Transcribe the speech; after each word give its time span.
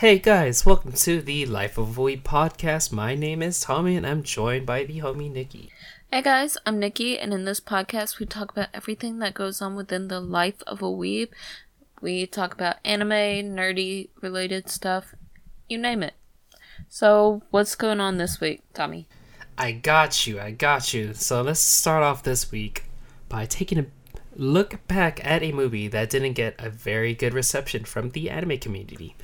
Hey 0.00 0.18
guys, 0.18 0.64
welcome 0.64 0.92
to 0.92 1.20
the 1.20 1.44
Life 1.44 1.76
of 1.76 1.98
a 1.98 2.00
Weeb 2.00 2.22
podcast. 2.22 2.90
My 2.90 3.14
name 3.14 3.42
is 3.42 3.60
Tommy 3.60 3.96
and 3.96 4.06
I'm 4.06 4.22
joined 4.22 4.64
by 4.64 4.84
the 4.84 5.00
homie 5.00 5.30
Nikki. 5.30 5.68
Hey 6.10 6.22
guys, 6.22 6.56
I'm 6.64 6.78
Nikki, 6.78 7.18
and 7.18 7.34
in 7.34 7.44
this 7.44 7.60
podcast, 7.60 8.18
we 8.18 8.24
talk 8.24 8.50
about 8.50 8.70
everything 8.72 9.18
that 9.18 9.34
goes 9.34 9.60
on 9.60 9.74
within 9.74 10.08
the 10.08 10.18
life 10.18 10.62
of 10.66 10.80
a 10.80 10.86
weeb. 10.86 11.28
We 12.00 12.26
talk 12.26 12.54
about 12.54 12.76
anime, 12.82 13.10
nerdy 13.10 14.08
related 14.22 14.70
stuff, 14.70 15.14
you 15.68 15.76
name 15.76 16.02
it. 16.02 16.14
So, 16.88 17.42
what's 17.50 17.74
going 17.74 18.00
on 18.00 18.16
this 18.16 18.40
week, 18.40 18.62
Tommy? 18.72 19.06
I 19.58 19.72
got 19.72 20.26
you, 20.26 20.40
I 20.40 20.52
got 20.52 20.94
you. 20.94 21.12
So 21.12 21.42
let's 21.42 21.60
start 21.60 22.02
off 22.02 22.22
this 22.22 22.50
week 22.50 22.84
by 23.28 23.44
taking 23.44 23.78
a 23.78 23.84
look 24.34 24.80
back 24.88 25.22
at 25.22 25.42
a 25.42 25.52
movie 25.52 25.88
that 25.88 26.08
didn't 26.08 26.32
get 26.32 26.54
a 26.58 26.70
very 26.70 27.12
good 27.14 27.34
reception 27.34 27.84
from 27.84 28.08
the 28.08 28.30
anime 28.30 28.56
community. 28.56 29.14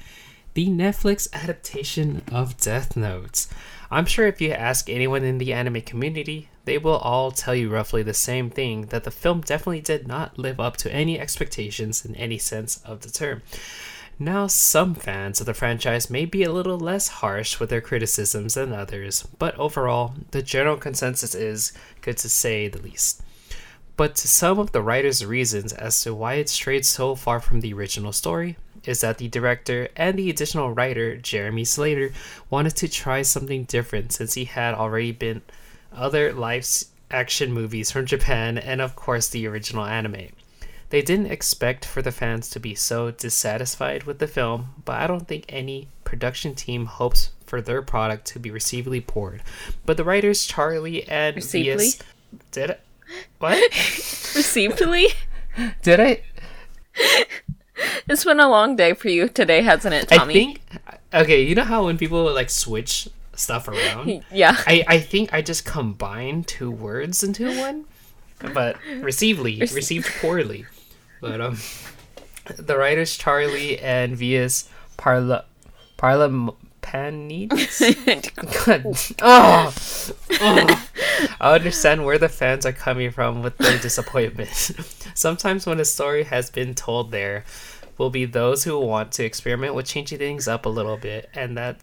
The 0.56 0.68
Netflix 0.68 1.30
adaptation 1.34 2.22
of 2.32 2.56
Death 2.56 2.96
Note. 2.96 3.46
I'm 3.90 4.06
sure 4.06 4.26
if 4.26 4.40
you 4.40 4.52
ask 4.52 4.88
anyone 4.88 5.22
in 5.22 5.36
the 5.36 5.52
anime 5.52 5.82
community, 5.82 6.48
they 6.64 6.78
will 6.78 6.96
all 6.96 7.30
tell 7.30 7.54
you 7.54 7.68
roughly 7.68 8.02
the 8.02 8.14
same 8.14 8.48
thing 8.48 8.86
that 8.86 9.04
the 9.04 9.10
film 9.10 9.42
definitely 9.42 9.82
did 9.82 10.08
not 10.08 10.38
live 10.38 10.58
up 10.58 10.78
to 10.78 10.90
any 10.90 11.20
expectations 11.20 12.06
in 12.06 12.14
any 12.16 12.38
sense 12.38 12.80
of 12.86 13.02
the 13.02 13.10
term. 13.10 13.42
Now, 14.18 14.46
some 14.46 14.94
fans 14.94 15.40
of 15.40 15.46
the 15.46 15.52
franchise 15.52 16.08
may 16.08 16.24
be 16.24 16.42
a 16.42 16.52
little 16.52 16.78
less 16.78 17.08
harsh 17.08 17.60
with 17.60 17.68
their 17.68 17.82
criticisms 17.82 18.54
than 18.54 18.72
others, 18.72 19.28
but 19.38 19.54
overall, 19.56 20.14
the 20.30 20.40
general 20.40 20.78
consensus 20.78 21.34
is 21.34 21.74
good 22.00 22.16
to 22.16 22.30
say 22.30 22.66
the 22.66 22.80
least. 22.80 23.20
But 23.98 24.14
to 24.16 24.26
some 24.26 24.58
of 24.58 24.72
the 24.72 24.80
writer's 24.80 25.22
reasons 25.22 25.74
as 25.74 26.02
to 26.04 26.14
why 26.14 26.36
it 26.36 26.48
strayed 26.48 26.86
so 26.86 27.14
far 27.14 27.40
from 27.40 27.60
the 27.60 27.74
original 27.74 28.12
story 28.12 28.56
is 28.86 29.00
that 29.00 29.18
the 29.18 29.28
director 29.28 29.88
and 29.96 30.18
the 30.18 30.30
additional 30.30 30.72
writer, 30.72 31.16
Jeremy 31.16 31.64
Slater, 31.64 32.12
wanted 32.48 32.76
to 32.76 32.88
try 32.88 33.22
something 33.22 33.64
different 33.64 34.12
since 34.12 34.34
he 34.34 34.44
had 34.44 34.74
already 34.74 35.12
been 35.12 35.42
other 35.92 36.32
live 36.32 36.66
action 37.10 37.52
movies 37.52 37.90
from 37.90 38.06
Japan 38.06 38.58
and, 38.58 38.80
of 38.80 38.96
course, 38.96 39.28
the 39.28 39.46
original 39.46 39.84
anime. 39.84 40.28
They 40.90 41.02
didn't 41.02 41.32
expect 41.32 41.84
for 41.84 42.00
the 42.00 42.12
fans 42.12 42.48
to 42.50 42.60
be 42.60 42.74
so 42.74 43.10
dissatisfied 43.10 44.04
with 44.04 44.20
the 44.20 44.28
film, 44.28 44.74
but 44.84 45.00
I 45.00 45.06
don't 45.06 45.26
think 45.26 45.44
any 45.48 45.88
production 46.04 46.54
team 46.54 46.86
hopes 46.86 47.30
for 47.44 47.60
their 47.60 47.82
product 47.82 48.26
to 48.26 48.38
be 48.38 48.50
receivably 48.50 49.00
poured. 49.00 49.42
But 49.84 49.96
the 49.96 50.04
writers 50.04 50.46
Charley 50.46 51.06
and 51.08 51.36
Receivably? 51.36 51.86
VS 51.86 51.98
did 52.52 52.70
it. 52.70 52.80
What? 53.38 53.72
Receivably? 53.72 55.08
did 55.82 56.00
I? 56.00 56.22
it's 58.08 58.24
been 58.24 58.40
a 58.40 58.48
long 58.48 58.76
day 58.76 58.94
for 58.94 59.08
you 59.08 59.28
today, 59.28 59.62
hasn't 59.62 59.94
it, 59.94 60.12
I 60.12 60.16
Tommy? 60.18 60.34
think. 60.34 60.60
Okay, 61.12 61.42
you 61.42 61.54
know 61.54 61.64
how 61.64 61.86
when 61.86 61.98
people 61.98 62.32
like 62.32 62.50
switch 62.50 63.08
stuff 63.34 63.68
around? 63.68 64.24
yeah. 64.32 64.56
I, 64.66 64.84
I 64.86 64.98
think 65.00 65.32
I 65.32 65.42
just 65.42 65.64
combined 65.64 66.46
two 66.46 66.70
words 66.70 67.22
into 67.22 67.56
one, 67.58 67.84
but 68.54 68.76
receively 69.00 69.58
Rece- 69.60 69.74
received 69.74 70.08
poorly. 70.20 70.66
But 71.20 71.40
um, 71.40 71.58
the 72.56 72.76
writers 72.76 73.16
Charley 73.16 73.78
and 73.78 74.16
Vlas 74.16 74.68
Parla 74.96 75.44
Parlapanides. 75.98 76.66
God, 78.66 78.84
oh, 79.22 79.74
oh. 80.40 80.85
I 81.40 81.54
understand 81.54 82.04
where 82.04 82.18
the 82.18 82.28
fans 82.28 82.66
are 82.66 82.72
coming 82.72 83.10
from 83.10 83.42
with 83.42 83.56
their 83.58 83.78
disappointment. 83.82 84.50
Sometimes 85.14 85.66
when 85.66 85.80
a 85.80 85.84
story 85.84 86.24
has 86.24 86.50
been 86.50 86.74
told, 86.74 87.10
there 87.10 87.44
will 87.98 88.10
be 88.10 88.24
those 88.24 88.64
who 88.64 88.78
want 88.78 89.12
to 89.12 89.24
experiment 89.24 89.74
with 89.74 89.86
changing 89.86 90.18
things 90.18 90.46
up 90.48 90.66
a 90.66 90.70
little 90.70 90.96
bit, 90.96 91.30
and 91.34 91.56
that 91.56 91.80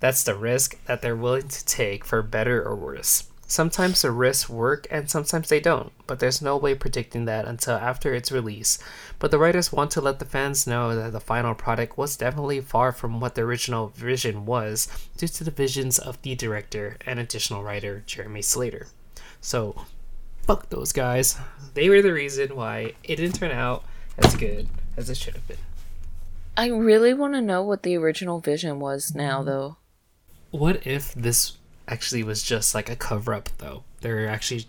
that's 0.00 0.24
the 0.24 0.34
risk 0.34 0.82
that 0.86 1.02
they're 1.02 1.16
willing 1.16 1.48
to 1.48 1.64
take 1.64 2.04
for 2.04 2.22
better 2.22 2.62
or 2.62 2.76
worse. 2.76 3.24
Sometimes 3.46 4.02
the 4.02 4.10
risks 4.10 4.48
work 4.48 4.86
and 4.90 5.10
sometimes 5.10 5.48
they 5.48 5.60
don't, 5.60 5.92
but 6.06 6.18
there's 6.18 6.40
no 6.40 6.56
way 6.56 6.74
predicting 6.74 7.26
that 7.26 7.46
until 7.46 7.74
after 7.74 8.14
its 8.14 8.32
release. 8.32 8.78
But 9.18 9.30
the 9.30 9.38
writers 9.38 9.72
want 9.72 9.90
to 9.92 10.00
let 10.00 10.18
the 10.18 10.24
fans 10.24 10.66
know 10.66 10.96
that 10.96 11.12
the 11.12 11.20
final 11.20 11.54
product 11.54 11.98
was 11.98 12.16
definitely 12.16 12.60
far 12.60 12.90
from 12.90 13.20
what 13.20 13.34
the 13.34 13.42
original 13.42 13.88
vision 13.88 14.46
was 14.46 14.88
due 15.16 15.28
to 15.28 15.44
the 15.44 15.50
visions 15.50 15.98
of 15.98 16.20
the 16.22 16.34
director 16.34 16.96
and 17.06 17.18
additional 17.18 17.62
writer 17.62 18.02
Jeremy 18.06 18.42
Slater. 18.42 18.86
So, 19.40 19.84
fuck 20.42 20.70
those 20.70 20.92
guys. 20.92 21.36
They 21.74 21.90
were 21.90 22.02
the 22.02 22.12
reason 22.12 22.56
why 22.56 22.94
it 23.04 23.16
didn't 23.16 23.36
turn 23.36 23.50
out 23.50 23.84
as 24.16 24.34
good 24.36 24.68
as 24.96 25.10
it 25.10 25.16
should 25.18 25.34
have 25.34 25.46
been. 25.46 25.58
I 26.56 26.68
really 26.68 27.12
want 27.12 27.34
to 27.34 27.40
know 27.42 27.62
what 27.62 27.82
the 27.82 27.96
original 27.96 28.40
vision 28.40 28.78
was 28.78 29.14
now, 29.14 29.42
though. 29.42 29.76
What 30.50 30.86
if 30.86 31.12
this 31.14 31.58
actually 31.88 32.22
was 32.22 32.42
just 32.42 32.74
like 32.74 32.88
a 32.90 32.96
cover 32.96 33.34
up 33.34 33.48
though? 33.58 33.84
They're 34.00 34.28
actually 34.28 34.66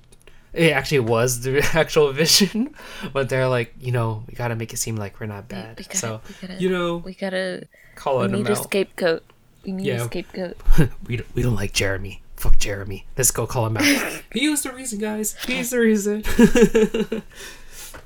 it 0.54 0.72
actually 0.72 1.00
was 1.00 1.42
the 1.42 1.60
actual 1.74 2.12
vision, 2.14 2.74
but 3.14 3.28
they're 3.30 3.48
like, 3.48 3.74
you 3.80 3.92
know, 3.92 4.24
we 4.28 4.36
gotta 4.36 4.56
make 4.56 4.72
it 4.74 4.78
seem 4.78 4.96
like 4.96 5.20
we're 5.20 5.26
not 5.28 5.48
bad. 5.50 5.78
we 5.78 5.84
gotta- 5.84 5.98
so 5.98 6.22
we 6.28 6.48
gotta- 6.48 6.62
you 6.62 6.70
know, 6.70 6.98
We 6.98 7.14
gotta. 7.14 7.68
call 7.96 8.20
We 8.20 8.26
it 8.26 8.32
need 8.32 8.48
a 8.48 8.52
out. 8.52 8.64
scapegoat. 8.64 9.24
We 9.66 9.72
need 9.74 9.86
Yeah. 9.88 10.02
a 10.04 10.06
scapegoat. 10.06 10.58
we 11.08 11.18
don't, 11.18 11.36
we 11.36 11.42
don't 11.42 11.56
like 11.56 11.74
Jeremy. 11.74 12.22
Fuck 12.38 12.58
Jeremy. 12.60 13.06
Let's 13.18 13.32
go 13.32 13.48
call 13.48 13.66
him 13.68 13.78
out. 13.78 14.22
he 14.34 14.48
was 14.50 14.62
the 14.64 14.72
reason, 14.72 15.00
guys. 15.00 15.36
He's 15.46 15.72
the 15.72 15.80
reason. 15.80 16.24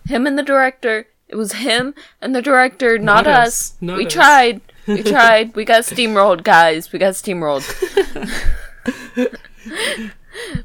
Him 0.08 0.26
and 0.26 0.38
the 0.38 0.44
director. 0.44 1.08
It 1.28 1.36
was 1.36 1.54
him 1.54 1.94
and 2.22 2.36
the 2.36 2.42
director, 2.42 2.98
not, 2.98 3.26
Not 3.26 3.28
us. 3.28 3.48
us. 3.48 3.74
Not 3.82 3.98
we 3.98 4.06
us. 4.08 4.14
tried. 4.14 4.62
We 4.88 5.04
tried. 5.04 5.56
We 5.56 5.66
got 5.66 5.84
steamrolled, 5.84 6.44
guys. 6.44 6.92
We 6.92 6.98
got 7.00 7.14
steamrolled. 7.14 7.66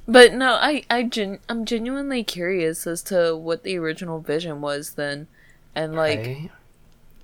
But 0.06 0.32
no, 0.34 0.54
I 0.54 0.84
I 0.90 1.02
gen- 1.04 1.40
I'm 1.48 1.64
genuinely 1.64 2.22
curious 2.24 2.86
as 2.86 3.02
to 3.04 3.36
what 3.36 3.62
the 3.62 3.76
original 3.78 4.20
vision 4.20 4.60
was 4.60 4.92
then, 4.92 5.26
and 5.74 5.94
like, 5.94 6.18
Right? 6.26 6.50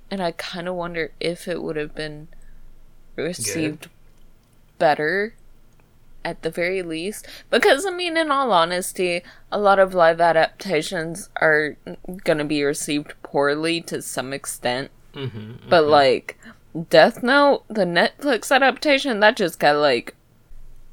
and 0.09 0.21
I 0.21 0.31
kind 0.31 0.67
of 0.67 0.75
wonder 0.75 1.11
if 1.19 1.47
it 1.47 1.61
would 1.61 1.75
have 1.75 1.95
been 1.95 2.27
received 3.15 3.89
better 4.79 5.35
at 6.23 6.41
the 6.43 6.49
very 6.51 6.81
least. 6.81 7.27
Because 7.49 7.85
i 7.85 7.89
mean 7.91 8.15
in 8.17 8.29
all 8.31 8.51
honesty 8.51 9.21
a 9.51 9.59
lot 9.59 9.79
of 9.79 9.93
live 9.93 10.21
adaptations 10.21 11.29
are 11.37 11.77
gonna 12.23 12.45
be 12.45 12.63
received 12.63 13.13
poorly 13.23 13.81
to 13.81 14.01
some 14.01 14.33
extent. 14.33 14.91
Mhm, 15.13 15.57
but 15.69 15.85
like 15.85 16.37
death 16.89 17.21
note 17.21 17.63
the 17.67 17.83
netflix 17.85 18.49
adaptation 18.49 19.19
that 19.19 19.35
just 19.35 19.59
got 19.59 19.75
like 19.75 20.15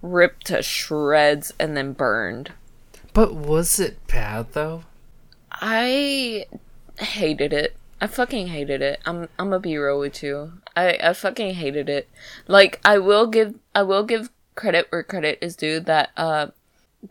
ripped 0.03 0.47
to 0.47 0.63
shreds 0.63 1.53
and 1.59 1.77
then 1.77 1.93
burned. 1.93 2.53
But 3.13 3.35
was 3.35 3.81
it 3.81 4.07
bad 4.07 4.53
though? 4.53 4.85
i 5.61 6.47
hated 6.99 7.53
it. 7.53 7.77
I 8.01 8.07
fucking 8.07 8.49
hated 8.49 8.81
it. 8.83 9.01
I'm 9.05 9.29
i'm 9.39 9.51
gonna 9.51 9.61
be 9.61 9.77
real 9.77 9.99
with 9.99 10.23
you. 10.23 10.53
I 10.77 10.99
i 11.03 11.13
fucking 11.13 11.55
hated 11.55 11.89
it. 11.89 12.09
Like 12.47 12.81
i 12.85 12.99
will 12.99 13.27
give 13.27 13.55
i 13.75 13.83
will 13.83 14.05
give 14.05 14.31
credit 14.55 14.87
where 14.91 15.03
credit 15.03 15.39
is 15.41 15.57
due 15.57 15.81
that 15.81 16.11
uh 16.17 16.49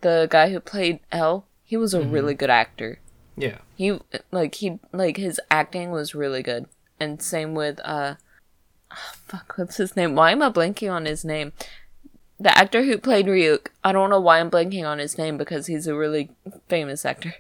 the 0.02 0.28
guy 0.30 0.50
who 0.50 0.60
played 0.60 1.00
l 1.12 1.46
he 1.64 1.76
was 1.76 1.94
a 1.94 2.02
really 2.02 2.34
good 2.34 2.50
actor. 2.50 3.00
Yeah. 3.36 3.58
he 3.76 4.00
like 4.32 4.56
he 4.56 4.80
like 4.94 5.18
his 5.18 5.40
acting 5.52 5.92
was 5.92 6.16
really 6.16 6.42
good. 6.42 6.68
And 7.00 7.22
same 7.22 7.54
with 7.54 7.80
uh 7.84 8.16
ah, 8.92 9.12
fuck 9.14 9.54
what's 9.58 9.78
his 9.78 9.96
name? 9.96 10.16
Why 10.16 10.32
am 10.32 10.42
i 10.42 10.50
blanking 10.50 10.92
on 10.92 11.06
his 11.06 11.26
name 11.26 11.52
the 12.40 12.56
actor 12.58 12.84
who 12.84 12.98
played 12.98 13.26
ryuk 13.26 13.68
i 13.84 13.92
don't 13.92 14.10
know 14.10 14.20
why 14.20 14.40
i'm 14.40 14.50
blanking 14.52 14.86
on 14.86 15.00
his 15.00 15.18
name 15.18 15.38
because 15.38 15.68
he's 15.68 15.88
a 15.88 15.96
really 15.96 16.30
famous 16.68 17.06
actor 17.06 17.34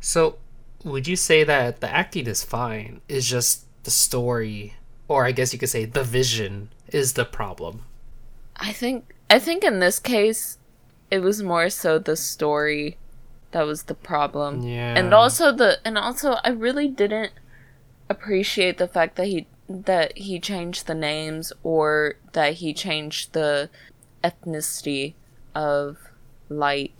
So, 0.00 0.36
would 0.84 1.08
you 1.08 1.16
say 1.16 1.44
that 1.44 1.80
the 1.80 1.88
acting 1.88 2.26
is 2.26 2.44
fine? 2.44 3.00
Is 3.08 3.26
just 3.26 3.64
the 3.84 3.90
story, 3.90 4.74
or 5.08 5.24
I 5.24 5.32
guess 5.32 5.52
you 5.54 5.58
could 5.58 5.70
say 5.70 5.86
the 5.86 6.04
vision, 6.04 6.68
is 6.92 7.14
the 7.14 7.24
problem? 7.24 7.84
I 8.56 8.72
think 8.72 9.14
I 9.30 9.38
think 9.38 9.64
in 9.64 9.80
this 9.80 9.98
case 9.98 10.58
it 11.10 11.20
was 11.20 11.42
more 11.42 11.70
so 11.70 11.98
the 11.98 12.16
story 12.16 12.98
that 13.52 13.64
was 13.64 13.84
the 13.84 13.94
problem. 13.94 14.60
Yeah. 14.62 14.92
And 14.98 15.14
also 15.14 15.52
the 15.52 15.78
and 15.86 15.96
also 15.96 16.36
I 16.44 16.50
really 16.50 16.88
didn't 16.88 17.32
appreciate 18.10 18.76
the 18.76 18.88
fact 18.88 19.16
that 19.16 19.26
he 19.26 19.46
that 19.68 20.18
he 20.18 20.38
changed 20.38 20.86
the 20.86 20.94
names 20.94 21.50
or 21.62 22.16
that 22.32 22.54
he 22.60 22.74
changed 22.74 23.32
the 23.32 23.70
ethnicity 24.24 25.14
of 25.54 25.98
light. 26.48 26.92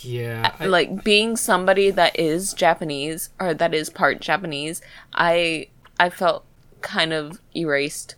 Yeah. 0.00 0.52
I- 0.60 0.66
like 0.66 1.02
being 1.02 1.36
somebody 1.36 1.90
that 1.90 2.18
is 2.18 2.52
Japanese 2.52 3.30
or 3.40 3.54
that 3.54 3.74
is 3.74 3.88
part 3.90 4.20
Japanese, 4.20 4.82
I 5.14 5.68
I 5.98 6.10
felt 6.10 6.44
kind 6.82 7.12
of 7.14 7.40
erased. 7.56 8.14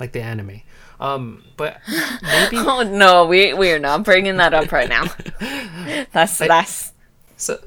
like 0.00 0.12
the 0.12 0.22
anime. 0.22 0.62
Um, 0.98 1.44
but 1.56 1.78
maybe 2.22 2.56
Oh 2.58 2.82
no, 2.82 3.26
we 3.26 3.52
we 3.52 3.70
are 3.72 3.78
not 3.78 4.04
bringing 4.04 4.36
that 4.38 4.54
up 4.54 4.72
right 4.72 4.88
now. 4.88 5.04
That's 6.12 6.38
that's 6.38 6.92
so. 7.36 7.58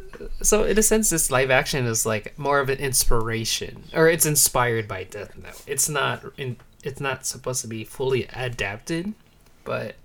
So 0.41 0.63
in 0.65 0.77
a 0.77 0.83
sense, 0.83 1.09
this 1.11 1.31
live 1.31 1.49
action 1.51 1.85
is 1.85 2.05
like 2.05 2.37
more 2.37 2.59
of 2.59 2.67
an 2.69 2.79
inspiration, 2.79 3.83
or 3.93 4.09
it's 4.09 4.25
inspired 4.25 4.87
by 4.87 5.05
Death 5.05 5.37
Note. 5.37 5.61
It's 5.67 5.87
not 5.87 6.23
in 6.37 6.57
it's 6.83 7.01
not 7.01 7.25
supposed 7.25 7.61
to 7.61 7.67
be 7.67 7.83
fully 7.83 8.27
adapted, 8.33 9.13
but 9.63 9.95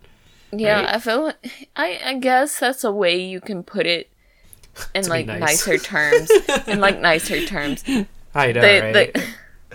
Yeah, 0.52 0.80
Right? 0.82 0.94
I 0.94 0.98
feel 0.98 1.24
like 1.24 1.68
I 1.76 2.00
I 2.04 2.14
guess 2.18 2.58
that's 2.58 2.84
a 2.84 2.92
way 2.92 3.16
you 3.22 3.40
can 3.40 3.62
put 3.62 3.86
it 3.86 4.08
in 4.94 5.06
like 5.08 5.26
nice. 5.26 5.40
nicer 5.40 5.78
terms. 5.78 6.30
in 6.66 6.80
like 6.80 7.00
nicer 7.10 7.44
terms. 7.46 7.84
I 8.34 8.50
know, 8.52 8.60
They, 8.60 8.80
right? 8.80 9.14
they, 9.14 9.22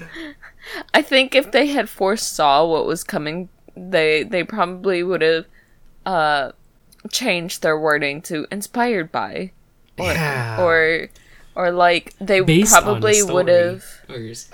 I 0.94 1.02
think 1.02 1.36
if 1.36 1.52
they 1.52 1.68
had 1.68 1.90
foresaw 1.90 2.66
what 2.66 2.86
was 2.86 3.04
coming, 3.04 3.50
they 3.76 4.24
they 4.24 4.44
probably 4.44 5.04
would 5.04 5.22
have 5.22 5.46
uh 6.06 6.52
changed 7.12 7.62
their 7.62 7.80
wording 7.80 8.22
to 8.22 8.46
inspired 8.52 9.12
by 9.12 9.52
or 9.98 10.12
yeah. 10.12 10.62
or 10.62 11.08
or 11.56 11.72
like 11.72 12.14
they 12.20 12.42
Based 12.42 12.72
probably 12.74 13.24
would 13.24 13.48
have 13.48 13.84
Or 14.10 14.18
yours- 14.18 14.50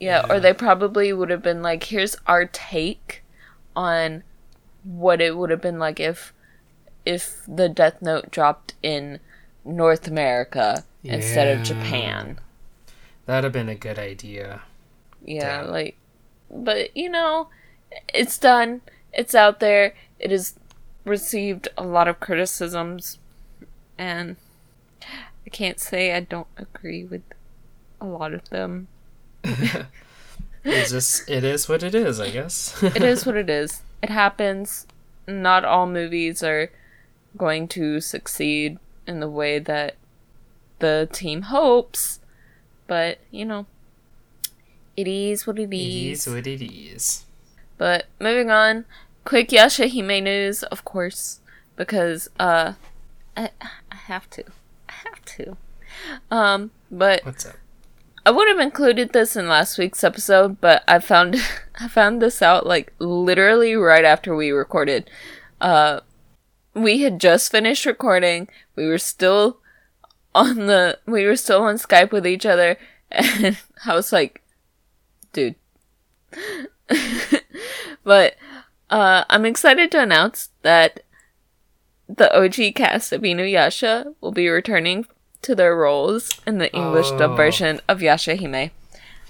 yeah, 0.00 0.24
Yeah. 0.26 0.32
or 0.36 0.40
they 0.40 0.52
probably 0.52 1.12
would 1.12 1.30
have 1.30 1.42
been 1.42 1.62
like, 1.62 1.84
here's 1.84 2.16
our 2.26 2.44
take 2.46 3.22
on 3.76 4.22
what 4.84 5.20
it 5.20 5.36
would 5.36 5.50
have 5.50 5.60
been 5.60 5.78
like 5.78 6.00
if 6.00 6.32
if 7.04 7.42
the 7.48 7.68
Death 7.68 8.00
Note 8.02 8.30
dropped 8.30 8.74
in 8.82 9.20
North 9.64 10.06
America 10.08 10.84
instead 11.04 11.56
of 11.56 11.64
Japan. 11.64 12.38
That'd 13.26 13.44
have 13.44 13.52
been 13.52 13.68
a 13.68 13.74
good 13.74 13.98
idea. 13.98 14.62
Yeah, 15.24 15.62
Damn. 15.62 15.70
like 15.70 15.96
but 16.50 16.96
you 16.96 17.08
know, 17.10 17.48
it's 18.12 18.38
done. 18.38 18.80
It's 19.12 19.34
out 19.34 19.60
there. 19.60 19.94
It 20.18 20.30
has 20.30 20.54
received 21.04 21.68
a 21.76 21.84
lot 21.84 22.08
of 22.08 22.20
criticisms 22.20 23.18
and 23.96 24.36
I 25.46 25.50
can't 25.50 25.80
say 25.80 26.14
I 26.14 26.20
don't 26.20 26.48
agree 26.56 27.04
with 27.04 27.22
a 28.00 28.06
lot 28.06 28.34
of 28.34 28.48
them. 28.50 28.88
It's 30.64 30.90
just 30.90 31.30
it 31.30 31.44
is 31.44 31.68
what 31.68 31.82
it 31.82 31.94
is, 31.94 32.20
I 32.20 32.30
guess. 32.30 32.82
it 32.82 33.02
is 33.02 33.24
what 33.24 33.36
it 33.36 33.48
is. 33.48 33.82
It 34.02 34.10
happens. 34.10 34.86
Not 35.26 35.64
all 35.64 35.86
movies 35.86 36.42
are 36.42 36.70
going 37.36 37.68
to 37.68 38.00
succeed 38.00 38.78
in 39.06 39.20
the 39.20 39.30
way 39.30 39.58
that 39.60 39.94
the 40.80 41.08
team 41.12 41.42
hopes, 41.42 42.20
but 42.86 43.18
you 43.30 43.44
know, 43.44 43.66
it 44.96 45.06
is 45.08 45.46
what 45.46 45.58
it 45.58 45.72
It 45.72 45.76
is. 46.10 46.26
is 46.26 46.34
what 46.34 46.46
it 46.46 46.62
is. 46.62 47.24
But 47.78 48.06
moving 48.20 48.50
on, 48.50 48.84
quick 49.24 49.48
Yashahime 49.50 50.22
news, 50.24 50.64
of 50.64 50.84
course, 50.84 51.40
because 51.76 52.28
uh, 52.38 52.72
I 53.36 53.50
I 53.92 53.96
have 53.96 54.28
to, 54.30 54.44
I 54.88 54.92
have 55.08 55.24
to. 55.36 55.56
Um, 56.30 56.72
but 56.90 57.24
What's 57.24 57.46
up? 57.46 57.54
I 58.28 58.30
would 58.30 58.46
have 58.46 58.58
included 58.58 59.14
this 59.14 59.36
in 59.36 59.48
last 59.48 59.78
week's 59.78 60.04
episode, 60.04 60.60
but 60.60 60.84
I 60.86 60.98
found 60.98 61.36
I 61.80 61.88
found 61.88 62.20
this 62.20 62.42
out 62.42 62.66
like 62.66 62.92
literally 62.98 63.74
right 63.74 64.04
after 64.04 64.36
we 64.36 64.50
recorded. 64.50 65.08
Uh 65.62 66.00
we 66.74 67.00
had 67.00 67.22
just 67.22 67.50
finished 67.50 67.86
recording. 67.86 68.48
We 68.76 68.86
were 68.86 68.98
still 68.98 69.60
on 70.34 70.66
the 70.66 70.98
we 71.06 71.24
were 71.24 71.36
still 71.36 71.62
on 71.62 71.76
Skype 71.76 72.12
with 72.12 72.26
each 72.26 72.44
other 72.44 72.76
and 73.10 73.56
I 73.86 73.94
was 73.94 74.12
like, 74.12 74.42
dude. 75.32 75.54
but 78.04 78.36
uh 78.90 79.24
I'm 79.30 79.46
excited 79.46 79.90
to 79.92 80.02
announce 80.02 80.50
that 80.60 81.00
the 82.06 82.30
OG 82.36 82.74
cast 82.74 83.10
of 83.10 83.22
Inuyasha 83.22 84.14
will 84.20 84.32
be 84.32 84.50
returning 84.50 85.06
to 85.42 85.54
their 85.54 85.76
roles 85.76 86.30
in 86.46 86.58
the 86.58 86.72
English 86.74 87.10
dub 87.12 87.32
Oh. 87.32 87.36
version 87.36 87.80
of 87.88 88.00
Yashahime. 88.00 88.70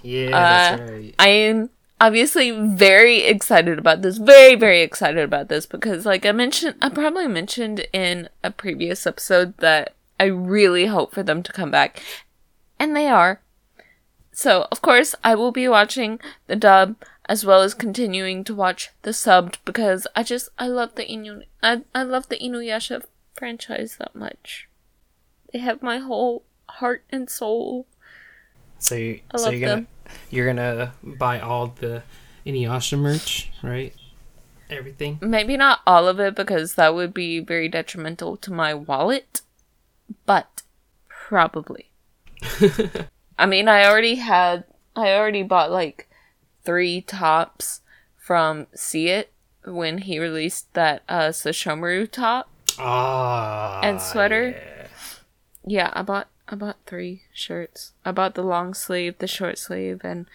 Yeah, 0.03 0.29
Uh, 0.29 0.31
that's 0.77 0.91
right. 0.91 1.15
I 1.19 1.29
am 1.29 1.71
obviously 2.01 2.51
very 2.53 3.23
excited 3.25 3.79
about 3.79 4.03
this. 4.03 4.19
Very, 4.19 4.55
very 4.55 4.83
excited 4.83 5.23
about 5.23 5.49
this 5.49 5.67
because, 5.67 6.07
like 6.07 6.25
I 6.25 6.33
mentioned, 6.33 6.77
I 6.81 6.89
probably 6.89 7.27
mentioned 7.29 7.87
in 7.93 8.29
a 8.45 8.51
previous 8.51 9.07
episode 9.07 9.57
that 9.59 9.95
I 10.21 10.25
really 10.25 10.87
hope 10.87 11.13
for 11.13 11.23
them 11.23 11.43
to 11.43 11.53
come 11.53 11.71
back. 11.71 12.03
And 12.79 12.95
they 12.95 13.09
are. 13.09 13.41
So, 14.33 14.69
of 14.71 14.81
course, 14.83 15.15
I 15.25 15.35
will 15.35 15.51
be 15.51 15.67
watching 15.67 16.21
the 16.47 16.55
dub 16.57 16.95
as 17.29 17.45
well 17.45 17.63
as 17.63 17.75
continuing 17.75 18.45
to 18.45 18.55
watch 18.55 18.91
the 19.03 19.11
subbed 19.11 19.57
because 19.65 20.07
I 20.15 20.23
just, 20.23 20.49
I 20.59 20.69
love 20.69 20.95
the 20.95 21.05
Inu, 21.05 21.43
I, 21.63 21.83
I 21.95 22.05
love 22.05 22.29
the 22.29 22.39
Inuyasha 22.39 23.03
franchise 23.35 23.97
that 23.99 24.15
much. 24.15 24.68
They 25.53 25.59
have 25.61 25.83
my 25.83 25.99
whole 25.99 26.45
heart 26.69 27.05
and 27.11 27.29
soul. 27.29 27.87
So, 28.79 28.95
you, 28.95 29.21
I 29.33 29.39
so 29.39 29.51
you're 29.51 29.69
gonna 29.69 29.81
them. 29.83 29.87
you're 30.31 30.47
gonna 30.47 30.93
buy 31.03 31.41
all 31.41 31.69
the 31.69 32.03
Inuyasha 32.47 32.99
merch, 32.99 33.51
right? 33.63 33.95
Everything. 34.71 35.19
Maybe 35.21 35.57
not 35.57 35.81
all 35.87 36.07
of 36.09 36.21
it 36.21 36.35
because 36.35 36.75
that 36.75 36.95
would 36.95 37.15
be 37.15 37.41
very 37.41 37.69
detrimental 37.69 38.37
to 38.39 38.53
my 38.53 38.75
wallet, 38.75 39.41
but 40.27 40.63
probably. 41.09 41.91
I 43.39 43.47
mean, 43.47 43.69
I 43.69 43.87
already 43.87 44.17
had, 44.17 44.65
I 44.95 45.13
already 45.13 45.43
bought 45.43 45.71
like 45.71 46.09
three 46.65 47.01
tops 47.01 47.81
from 48.17 48.67
See 48.75 49.09
It 49.09 49.33
when 49.65 49.99
he 49.99 50.19
released 50.19 50.73
that 50.75 51.03
uh 51.09 51.29
Sesshomaru 51.29 52.11
top. 52.11 52.51
Ah. 52.79 53.81
And 53.83 54.01
sweater? 54.01 54.51
yeah. 54.51 54.78
Yeah, 55.69 55.91
I 55.93 56.03
bought 56.03 56.29
I 56.49 56.55
bought 56.55 56.77
three 56.87 57.23
shirts. 57.33 57.93
I 58.05 58.13
bought 58.13 58.35
the 58.35 58.43
long 58.43 58.75
sleeve, 58.75 59.19
the 59.19 59.27
short 59.27 59.59
sleeve, 59.59 60.01
and 60.03 60.27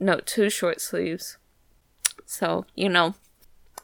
no, 0.00 0.20
two 0.24 0.48
short 0.48 0.80
sleeves. 0.80 1.36
So, 2.24 2.64
you 2.74 2.88
know, 2.88 3.14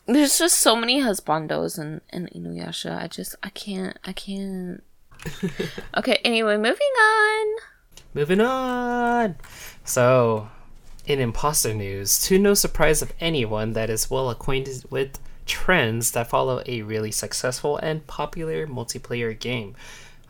there's 0.06 0.38
just 0.38 0.58
so 0.58 0.76
many 0.76 1.00
husbandos 1.00 1.78
in, 1.78 2.00
in 2.12 2.28
Inuyasha. 2.28 2.96
I 2.96 3.08
just 3.08 3.36
I 3.42 3.50
can't 3.50 3.98
I 4.04 4.12
can't 4.12 4.82
Okay, 5.96 6.18
anyway, 6.24 6.56
moving 6.56 6.76
on. 6.78 7.56
Moving 8.14 8.40
on. 8.40 9.36
So, 9.84 10.48
in 11.06 11.20
imposter 11.20 11.74
news, 11.74 12.20
to 12.22 12.38
no 12.38 12.54
surprise 12.54 13.02
of 13.02 13.12
anyone 13.20 13.72
that 13.72 13.90
is 13.90 14.10
well 14.10 14.30
acquainted 14.30 14.84
with 14.90 15.18
trends 15.46 16.12
that 16.12 16.28
follow 16.28 16.62
a 16.66 16.82
really 16.82 17.10
successful 17.10 17.76
and 17.78 18.06
popular 18.06 18.66
multiplayer 18.66 19.38
game, 19.38 19.74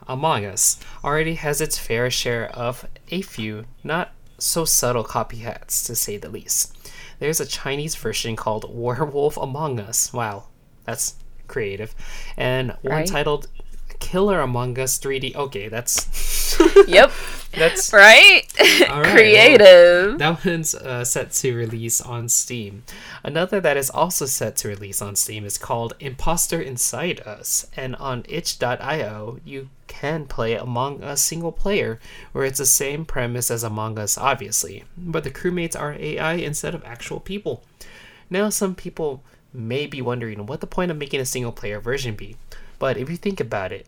Among 0.09 0.45
Us 0.45 0.79
already 1.03 1.35
has 1.35 1.61
its 1.61 1.79
fair 1.79 2.11
share 2.11 2.49
of 2.51 2.87
a 3.11 3.23
few 3.23 3.65
not 3.83 4.13
so 4.39 4.65
subtle 4.65 5.05
copycats, 5.05 5.87
to 5.87 5.95
say 5.97 6.17
the 6.17 6.29
least. 6.29 6.77
There's 7.19 7.41
a 7.41 7.47
Chinese 7.47 7.95
version 7.95 8.37
called 8.37 8.67
Werewolf 8.69 9.37
Among 9.37 9.81
Us. 9.81 10.13
Wow, 10.13 10.45
that's 10.85 11.15
creative. 11.47 11.95
And 12.37 12.73
one 12.83 12.93
Right. 12.95 13.07
titled 13.07 13.49
Killer 14.01 14.41
Among 14.41 14.79
Us 14.79 14.99
3D. 14.99 15.35
Okay, 15.35 15.69
that's 15.69 16.05
Yep. 16.89 17.13
that's 17.53 17.93
Right? 17.93 18.43
Right, 18.59 19.13
Creative. 19.13 20.19
that 20.19 20.45
one's 20.45 20.75
uh, 20.75 21.05
set 21.05 21.33
to 21.33 21.55
release 21.55 22.01
on 22.01 22.29
Steam. 22.29 22.83
Another 23.23 23.61
that 23.61 23.77
is 23.77 23.91
also 23.91 24.27
set 24.27 24.57
to 24.57 24.69
release 24.69 25.01
on 25.01 25.17
Steam 25.17 25.45
is 25.45 25.59
called 25.59 25.95
Imposter 26.01 26.61
Inside 26.61 27.21
Us, 27.21 27.67
and 27.77 27.95
on 27.97 28.25
itch.io 28.29 29.39
you 29.45 29.69
can 29.87 30.27
play 30.27 30.55
Among 30.55 31.03
Us 31.03 31.23
single 31.23 31.53
player, 31.53 32.01
where 32.33 32.45
it's 32.45 32.59
the 32.59 32.67
same 32.67 33.05
premise 33.05 33.51
as 33.51 33.63
Among 33.63 33.99
Us, 33.99 34.19
obviously, 34.19 34.85
but 34.97 35.25
the 35.25 35.31
crewmates 35.31 35.79
are 35.79 35.95
AI 35.95 36.35
instead 36.35 36.75
of 36.75 36.85
actual 36.85 37.21
people. 37.21 37.63
Now, 38.29 38.49
some 38.49 38.75
people 38.75 39.23
may 39.53 39.87
be 39.87 40.03
wondering 40.03 40.47
what 40.47 40.61
the 40.61 40.67
point 40.67 40.91
of 40.91 40.97
making 40.97 41.21
a 41.21 41.27
single 41.27 41.53
player 41.53 41.79
version 41.79 42.17
be, 42.17 42.37
but 42.79 42.97
if 42.97 43.09
you 43.09 43.17
think 43.17 43.39
about 43.39 43.71
it, 43.71 43.87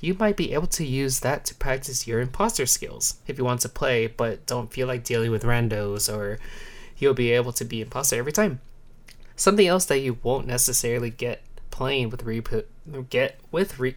you 0.00 0.14
might 0.14 0.36
be 0.36 0.52
able 0.52 0.66
to 0.66 0.84
use 0.84 1.20
that 1.20 1.44
to 1.46 1.54
practice 1.54 2.06
your 2.06 2.20
imposter 2.20 2.66
skills 2.66 3.14
if 3.26 3.38
you 3.38 3.44
want 3.44 3.60
to 3.62 3.68
play 3.68 4.06
but 4.06 4.44
don't 4.46 4.72
feel 4.72 4.86
like 4.86 5.02
dealing 5.04 5.30
with 5.30 5.42
randos 5.42 6.12
or 6.14 6.38
you'll 6.98 7.14
be 7.14 7.30
able 7.32 7.52
to 7.52 7.64
be 7.64 7.80
imposter 7.80 8.16
every 8.16 8.32
time. 8.32 8.60
Something 9.36 9.66
else 9.66 9.84
that 9.86 9.98
you 9.98 10.18
won't 10.22 10.46
necessarily 10.46 11.10
get 11.10 11.42
playing 11.70 12.08
with 12.10 12.24
repo 12.24 12.64
get 13.10 13.38
with 13.50 13.78
re 13.78 13.94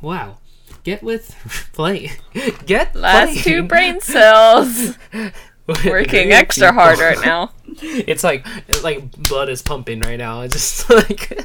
wow 0.00 0.38
get 0.84 1.02
with 1.02 1.34
play 1.74 2.12
get 2.66 2.94
Last 2.94 3.44
two 3.44 3.62
brain 3.62 4.00
cells 4.00 4.96
working 5.84 6.32
extra 6.32 6.68
people. 6.68 6.80
hard 6.82 6.98
right 6.98 7.18
now. 7.24 7.50
It's 7.82 8.24
like 8.24 8.46
it's 8.68 8.82
like 8.84 9.10
blood 9.28 9.48
is 9.48 9.60
pumping 9.62 10.00
right 10.00 10.16
now. 10.18 10.42
It's 10.42 10.54
just 10.54 10.90
like 10.90 11.44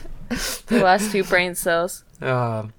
The 0.67 0.79
last 0.83 1.11
two 1.11 1.23
brain 1.23 1.55
cells. 1.55 2.03
um, 2.21 2.73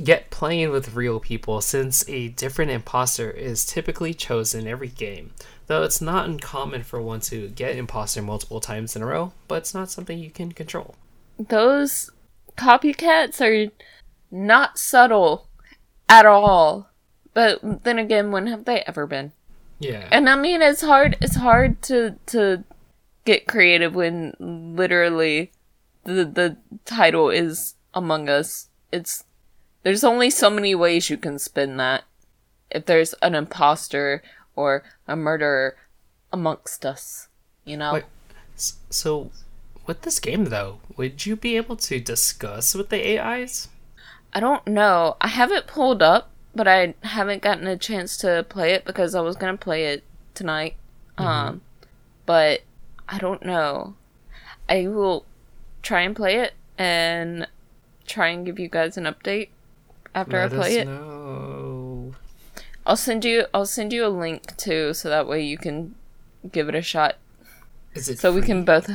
get 0.00 0.30
playing 0.30 0.70
with 0.70 0.94
real 0.94 1.20
people 1.20 1.60
since 1.60 2.08
a 2.08 2.28
different 2.28 2.70
imposter 2.70 3.30
is 3.30 3.64
typically 3.66 4.14
chosen 4.14 4.66
every 4.66 4.88
game. 4.88 5.32
Though 5.66 5.82
it's 5.84 6.00
not 6.00 6.28
uncommon 6.28 6.82
for 6.82 7.00
one 7.00 7.20
to 7.22 7.48
get 7.48 7.76
imposter 7.76 8.22
multiple 8.22 8.60
times 8.60 8.96
in 8.96 9.02
a 9.02 9.06
row, 9.06 9.32
but 9.48 9.56
it's 9.56 9.74
not 9.74 9.90
something 9.90 10.18
you 10.18 10.30
can 10.30 10.52
control. 10.52 10.94
those 11.38 12.10
copycats 12.56 13.40
are 13.40 13.70
not 14.30 14.78
subtle 14.78 15.48
at 16.08 16.26
all. 16.26 16.88
But 17.32 17.84
then 17.84 17.98
again, 17.98 18.32
when 18.32 18.46
have 18.48 18.64
they 18.64 18.80
ever 18.80 19.06
been? 19.06 19.32
Yeah. 19.78 20.08
And 20.10 20.28
I 20.28 20.36
mean, 20.36 20.60
it's 20.62 20.82
hard. 20.82 21.16
It's 21.20 21.36
hard 21.36 21.80
to 21.82 22.16
to 22.26 22.64
get 23.24 23.46
creative 23.46 23.94
when 23.94 24.34
literally 24.40 25.52
the 26.04 26.24
the 26.24 26.56
title 26.84 27.30
is 27.30 27.76
Among 27.94 28.28
Us. 28.28 28.68
It's 28.92 29.24
there's 29.82 30.04
only 30.04 30.30
so 30.30 30.50
many 30.50 30.74
ways 30.74 31.10
you 31.10 31.16
can 31.16 31.38
spin 31.38 31.76
that. 31.78 32.04
If 32.70 32.86
there's 32.86 33.14
an 33.22 33.34
imposter 33.34 34.22
or 34.54 34.84
a 35.08 35.16
murderer 35.16 35.76
amongst 36.32 36.84
us, 36.86 37.28
you 37.64 37.76
know. 37.76 37.94
Wait, 37.94 38.04
so, 38.56 39.30
with 39.86 40.02
this 40.02 40.20
game 40.20 40.46
though, 40.46 40.80
would 40.96 41.26
you 41.26 41.34
be 41.36 41.56
able 41.56 41.76
to 41.76 41.98
discuss 41.98 42.74
with 42.74 42.90
the 42.90 43.18
AIs? 43.18 43.68
I 44.32 44.40
don't 44.40 44.66
know. 44.66 45.16
I 45.20 45.28
have 45.28 45.50
it 45.50 45.66
pulled 45.66 46.02
up, 46.02 46.30
but 46.54 46.68
I 46.68 46.94
haven't 47.02 47.42
gotten 47.42 47.66
a 47.66 47.76
chance 47.76 48.16
to 48.18 48.46
play 48.48 48.72
it 48.72 48.84
because 48.84 49.14
I 49.14 49.20
was 49.20 49.36
gonna 49.36 49.56
play 49.56 49.86
it 49.86 50.04
tonight. 50.34 50.76
Um, 51.18 51.60
but 52.26 52.62
I 53.08 53.18
don't 53.18 53.44
know. 53.44 53.94
I 54.68 54.86
will 54.86 55.26
try 55.82 56.02
and 56.02 56.14
play 56.14 56.36
it 56.36 56.54
and 56.78 57.46
try 58.06 58.28
and 58.28 58.46
give 58.46 58.58
you 58.58 58.68
guys 58.68 58.96
an 58.96 59.04
update 59.04 59.48
after 60.14 60.38
Let 60.38 60.52
I 60.52 60.56
play 60.56 60.76
it. 60.78 60.86
know. 60.86 62.14
I'll 62.86 62.96
send 62.96 63.24
you. 63.24 63.46
I'll 63.54 63.66
send 63.66 63.92
you 63.92 64.06
a 64.06 64.08
link 64.08 64.56
too, 64.56 64.94
so 64.94 65.08
that 65.08 65.26
way 65.26 65.42
you 65.42 65.58
can 65.58 65.94
give 66.50 66.68
it 66.68 66.74
a 66.74 66.82
shot. 66.82 67.16
Is 67.94 68.08
it 68.08 68.18
So 68.18 68.32
we 68.32 68.42
can 68.42 68.64
both. 68.64 68.90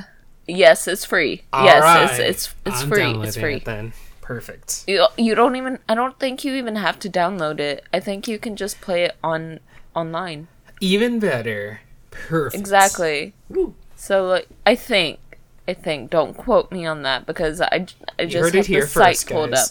Yes, 0.48 0.88
it's 0.88 1.06
free. 1.06 1.44
All 1.54 1.66
yes, 1.66 1.82
right. 1.82 2.04
it's 2.10 2.20
it's 2.20 2.56
it's 2.66 2.82
I'm 2.82 2.90
free. 2.90 3.12
It's 3.28 3.38
free. 3.38 3.56
it 3.56 3.66
then. 3.66 3.94
Perfect. 4.22 4.84
You, 4.88 5.06
you 5.18 5.36
don't 5.36 5.56
even 5.56 5.80
I 5.88 5.94
don't 5.94 6.20
think 6.20 6.44
you 6.44 6.56
even 6.56 6.76
have 6.78 7.00
to 7.00 7.10
download 7.10 7.60
it. 7.60 7.84
I 7.94 8.00
think 8.00 8.28
you 8.28 8.40
can 8.40 8.56
just 8.56 8.82
play 8.82 9.04
it 9.04 9.16
on 9.24 9.60
online. 9.96 10.48
Even 10.82 11.20
better. 11.20 11.82
Perfect. 12.12 12.60
Exactly. 12.60 13.34
Woo. 13.50 13.76
So 13.96 14.26
like 14.26 14.48
I 14.66 14.76
think 14.76 15.20
I 15.68 15.74
think 15.74 16.10
don't 16.10 16.36
quote 16.36 16.72
me 16.72 16.86
on 16.86 17.04
that 17.04 17.26
because 17.26 17.62
I, 17.62 17.88
I 18.18 18.26
just 18.26 18.36
heard 18.36 18.56
have 18.56 18.66
it 18.66 18.68
here 18.68 18.82
the 18.82 18.88
site 18.88 19.24
pulled 19.28 19.54
up. 19.54 19.70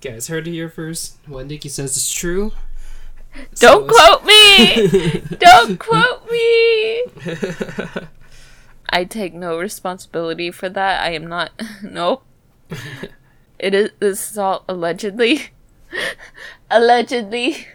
Guys. 0.00 0.28
Heard 0.28 0.48
it 0.48 0.52
here 0.52 0.68
first. 0.68 1.16
What 1.26 1.46
Nikki 1.46 1.68
says 1.68 1.96
it's 1.96 2.12
true. 2.12 2.52
Don't 3.54 3.88
So 3.88 3.94
quote 3.94 4.24
me. 4.24 5.22
don't 5.38 5.78
quote 5.78 6.30
me. 6.30 7.04
I 8.92 9.04
take 9.04 9.34
no 9.34 9.56
responsibility 9.58 10.50
for 10.50 10.68
that. 10.68 11.02
I 11.02 11.10
am 11.10 11.26
not. 11.26 11.50
Nope. 11.82 12.24
It 13.58 13.74
is. 13.74 13.90
This 14.00 14.30
is 14.32 14.38
all 14.38 14.64
allegedly. 14.68 15.50
allegedly. 16.70 17.66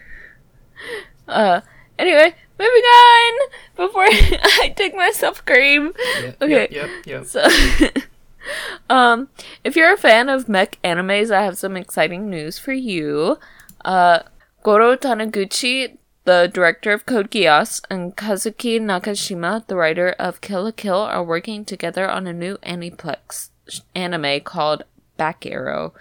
Uh. 1.28 1.62
Anyway, 1.98 2.36
moving 2.60 2.84
on. 2.84 3.50
Before 3.76 4.04
I 4.04 4.74
take 4.76 4.96
myself 4.96 5.46
cream. 5.46 5.94
Yep, 6.22 6.38
Okay. 6.42 6.68
Yep. 6.72 6.72
Yep. 6.72 6.90
yep. 7.06 7.26
So, 7.26 7.48
um, 8.90 9.30
if 9.64 9.76
you're 9.76 9.94
a 9.94 9.98
fan 9.98 10.30
of 10.30 10.50
mech 10.50 10.80
animes, 10.84 11.32
I 11.32 11.44
have 11.44 11.58
some 11.58 11.78
exciting 11.78 12.30
news 12.30 12.58
for 12.58 12.74
you. 12.74 13.38
Uh, 13.84 14.20
Goro 14.64 14.96
Taniguchi, 14.96 15.98
the 16.24 16.50
director 16.52 16.92
of 16.92 17.06
Code 17.06 17.30
Geass, 17.30 17.82
and 17.90 18.16
Kazuki 18.16 18.80
Nakashima, 18.80 19.66
the 19.68 19.76
writer 19.76 20.16
of 20.18 20.42
Kill 20.42 20.64
la 20.64 20.72
Kill, 20.72 20.98
are 20.98 21.24
working 21.24 21.66
together 21.66 22.10
on 22.10 22.26
a 22.28 22.34
new 22.34 22.58
Aniplex 22.58 23.50
anime 23.94 24.42
called 24.42 24.84
Back 25.18 25.46
Arrow. 25.46 25.94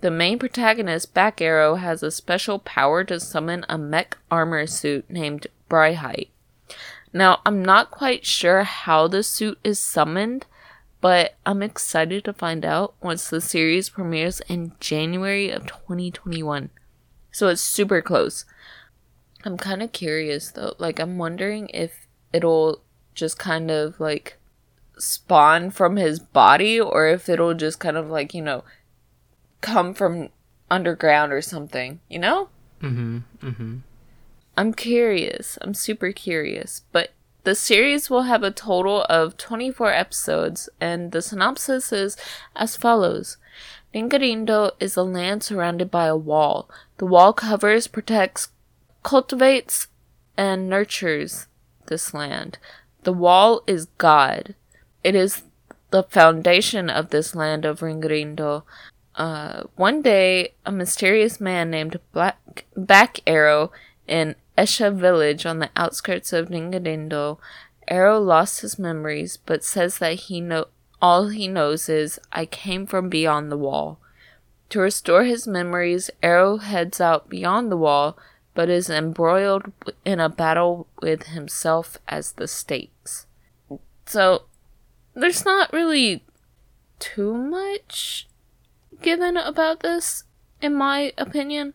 The 0.00 0.10
main 0.10 0.38
protagonist, 0.38 1.14
Back 1.14 1.40
Arrow, 1.40 1.76
has 1.76 2.02
a 2.02 2.10
special 2.10 2.58
power 2.58 3.02
to 3.04 3.18
summon 3.18 3.64
a 3.68 3.76
mech 3.76 4.16
armor 4.30 4.66
suit 4.66 5.08
named 5.10 5.48
Briheight. 5.68 6.28
Now, 7.12 7.40
I'm 7.44 7.64
not 7.64 7.90
quite 7.90 8.24
sure 8.24 8.62
how 8.62 9.08
the 9.08 9.22
suit 9.22 9.58
is 9.64 9.78
summoned, 9.78 10.46
but 11.00 11.36
I'm 11.46 11.62
excited 11.62 12.24
to 12.24 12.32
find 12.32 12.64
out 12.64 12.94
once 13.00 13.28
the 13.28 13.40
series 13.40 13.88
premieres 13.88 14.40
in 14.48 14.72
January 14.80 15.50
of 15.50 15.66
2021. 15.66 16.70
So 17.30 17.48
it's 17.48 17.60
super 17.60 18.02
close. 18.02 18.44
I'm 19.44 19.56
kind 19.56 19.82
of 19.82 19.92
curious 19.92 20.50
though. 20.50 20.74
Like, 20.78 20.98
I'm 20.98 21.18
wondering 21.18 21.68
if 21.68 22.06
it'll 22.32 22.82
just 23.14 23.38
kind 23.38 23.70
of 23.70 24.00
like 24.00 24.38
spawn 24.98 25.70
from 25.70 25.96
his 25.96 26.18
body 26.18 26.80
or 26.80 27.08
if 27.08 27.28
it'll 27.28 27.54
just 27.54 27.78
kind 27.78 27.96
of 27.96 28.10
like, 28.10 28.34
you 28.34 28.42
know, 28.42 28.64
come 29.60 29.94
from 29.94 30.30
underground 30.70 31.32
or 31.32 31.42
something, 31.42 32.00
you 32.08 32.18
know? 32.18 32.48
Mm-hmm. 32.82 33.18
Mm-hmm. 33.42 33.76
I'm 34.56 34.74
curious. 34.74 35.56
I'm 35.60 35.74
super 35.74 36.10
curious. 36.12 36.82
But 36.90 37.10
the 37.44 37.54
series 37.54 38.10
will 38.10 38.22
have 38.22 38.42
a 38.42 38.50
total 38.50 39.02
of 39.04 39.36
24 39.36 39.92
episodes, 39.92 40.68
and 40.80 41.12
the 41.12 41.22
synopsis 41.22 41.92
is 41.92 42.16
as 42.54 42.76
follows 42.76 43.36
Ringarindo 43.94 44.72
is 44.80 44.96
a 44.96 45.02
land 45.02 45.42
surrounded 45.42 45.90
by 45.90 46.06
a 46.06 46.16
wall. 46.16 46.68
The 46.98 47.06
wall 47.06 47.32
covers, 47.32 47.86
protects, 47.86 48.48
cultivates, 49.02 49.88
and 50.36 50.68
nurtures 50.68 51.46
this 51.86 52.12
land. 52.12 52.58
The 53.04 53.12
wall 53.12 53.62
is 53.66 53.86
God. 53.96 54.54
It 55.02 55.14
is 55.14 55.42
the 55.90 56.02
foundation 56.02 56.90
of 56.90 57.10
this 57.10 57.34
land 57.34 57.64
of 57.64 57.80
Ringarindo. 57.80 58.62
Uh, 59.14 59.64
one 59.74 60.02
day, 60.02 60.54
a 60.66 60.70
mysterious 60.70 61.40
man 61.40 61.70
named 61.70 61.98
Black 62.12 62.66
Back 62.76 63.20
Arrow 63.26 63.72
in 64.06 64.36
Esha 64.58 64.92
village 64.92 65.46
on 65.46 65.60
the 65.60 65.70
outskirts 65.76 66.32
of 66.32 66.48
Ringarindo. 66.48 67.38
Arrow 67.86 68.18
lost 68.18 68.60
his 68.60 68.78
memories, 68.78 69.36
but 69.36 69.62
says 69.62 69.98
that 69.98 70.14
he 70.14 70.40
know 70.40 70.66
all 71.00 71.28
he 71.28 71.46
knows 71.46 71.88
is 71.88 72.18
I 72.32 72.44
came 72.44 72.84
from 72.84 73.08
beyond 73.08 73.52
the 73.52 73.56
wall. 73.56 74.00
To 74.70 74.80
restore 74.80 75.22
his 75.22 75.46
memories, 75.46 76.10
Arrow 76.22 76.56
heads 76.56 77.00
out 77.00 77.28
beyond 77.28 77.70
the 77.70 77.76
wall, 77.76 78.18
but 78.52 78.68
is 78.68 78.90
embroiled 78.90 79.72
in 80.04 80.18
a 80.18 80.28
battle 80.28 80.88
with 81.00 81.28
himself 81.28 81.96
as 82.08 82.32
the 82.32 82.48
stakes. 82.48 83.26
So, 84.06 84.42
there's 85.14 85.44
not 85.44 85.72
really 85.72 86.24
too 86.98 87.34
much 87.34 88.28
given 89.00 89.36
about 89.36 89.80
this, 89.80 90.24
in 90.60 90.74
my 90.74 91.12
opinion, 91.16 91.74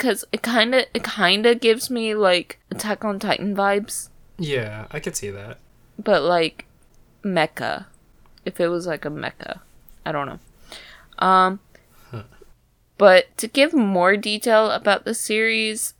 because 0.00 0.24
it 0.32 0.40
kind 0.40 0.74
of 0.74 0.84
it 0.94 1.04
kind 1.04 1.44
of 1.44 1.60
gives 1.60 1.90
me 1.90 2.14
like 2.14 2.58
Attack 2.70 3.04
on 3.04 3.18
Titan 3.18 3.54
vibes, 3.54 4.08
Yeah, 4.38 4.86
I 4.90 4.98
could 4.98 5.14
see 5.14 5.28
that. 5.30 5.58
but 5.98 6.22
like 6.22 6.64
mecha. 7.22 7.84
If 8.46 8.58
it 8.60 8.68
was 8.68 8.86
like 8.86 9.04
a 9.04 9.10
mecha, 9.10 9.60
I 10.06 10.12
don't 10.12 10.26
know. 10.26 10.38
Um, 11.18 11.60
but 12.96 13.36
to 13.36 13.46
give 13.46 13.74
more 13.74 14.16
detail 14.16 14.70
about 14.70 15.04
the 15.04 15.12
series, 15.14 15.92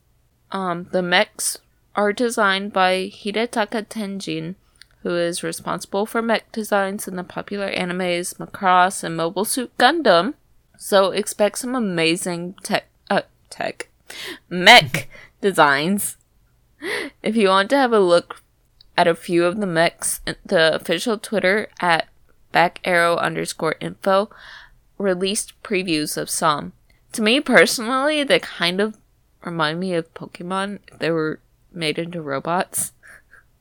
um, 0.50 0.88
the 0.92 1.02
mechs 1.02 1.59
are 1.95 2.12
designed 2.14 2.73
by 2.73 3.11
Hidetaka 3.12 3.87
Tenjin, 3.88 4.54
who 5.02 5.14
is 5.16 5.42
responsible 5.42 6.07
for 6.07 6.23
mech 6.23 6.50
designs 6.52 7.07
in 7.07 7.16
the 7.16 7.25
popular 7.25 7.71
animes 7.71 8.35
Macross 8.38 9.04
and 9.04 9.16
Mobile 9.16 9.45
Suit 9.45 9.76
Gundam. 9.76 10.33
So 10.78 11.11
expect 11.11 11.59
some 11.59 11.75
amazing 11.75 12.54
tech, 12.62 12.87
uh, 13.11 13.23
tech, 13.50 13.88
mech 14.48 15.08
designs. 15.40 16.16
If 17.22 17.36
you 17.36 17.48
want 17.48 17.70
to 17.70 17.76
have 17.76 17.92
a 17.92 18.00
look 18.00 18.42
at 18.96 19.08
a 19.08 19.14
few 19.14 19.44
of 19.44 19.58
the 19.58 19.66
mechs, 19.66 20.20
the 20.44 20.74
official 20.74 21.18
Twitter 21.18 21.68
at 21.80 22.08
back 22.52 22.80
arrow 22.84 23.16
underscore 23.16 23.76
info 23.80 24.30
released 24.98 25.60
previews 25.62 26.16
of 26.16 26.28
some. 26.28 26.72
To 27.12 27.22
me 27.22 27.40
personally, 27.40 28.22
they 28.22 28.38
kind 28.38 28.80
of 28.80 28.96
remind 29.42 29.80
me 29.80 29.94
of 29.94 30.12
Pokemon 30.14 30.80
they 30.98 31.10
were 31.10 31.40
made 31.72 31.98
into 31.98 32.20
robots. 32.22 32.92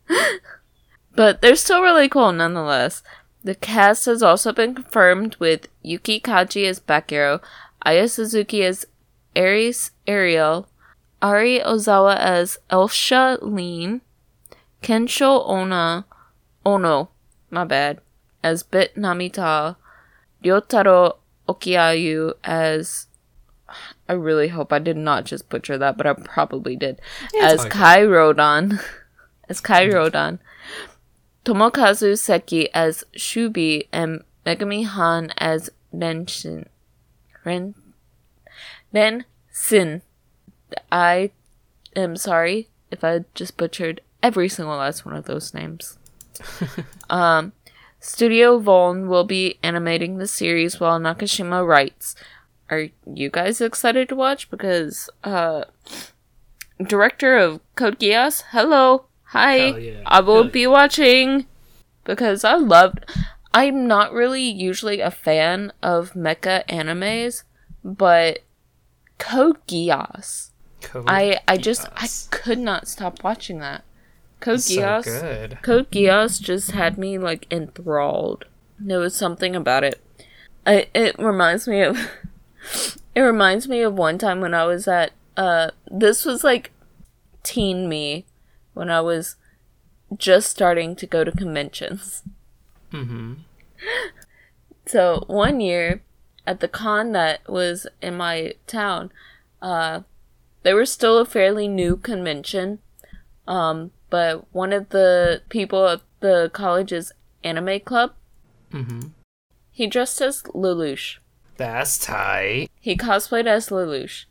but 1.16 1.42
they're 1.42 1.56
still 1.56 1.82
really 1.82 2.10
cool 2.10 2.32
nonetheless. 2.32 3.02
The 3.44 3.56
cast 3.56 4.06
has 4.06 4.22
also 4.22 4.52
been 4.52 4.76
confirmed 4.76 5.38
with 5.40 5.68
Yuki 5.82 6.20
Kaji 6.20 6.66
as 6.66 6.80
Back 6.80 7.12
Arrow, 7.12 7.40
Aya 7.84 8.10
Suzuki 8.10 8.64
as 8.64 8.86
Aries 9.40 9.92
Ariel, 10.06 10.68
Ari 11.22 11.62
Ozawa 11.62 12.18
as 12.18 12.58
Elsha 12.70 13.38
Lean, 13.42 14.02
Kensho 14.84 15.48
Ona 15.48 16.06
Ono, 16.66 17.10
my 17.50 17.64
bad, 17.64 18.02
as 18.44 18.64
Bit 18.64 18.96
Namita, 18.96 19.78
Ryotaro 20.44 21.20
Okiayu 21.48 22.34
as 22.44 23.08
I 24.10 24.14
really 24.14 24.50
hope 24.50 24.74
I 24.74 24.80
did 24.80 24.98
not 24.98 25.24
just 25.24 25.48
butcher 25.48 25.78
that, 25.78 25.96
but 25.96 26.06
I 26.06 26.14
probably 26.14 26.76
did. 26.76 27.00
Yeah, 27.34 27.48
as. 27.48 27.64
Kai 27.66 28.04
Rodan. 28.04 28.80
as 29.50 29.62
Kai 29.62 29.88
Rodan. 29.88 30.40
Tomokazu 31.46 32.18
Seki 32.18 32.74
as 32.74 33.06
Shubi 33.16 33.88
and 33.94 34.24
Megumi 34.46 34.86
Han 34.86 35.32
as 35.38 35.70
Renshin. 35.94 36.66
Ren 37.46 37.74
Ren 38.92 39.26
Sin. 39.62 40.02
I 40.90 41.32
am 41.96 42.16
sorry 42.16 42.70
if 42.92 43.04
I 43.04 43.26
just 43.36 43.58
butchered 43.58 44.02
every 44.24 44.48
single 44.48 44.78
last 44.78 45.06
one 45.06 45.16
of 45.16 45.26
those 45.26 45.54
names. 45.54 45.98
um, 47.10 47.52
Studio 48.00 48.60
Voln 48.60 49.08
will 49.08 49.26
be 49.26 49.60
animating 49.62 50.18
the 50.18 50.28
series 50.28 50.80
while 50.80 50.98
Nakashima 50.98 51.68
writes. 51.68 52.16
Are 52.70 52.88
you 53.06 53.30
guys 53.30 53.60
excited 53.60 54.08
to 54.10 54.16
watch? 54.16 54.50
Because 54.50 55.10
uh, 55.26 55.66
director 56.82 57.38
of 57.38 57.60
Code 57.76 58.00
Geass, 58.00 58.44
hello, 58.52 59.06
hi, 59.26 59.78
yeah. 59.78 60.02
I 60.06 60.22
will 60.22 60.44
Hell 60.44 60.52
be 60.52 60.68
watching 60.68 61.48
because 62.06 62.44
I 62.46 62.56
loved. 62.56 63.06
I'm 63.54 63.88
not 63.88 64.14
really 64.14 64.50
usually 64.50 65.02
a 65.02 65.12
fan 65.12 65.74
of 65.84 66.14
mecha 66.14 66.66
animes, 66.68 67.44
but 67.84 68.40
Code 69.20 69.58
Geass. 69.68 70.50
Code 70.82 71.06
I 71.08 71.40
I 71.48 71.58
just 71.58 71.88
I 71.96 72.08
could 72.32 72.58
not 72.58 72.88
stop 72.88 73.24
watching 73.24 73.60
that. 73.60 73.84
Code 74.40 74.62
so 74.62 74.74
Geass. 74.82 75.04
good. 75.04 75.60
Code 75.62 75.92
Geass 75.92 76.42
just 76.42 76.72
had 76.72 76.98
me 76.98 77.18
like 77.20 77.46
enthralled. 77.52 78.46
There 78.80 79.00
was 79.00 79.16
something 79.16 79.56
about 79.56 79.84
it. 79.84 80.02
I, 80.66 80.88
it 80.96 81.20
reminds 81.20 81.68
me 81.68 81.82
of 81.82 82.00
it 83.16 83.22
reminds 83.22 83.68
me 83.68 83.82
of 83.82 83.94
one 83.94 84.18
time 84.18 84.42
when 84.42 84.54
I 84.54 84.66
was 84.66 84.88
at 84.88 85.12
uh 85.38 85.72
this 85.92 86.26
was 86.26 86.44
like 86.44 86.72
teen 87.44 87.88
me 87.88 88.26
when 88.74 88.90
I 88.90 89.02
was 89.02 89.36
just 90.18 90.50
starting 90.50 90.96
to 90.96 91.06
go 91.06 91.24
to 91.24 91.32
conventions. 91.32 92.24
Mm-hmm. 92.92 93.34
So 94.86 95.24
one 95.28 95.62
year 95.62 96.02
at 96.50 96.60
the 96.60 96.68
con 96.68 97.12
that 97.14 97.38
was 97.48 97.86
in 98.02 98.18
my 98.18 98.54
town, 98.66 99.12
uh, 99.62 100.02
they 100.64 100.74
were 100.74 100.86
still 100.98 101.18
a 101.20 101.26
fairly 101.26 101.68
new 101.68 101.96
convention. 101.98 102.80
Um, 103.48 103.92
but 104.10 104.34
one 104.54 104.74
of 104.74 104.90
the 104.90 105.42
people 105.50 105.88
at 105.88 106.02
the 106.20 106.50
college's 106.54 107.12
anime 107.44 107.80
club, 107.82 108.14
Mm-hmm. 108.74 109.08
he 109.72 109.88
dressed 109.88 110.22
as 110.22 110.44
Lelouch. 110.54 111.18
That's 111.58 111.98
tight. 111.98 112.70
He 112.80 112.96
cosplayed 112.96 113.48
as 113.48 113.70
Lelouch. 113.70 114.26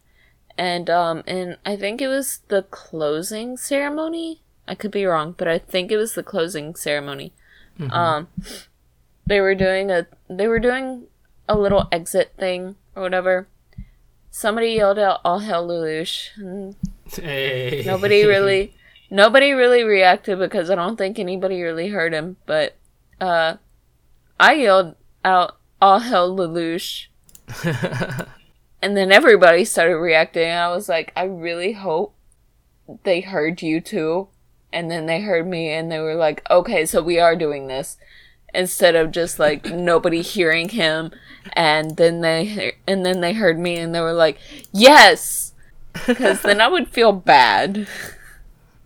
And 0.57 0.89
um 0.91 1.23
and 1.27 1.57
I 1.67 1.75
think 1.77 2.01
it 2.01 2.09
was 2.09 2.41
the 2.49 2.63
closing 2.71 3.57
ceremony. 3.57 4.43
I 4.67 4.75
could 4.75 4.91
be 4.93 5.05
wrong, 5.07 5.35
but 5.39 5.49
I 5.49 5.59
think 5.59 5.91
it 5.91 5.97
was 5.97 6.15
the 6.15 6.23
closing 6.23 6.75
ceremony. 6.77 7.33
Mhm. 7.79 7.93
Um 7.93 8.29
they 9.27 9.41
were 9.41 9.55
doing 9.55 9.91
a 9.91 10.07
they 10.31 10.47
were 10.49 10.61
doing 10.69 11.07
a 11.49 11.57
little 11.57 11.89
exit 11.91 12.33
thing 12.39 12.77
or 12.95 13.03
whatever. 13.03 13.49
Somebody 14.31 14.73
yelled 14.73 14.99
out 14.99 15.21
all 15.25 15.41
hell 15.41 15.67
Lelouch 15.67 16.29
and 16.37 16.77
Hey. 17.13 17.83
nobody 17.87 18.25
really 18.27 18.75
nobody 19.11 19.53
really 19.53 19.83
reacted 19.83 20.39
because 20.39 20.71
I 20.71 20.75
don't 20.75 20.97
think 20.97 21.19
anybody 21.19 21.63
really 21.63 21.89
heard 21.89 22.13
him, 22.13 22.37
but 22.47 22.77
uh 23.21 23.55
I 24.39 24.55
yelled 24.55 24.95
out 25.25 25.57
all 25.81 26.01
hell 26.01 26.37
Lelouch 26.37 27.07
and 28.83 28.97
then 28.97 29.11
everybody 29.11 29.65
started 29.65 29.97
reacting. 29.97 30.51
I 30.51 30.69
was 30.69 30.89
like, 30.89 31.13
I 31.17 31.25
really 31.25 31.73
hope 31.73 32.15
they 33.05 33.21
heard 33.21 33.63
you 33.63 33.81
too. 33.81 34.29
And 34.73 34.91
then 34.91 35.07
they 35.07 35.23
heard 35.23 35.47
me 35.47 35.71
and 35.71 35.91
they 35.91 35.99
were 35.99 36.15
like, 36.15 36.43
okay, 36.51 36.85
so 36.85 37.03
we 37.03 37.19
are 37.19 37.35
doing 37.35 37.67
this. 37.69 37.97
Instead 38.55 38.97
of 38.97 39.11
just 39.11 39.39
like 39.39 39.67
nobody 39.67 40.23
hearing 40.23 40.69
him. 40.71 41.13
And 41.53 41.97
then 41.97 42.21
they, 42.21 42.77
and 42.87 43.05
then 43.05 43.21
they 43.21 43.33
heard 43.33 43.59
me 43.59 43.77
and 43.77 43.95
they 43.95 44.01
were 44.01 44.13
like, 44.13 44.39
yes! 44.73 45.55
Because 46.07 46.43
then 46.43 46.61
I 46.61 46.69
would 46.69 46.89
feel 46.89 47.13
bad. 47.13 47.89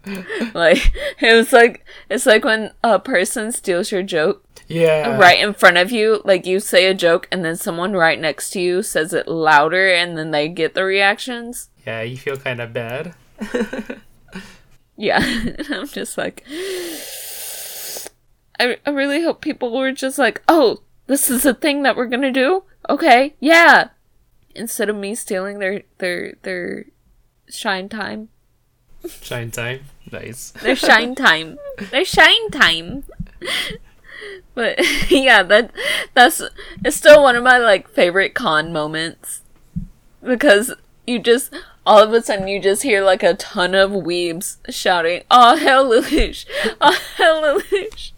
like, 0.55 0.93
it 1.21 1.35
was 1.35 1.53
like, 1.53 1.85
it's 2.09 2.27
like 2.27 2.45
when 2.45 2.73
a 2.83 2.99
person 2.99 3.53
steals 3.53 3.91
your 3.91 4.03
joke 4.03 4.45
yeah. 4.69 5.19
right 5.19 5.41
in 5.41 5.55
front 5.55 5.77
of 5.77 5.91
you, 5.91 6.23
like 6.25 6.47
you 6.47 6.61
say 6.61 6.87
a 6.87 6.95
joke 6.95 7.29
and 7.31 7.45
then 7.45 7.57
someone 7.57 7.93
right 7.93 8.19
next 8.19 8.51
to 8.51 8.61
you 8.61 8.83
says 8.83 9.13
it 9.13 9.29
louder 9.29 9.93
and 9.93 10.17
then 10.17 10.31
they 10.31 10.49
get 10.49 10.75
the 10.75 10.85
reactions. 10.85 11.69
Yeah, 11.87 12.03
you 12.03 12.17
feel 12.17 12.37
kind 12.37 12.61
of 12.61 12.73
bad. 12.73 13.15
Yeah. 14.97 15.19
I'm 15.71 15.89
just 15.89 16.17
like 16.17 16.45
I 18.59 18.77
I 18.87 18.91
really 18.91 19.23
hope 19.23 19.41
people 19.41 19.77
were 19.77 19.93
just 19.93 20.19
like, 20.19 20.43
"Oh, 20.49 20.83
this 21.07 21.31
is 21.31 21.45
a 21.47 21.55
thing 21.55 21.83
that 21.83 21.97
we're 21.97 22.07
going 22.07 22.23
to 22.23 22.31
do?" 22.31 22.65
Okay. 22.89 23.35
Yeah. 23.41 23.89
Instead 24.55 24.89
of 24.89 24.97
me 24.97 25.15
stealing 25.15 25.59
their 25.59 25.83
their 25.99 26.35
their 26.43 26.87
shine 27.49 27.89
time. 27.89 28.29
Shine 29.21 29.51
time. 29.51 29.81
Nice. 30.11 30.51
Their 30.63 30.77
shine 30.77 31.17
time. 31.17 31.59
Their 31.91 32.05
shine 32.05 32.51
time. 32.51 33.05
But 34.55 34.79
yeah, 35.11 35.43
that 35.43 35.71
that's 36.15 36.43
it's 36.85 36.97
still 36.97 37.23
one 37.23 37.37
of 37.37 37.43
my 37.43 37.59
like 37.59 37.89
favorite 37.89 38.35
con 38.35 38.73
moments 38.73 39.43
because 40.23 40.75
you 41.07 41.19
just 41.19 41.53
all 41.85 42.03
of 42.03 42.13
a 42.13 42.23
sudden 42.23 42.49
you 42.49 42.61
just 42.61 42.83
hear 42.83 43.03
like 43.03 43.23
a 43.23 43.35
ton 43.35 43.75
of 43.75 43.91
weebs 43.91 44.59
shouting, 44.69 45.23
"Oh 45.31 45.57
hell, 45.57 45.91
Lelouch! 45.91 46.45
Oh 46.81 46.99
hell, 47.17 47.43
Lelouch!" 47.43 48.12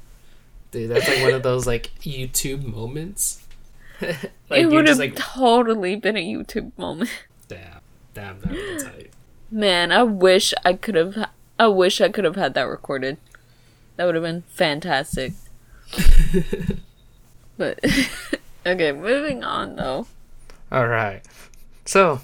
Dude, 0.75 0.91
that's 0.91 1.07
like 1.07 1.23
one 1.23 1.35
of 1.35 1.45
those 1.45 1.69
like 1.69 1.93
YouTube 2.01 2.65
moments. 2.65 3.41
like 4.01 4.33
it 4.51 4.67
would 4.67 4.89
have 4.89 4.99
like, 4.99 5.15
totally 5.15 5.95
been 5.95 6.17
a 6.17 6.35
YouTube 6.35 6.77
moment. 6.77 7.11
damn, 7.47 7.79
damn, 8.13 8.41
that 8.41 8.51
would 8.51 8.81
tight. 8.81 9.13
Man, 9.53 9.93
I 9.93 10.03
wish 10.03 10.53
I 10.65 10.73
could 10.73 10.97
have. 10.97 11.31
I 11.61 11.69
wish 11.69 12.01
I 12.01 12.09
could 12.09 12.25
have 12.25 12.35
had 12.35 12.55
that 12.55 12.65
recorded. 12.65 13.19
That 13.95 14.07
would 14.07 14.17
have 14.17 14.25
been 14.25 14.43
fantastic. 14.49 15.35
but 17.57 17.79
okay, 18.67 18.91
moving 18.91 19.45
on 19.45 19.77
though. 19.77 20.09
All 20.73 20.89
right. 20.89 21.23
So, 21.85 22.21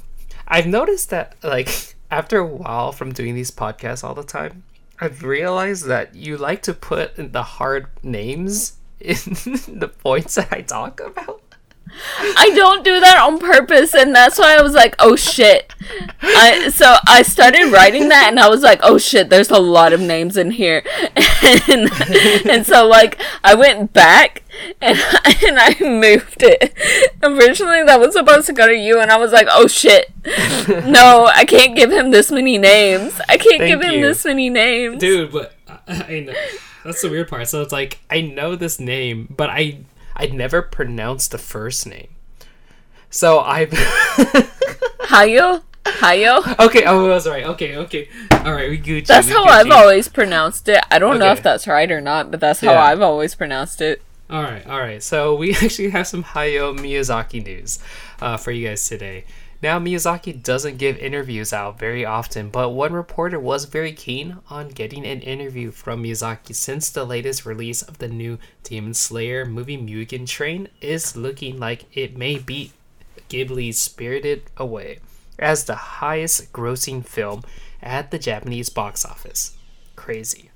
I've 0.49 0.67
noticed 0.67 1.11
that 1.11 1.37
like 1.45 1.95
after 2.11 2.39
a 2.39 2.47
while 2.47 2.91
from 2.91 3.13
doing 3.13 3.37
these 3.37 3.53
podcasts 3.53 4.03
all 4.03 4.15
the 4.15 4.25
time, 4.25 4.65
I've 5.01 5.23
realized 5.23 5.87
that 5.87 6.15
you 6.15 6.37
like 6.37 6.63
to 6.63 6.75
put 6.75 7.33
the 7.33 7.43
hard 7.43 7.87
names 8.03 8.77
in 9.01 9.15
the 9.79 9.91
points 10.03 10.35
that 10.35 10.53
I 10.53 10.61
talk 10.61 11.01
about. 11.01 11.43
I 12.37 12.51
don't 12.55 12.85
do 12.85 12.99
that 13.01 13.19
on 13.19 13.39
purpose, 13.39 13.95
and 13.95 14.15
that's 14.15 14.39
why 14.39 14.57
I 14.57 14.63
was 14.63 14.75
like, 14.75 14.95
"Oh 14.99 15.17
shit!" 15.17 15.73
I 16.23 16.69
so 16.71 16.97
I 17.07 17.23
started 17.23 17.71
writing 17.73 18.09
that, 18.09 18.29
and 18.29 18.41
I 18.41 18.49
was 18.49 18.63
like, 18.63 18.81
"Oh 18.83 18.99
shit!" 18.99 19.29
There's 19.31 19.51
a 19.51 19.59
lot 19.59 19.93
of 19.93 20.01
names 20.01 20.37
in 20.37 20.53
here, 20.53 20.83
and 21.69 21.91
and 22.49 22.67
so 22.67 22.87
like 22.87 23.21
I 23.45 23.55
went 23.55 23.93
back 23.93 24.43
and 24.81 24.99
and 25.47 25.59
I 25.59 25.77
moved 25.81 26.43
it. 26.43 26.75
Originally, 27.23 27.85
that 27.85 28.01
was 28.01 28.15
supposed 28.15 28.47
to 28.47 28.53
go 28.53 28.67
to 28.67 28.77
you, 28.77 29.01
and 29.01 29.11
I 29.11 29.17
was 29.17 29.33
like, 29.33 29.47
"Oh 29.51 29.67
shit!" 29.67 30.11
No, 30.87 31.27
I 31.27 31.45
can't 31.45 31.77
give 31.77 31.91
him 31.91 32.11
this 32.11 32.31
many 32.31 32.59
names. 32.59 33.21
I 33.29 33.37
can't 33.37 33.59
Thank 33.59 33.65
give 33.69 33.83
him 33.83 34.01
you. 34.01 34.07
this 34.07 34.25
many 34.25 34.49
names. 34.51 35.01
Dude, 35.01 35.33
but 35.33 35.55
I, 35.87 36.03
I 36.03 36.21
know 36.21 36.35
that's 36.85 37.03
the 37.03 37.11
weird 37.11 37.29
part. 37.29 37.49
So 37.49 37.63
it's 37.63 37.73
like 37.73 38.01
I 38.11 38.21
know 38.23 38.57
this 38.57 38.81
name, 38.81 39.33
but 39.37 39.51
I 39.51 39.79
I 40.21 40.27
never 40.27 40.61
pronounced 40.63 41.31
the 41.31 41.39
first 41.39 41.87
name. 41.87 42.09
So 43.09 43.41
I've 43.41 43.71
Hayo, 45.09 45.63
Hayo. 45.85 46.59
okay. 46.67 46.85
Oh, 46.85 47.07
I 47.07 47.09
was 47.09 47.27
right. 47.27 47.45
Okay, 47.45 47.77
okay. 47.77 48.09
All 48.31 48.53
right, 48.53 48.71
we 48.71 48.79
Gucci. 48.79 49.07
That's 49.07 49.27
we 49.29 49.33
how 49.33 49.47
Gucci. 49.47 49.51
I've 49.51 49.71
always 49.71 50.09
pronounced 50.09 50.69
it. 50.69 50.81
I 50.91 50.99
don't 50.99 51.19
know 51.19 51.33
if 51.33 51.43
that's 51.43 51.67
right 51.67 51.91
or 51.91 52.01
not, 52.01 52.31
but 52.31 52.41
that's 52.41 52.61
how 52.61 52.73
Yeah. 52.73 52.85
I've 52.85 53.01
always 53.03 53.35
pronounced 53.35 53.81
it. 53.81 54.03
All 54.29 54.43
right, 54.43 54.65
all 54.67 54.79
right. 54.79 55.03
So 55.03 55.35
we 55.35 55.55
actually 55.63 55.91
have 55.91 56.07
some 56.07 56.23
Hayao 56.23 56.79
Miyazaki 56.79 57.45
news 57.45 57.79
uh, 58.21 58.37
for 58.37 58.53
you 58.53 58.69
guys 58.69 58.87
today. 58.89 59.25
Now, 59.63 59.79
Miyazaki 59.79 60.43
doesn't 60.43 60.79
give 60.79 60.97
interviews 60.97 61.53
out 61.53 61.79
very 61.79 62.03
often, 62.03 62.49
but 62.49 62.71
one 62.71 62.95
reporter 62.95 63.39
was 63.39 63.67
very 63.67 63.93
keen 63.93 64.39
on 64.49 64.71
getting 64.71 65.05
an 65.05 65.21
interview 65.21 65.71
from 65.71 66.03
Miyazaki 66.03 66.55
since 66.55 66.89
the 66.89 67.05
latest 67.05 67.45
release 67.45 67.83
of 67.83 67.99
the 67.99 68.09
new 68.09 68.39
Demon 68.65 68.95
Slayer 68.95 69.45
movie 69.45 69.77
Mugen 69.77 70.27
Train 70.27 70.69
is 70.81 71.15
looking 71.15 71.59
like 71.59 71.85
it 71.95 72.17
may 72.17 72.39
beat 72.39 72.73
Ghibli's 73.29 73.79
Spirited 73.79 74.45
Away 74.57 75.01
as 75.39 75.65
the 75.65 75.75
highest 75.75 76.53
grossing 76.55 77.05
film 77.05 77.43
at 77.83 78.11
the 78.11 78.19
Japanese 78.19 78.71
box 78.71 79.05
office. 79.05 79.57
Crazy. 79.95 80.50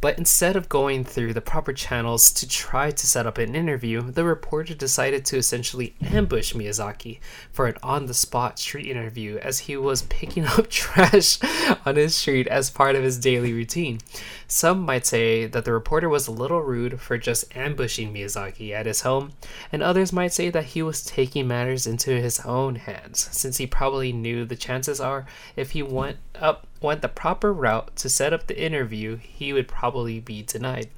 But 0.00 0.18
instead 0.18 0.56
of 0.56 0.68
going 0.68 1.04
through 1.04 1.32
the 1.32 1.40
proper 1.40 1.72
channels 1.72 2.30
to 2.32 2.48
try 2.48 2.90
to 2.90 3.06
set 3.06 3.26
up 3.26 3.38
an 3.38 3.54
interview, 3.54 4.10
the 4.10 4.24
reporter 4.24 4.74
decided 4.74 5.24
to 5.26 5.36
essentially 5.36 5.94
ambush 6.02 6.52
Miyazaki 6.52 7.18
for 7.50 7.66
an 7.66 7.76
on 7.82 8.06
the 8.06 8.14
spot 8.14 8.58
street 8.58 8.86
interview 8.86 9.38
as 9.38 9.60
he 9.60 9.76
was 9.76 10.02
picking 10.02 10.44
up 10.44 10.68
trash 10.70 11.38
on 11.84 11.96
his 11.96 12.14
street 12.14 12.46
as 12.48 12.70
part 12.70 12.94
of 12.94 13.02
his 13.02 13.18
daily 13.18 13.52
routine. 13.52 14.00
Some 14.48 14.80
might 14.80 15.06
say 15.06 15.46
that 15.46 15.64
the 15.64 15.72
reporter 15.72 16.08
was 16.08 16.26
a 16.26 16.32
little 16.32 16.60
rude 16.60 17.00
for 17.00 17.18
just 17.18 17.56
ambushing 17.56 18.12
Miyazaki 18.12 18.72
at 18.72 18.86
his 18.86 19.00
home, 19.00 19.32
and 19.72 19.82
others 19.82 20.12
might 20.12 20.32
say 20.32 20.50
that 20.50 20.66
he 20.66 20.82
was 20.82 21.02
taking 21.02 21.48
matters 21.48 21.86
into 21.86 22.10
his 22.20 22.40
own 22.40 22.76
hands, 22.76 23.28
since 23.32 23.56
he 23.56 23.66
probably 23.66 24.12
knew 24.12 24.44
the 24.44 24.56
chances 24.56 25.00
are 25.00 25.26
if 25.56 25.72
he 25.72 25.82
went 25.82 26.18
up 26.34 26.66
went 26.86 27.02
the 27.02 27.08
proper 27.08 27.52
route 27.52 27.94
to 27.96 28.08
set 28.08 28.32
up 28.32 28.46
the 28.46 28.60
interview, 28.60 29.16
he 29.16 29.52
would 29.52 29.68
probably 29.68 30.20
be 30.20 30.42
denied. 30.42 30.88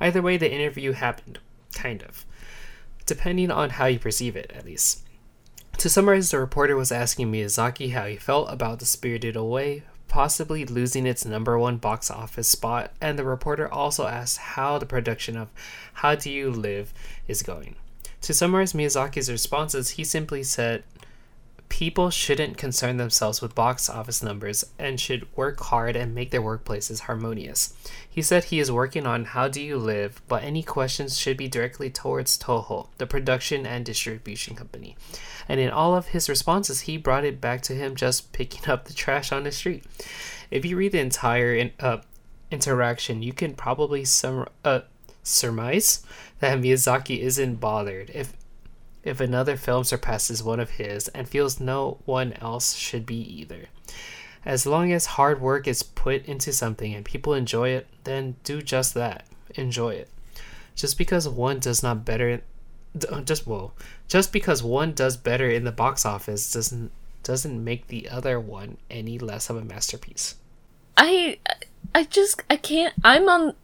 Either 0.00 0.20
way, 0.20 0.36
the 0.36 0.52
interview 0.52 0.92
happened, 0.92 1.38
kind 1.74 2.02
of, 2.02 2.26
depending 3.06 3.50
on 3.50 3.70
how 3.70 3.86
you 3.86 3.98
perceive 3.98 4.36
it, 4.36 4.52
at 4.54 4.66
least. 4.66 5.02
To 5.78 5.88
summarize, 5.88 6.30
the 6.30 6.38
reporter 6.38 6.76
was 6.76 6.92
asking 6.92 7.32
Miyazaki 7.32 7.92
how 7.92 8.06
he 8.06 8.16
felt 8.16 8.52
about 8.52 8.78
The 8.78 8.84
Spirited 8.84 9.36
Away, 9.36 9.84
possibly 10.08 10.64
losing 10.66 11.06
its 11.06 11.24
number 11.24 11.58
one 11.58 11.78
box 11.78 12.10
office 12.10 12.48
spot, 12.48 12.92
and 13.00 13.18
the 13.18 13.24
reporter 13.24 13.72
also 13.72 14.06
asked 14.06 14.38
how 14.38 14.78
the 14.78 14.86
production 14.86 15.36
of 15.36 15.50
How 15.94 16.14
Do 16.14 16.30
You 16.30 16.50
Live 16.50 16.92
is 17.26 17.42
going. 17.42 17.76
To 18.22 18.34
summarize 18.34 18.72
Miyazaki's 18.72 19.30
responses, 19.30 19.90
he 19.90 20.04
simply 20.04 20.42
said, 20.44 20.84
People 21.72 22.10
shouldn't 22.10 22.58
concern 22.58 22.98
themselves 22.98 23.40
with 23.40 23.54
box 23.54 23.88
office 23.88 24.22
numbers 24.22 24.62
and 24.78 25.00
should 25.00 25.26
work 25.34 25.58
hard 25.58 25.96
and 25.96 26.14
make 26.14 26.30
their 26.30 26.42
workplaces 26.42 27.00
harmonious. 27.00 27.72
He 28.08 28.20
said 28.20 28.44
he 28.44 28.60
is 28.60 28.70
working 28.70 29.06
on 29.06 29.24
How 29.24 29.48
Do 29.48 29.60
You 29.60 29.78
Live, 29.78 30.20
but 30.28 30.44
any 30.44 30.62
questions 30.62 31.16
should 31.18 31.38
be 31.38 31.48
directly 31.48 31.88
towards 31.88 32.36
Toho, 32.36 32.88
the 32.98 33.06
production 33.06 33.64
and 33.64 33.86
distribution 33.86 34.54
company. 34.54 34.98
And 35.48 35.60
in 35.60 35.70
all 35.70 35.96
of 35.96 36.08
his 36.08 36.28
responses, 36.28 36.82
he 36.82 36.98
brought 36.98 37.24
it 37.24 37.40
back 37.40 37.62
to 37.62 37.74
him 37.74 37.96
just 37.96 38.32
picking 38.32 38.70
up 38.70 38.84
the 38.84 38.92
trash 38.92 39.32
on 39.32 39.44
the 39.44 39.50
street. 39.50 39.82
If 40.50 40.66
you 40.66 40.76
read 40.76 40.92
the 40.92 41.00
entire 41.00 41.54
in, 41.54 41.72
uh, 41.80 42.02
interaction, 42.50 43.22
you 43.22 43.32
can 43.32 43.54
probably 43.54 44.04
sum, 44.04 44.46
uh, 44.62 44.80
surmise 45.22 46.04
that 46.40 46.58
Miyazaki 46.58 47.20
isn't 47.20 47.60
bothered 47.60 48.10
if 48.10 48.34
if 49.02 49.20
another 49.20 49.56
film 49.56 49.84
surpasses 49.84 50.42
one 50.42 50.60
of 50.60 50.70
his 50.70 51.08
and 51.08 51.28
feels 51.28 51.60
no 51.60 51.98
one 52.04 52.32
else 52.34 52.74
should 52.74 53.06
be 53.06 53.16
either. 53.16 53.68
As 54.44 54.66
long 54.66 54.92
as 54.92 55.06
hard 55.06 55.40
work 55.40 55.68
is 55.68 55.82
put 55.82 56.24
into 56.26 56.52
something 56.52 56.94
and 56.94 57.04
people 57.04 57.34
enjoy 57.34 57.70
it, 57.70 57.86
then 58.04 58.36
do 58.44 58.60
just 58.60 58.94
that. 58.94 59.26
Enjoy 59.54 59.90
it. 59.90 60.08
Just 60.74 60.98
because 60.98 61.28
one 61.28 61.60
does 61.60 61.82
not 61.82 62.04
better 62.04 62.42
just 63.24 63.46
well, 63.46 63.72
just 64.08 64.32
because 64.32 64.62
one 64.62 64.92
does 64.92 65.16
better 65.16 65.48
in 65.48 65.64
the 65.64 65.72
box 65.72 66.04
office 66.04 66.52
doesn't 66.52 66.90
doesn't 67.22 67.62
make 67.62 67.86
the 67.86 68.08
other 68.08 68.40
one 68.40 68.76
any 68.90 69.18
less 69.18 69.48
of 69.48 69.56
a 69.56 69.64
masterpiece. 69.64 70.34
I 70.96 71.38
I 71.94 72.04
just 72.04 72.42
I 72.50 72.56
can't 72.56 72.94
I'm 73.04 73.28
on 73.28 73.54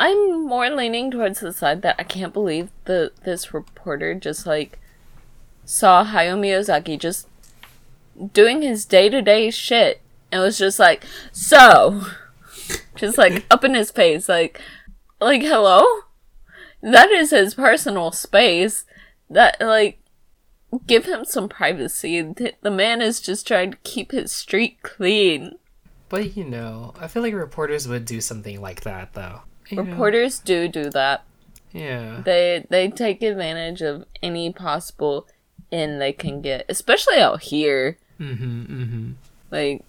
I'm 0.00 0.46
more 0.46 0.70
leaning 0.70 1.10
towards 1.10 1.40
the 1.40 1.52
side 1.52 1.82
that 1.82 1.96
I 1.98 2.04
can't 2.04 2.32
believe 2.32 2.70
the 2.86 3.12
this 3.22 3.52
reporter 3.52 4.14
just 4.14 4.46
like 4.46 4.78
saw 5.66 6.06
Hayao 6.06 6.40
Miyazaki 6.40 6.98
just 6.98 7.28
doing 8.32 8.62
his 8.62 8.86
day 8.86 9.10
to 9.10 9.20
day 9.20 9.50
shit 9.50 10.00
and 10.32 10.40
was 10.40 10.56
just 10.56 10.78
like, 10.78 11.04
so 11.32 12.06
just 12.96 13.18
like 13.18 13.44
up 13.50 13.62
in 13.62 13.74
his 13.74 13.90
face, 13.90 14.26
like 14.26 14.58
like 15.20 15.42
hello? 15.42 15.84
That 16.80 17.10
is 17.10 17.28
his 17.28 17.52
personal 17.52 18.10
space. 18.10 18.86
That 19.28 19.60
like 19.60 20.00
give 20.86 21.04
him 21.04 21.26
some 21.26 21.46
privacy. 21.46 22.22
The 22.22 22.70
man 22.70 23.02
is 23.02 23.20
just 23.20 23.46
trying 23.46 23.72
to 23.72 23.78
keep 23.84 24.12
his 24.12 24.32
street 24.32 24.78
clean. 24.80 25.58
But 26.08 26.38
you 26.38 26.44
know, 26.44 26.94
I 26.98 27.06
feel 27.06 27.22
like 27.22 27.34
reporters 27.34 27.86
would 27.86 28.06
do 28.06 28.22
something 28.22 28.62
like 28.62 28.80
that 28.80 29.12
though. 29.12 29.42
You 29.70 29.82
Reporters 29.82 30.40
know? 30.40 30.44
do 30.46 30.68
do 30.68 30.90
that. 30.90 31.24
Yeah. 31.72 32.22
They 32.24 32.66
they 32.68 32.88
take 32.88 33.22
advantage 33.22 33.80
of 33.82 34.04
any 34.22 34.52
possible 34.52 35.26
in 35.70 35.98
they 35.98 36.12
can 36.12 36.40
get, 36.40 36.66
especially 36.68 37.18
out 37.18 37.42
here. 37.42 37.98
Mm-hmm. 38.18 38.62
Mm-hmm. 38.62 39.10
Like, 39.50 39.84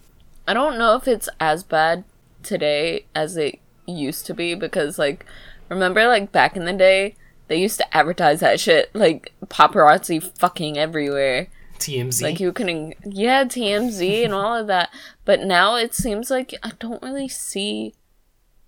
I 0.46 0.54
don't 0.54 0.78
know 0.78 0.94
if 0.96 1.06
it's 1.06 1.28
as 1.40 1.62
bad 1.62 2.04
today 2.42 3.06
as 3.14 3.36
it 3.36 3.58
used 3.86 4.26
to 4.26 4.34
be 4.34 4.54
because, 4.54 4.98
like, 4.98 5.26
remember, 5.68 6.06
like 6.06 6.32
back 6.32 6.56
in 6.56 6.64
the 6.64 6.72
day, 6.72 7.16
they 7.48 7.56
used 7.56 7.78
to 7.78 7.96
advertise 7.96 8.40
that 8.40 8.60
shit 8.60 8.94
like 8.94 9.32
paparazzi 9.46 10.22
fucking 10.38 10.78
everywhere. 10.78 11.48
TMZ. 11.78 12.22
Like 12.22 12.40
you 12.40 12.52
can, 12.52 12.94
yeah, 13.04 13.44
TMZ 13.44 14.24
and 14.24 14.32
all 14.32 14.54
of 14.54 14.68
that. 14.68 14.90
But 15.24 15.40
now 15.40 15.76
it 15.76 15.94
seems 15.94 16.30
like 16.30 16.54
I 16.62 16.72
don't 16.78 17.02
really 17.02 17.28
see 17.28 17.94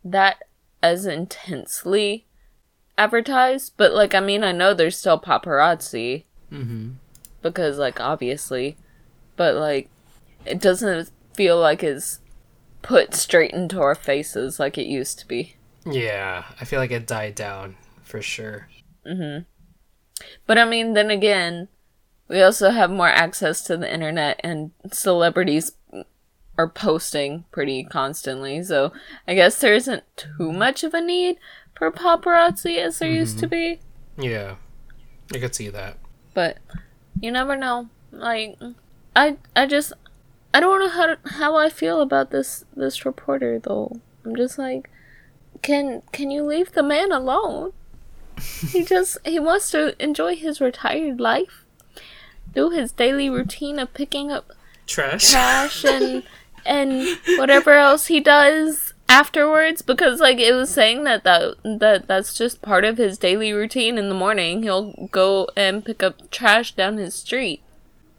that 0.04 0.42
as 0.84 1.06
intensely 1.06 2.26
advertised, 2.98 3.72
but 3.78 3.94
like 3.94 4.14
I 4.14 4.20
mean, 4.20 4.44
I 4.44 4.52
know 4.52 4.74
there's 4.74 4.98
still 4.98 5.18
paparazzi 5.18 6.24
mm-hmm. 6.52 6.90
because 7.40 7.78
like 7.78 8.00
obviously, 8.00 8.76
but 9.34 9.54
like 9.54 9.88
it 10.44 10.60
doesn't 10.60 11.10
feel 11.32 11.58
like 11.58 11.82
it's 11.82 12.20
put 12.82 13.14
straight 13.14 13.52
into 13.52 13.80
our 13.80 13.94
faces 13.94 14.60
like 14.60 14.76
it 14.76 14.86
used 14.86 15.18
to 15.20 15.26
be. 15.26 15.56
Yeah, 15.86 16.44
I 16.60 16.66
feel 16.66 16.80
like 16.80 16.90
it 16.90 17.06
died 17.06 17.34
down 17.34 17.76
for 18.02 18.20
sure. 18.20 18.68
Mm-hmm. 19.06 19.44
But 20.46 20.58
I 20.58 20.66
mean, 20.66 20.92
then 20.92 21.10
again, 21.10 21.68
we 22.28 22.42
also 22.42 22.70
have 22.70 22.90
more 22.90 23.08
access 23.08 23.62
to 23.64 23.78
the 23.78 23.90
internet 23.90 24.38
and 24.44 24.72
celebrities 24.92 25.72
are 26.56 26.68
posting 26.68 27.44
pretty 27.50 27.84
constantly. 27.84 28.62
So 28.62 28.92
I 29.26 29.34
guess 29.34 29.58
there 29.58 29.74
isn't 29.74 30.04
too 30.16 30.52
much 30.52 30.84
of 30.84 30.94
a 30.94 31.00
need 31.00 31.36
for 31.74 31.90
paparazzi 31.90 32.78
as 32.78 32.98
there 32.98 33.08
mm-hmm. 33.08 33.18
used 33.18 33.38
to 33.40 33.48
be. 33.48 33.80
Yeah, 34.16 34.56
I 35.32 35.38
could 35.38 35.54
see 35.54 35.68
that. 35.68 35.98
But 36.32 36.58
you 37.20 37.30
never 37.30 37.56
know. 37.56 37.88
Like 38.12 38.58
I, 39.16 39.36
I 39.56 39.66
just, 39.66 39.92
I 40.52 40.60
don't 40.60 40.80
know 40.80 40.88
how 40.88 41.16
how 41.24 41.56
I 41.56 41.68
feel 41.68 42.00
about 42.00 42.30
this 42.30 42.64
this 42.76 43.04
reporter 43.04 43.58
though. 43.58 44.00
I'm 44.24 44.36
just 44.36 44.58
like, 44.58 44.90
can 45.62 46.02
can 46.12 46.30
you 46.30 46.44
leave 46.44 46.72
the 46.72 46.82
man 46.82 47.10
alone? 47.12 47.72
he 48.70 48.84
just 48.84 49.18
he 49.24 49.38
wants 49.38 49.70
to 49.70 50.00
enjoy 50.02 50.36
his 50.36 50.60
retired 50.60 51.20
life, 51.20 51.64
do 52.52 52.70
his 52.70 52.92
daily 52.92 53.30
routine 53.30 53.78
of 53.78 53.94
picking 53.94 54.30
up 54.30 54.52
trash, 54.86 55.30
trash 55.30 55.84
and 55.84 56.22
and 56.66 57.18
whatever 57.38 57.72
else 57.72 58.06
he 58.06 58.20
does 58.20 58.94
afterwards 59.08 59.82
because 59.82 60.18
like 60.20 60.38
it 60.38 60.52
was 60.52 60.70
saying 60.70 61.04
that 61.04 61.24
that 61.24 61.54
that 61.62 62.06
that's 62.06 62.34
just 62.34 62.62
part 62.62 62.84
of 62.84 62.96
his 62.96 63.18
daily 63.18 63.52
routine 63.52 63.98
in 63.98 64.08
the 64.08 64.14
morning. 64.14 64.62
He'll 64.62 65.08
go 65.10 65.48
and 65.56 65.84
pick 65.84 66.02
up 66.02 66.30
trash 66.30 66.74
down 66.74 66.96
his 66.96 67.14
street 67.14 67.62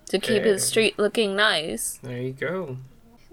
to 0.08 0.20
keep 0.20 0.44
his 0.44 0.66
street 0.66 1.00
looking 1.00 1.36
nice. 1.36 2.00
There 2.04 2.22
you 2.22 2.34
go. 2.34 2.78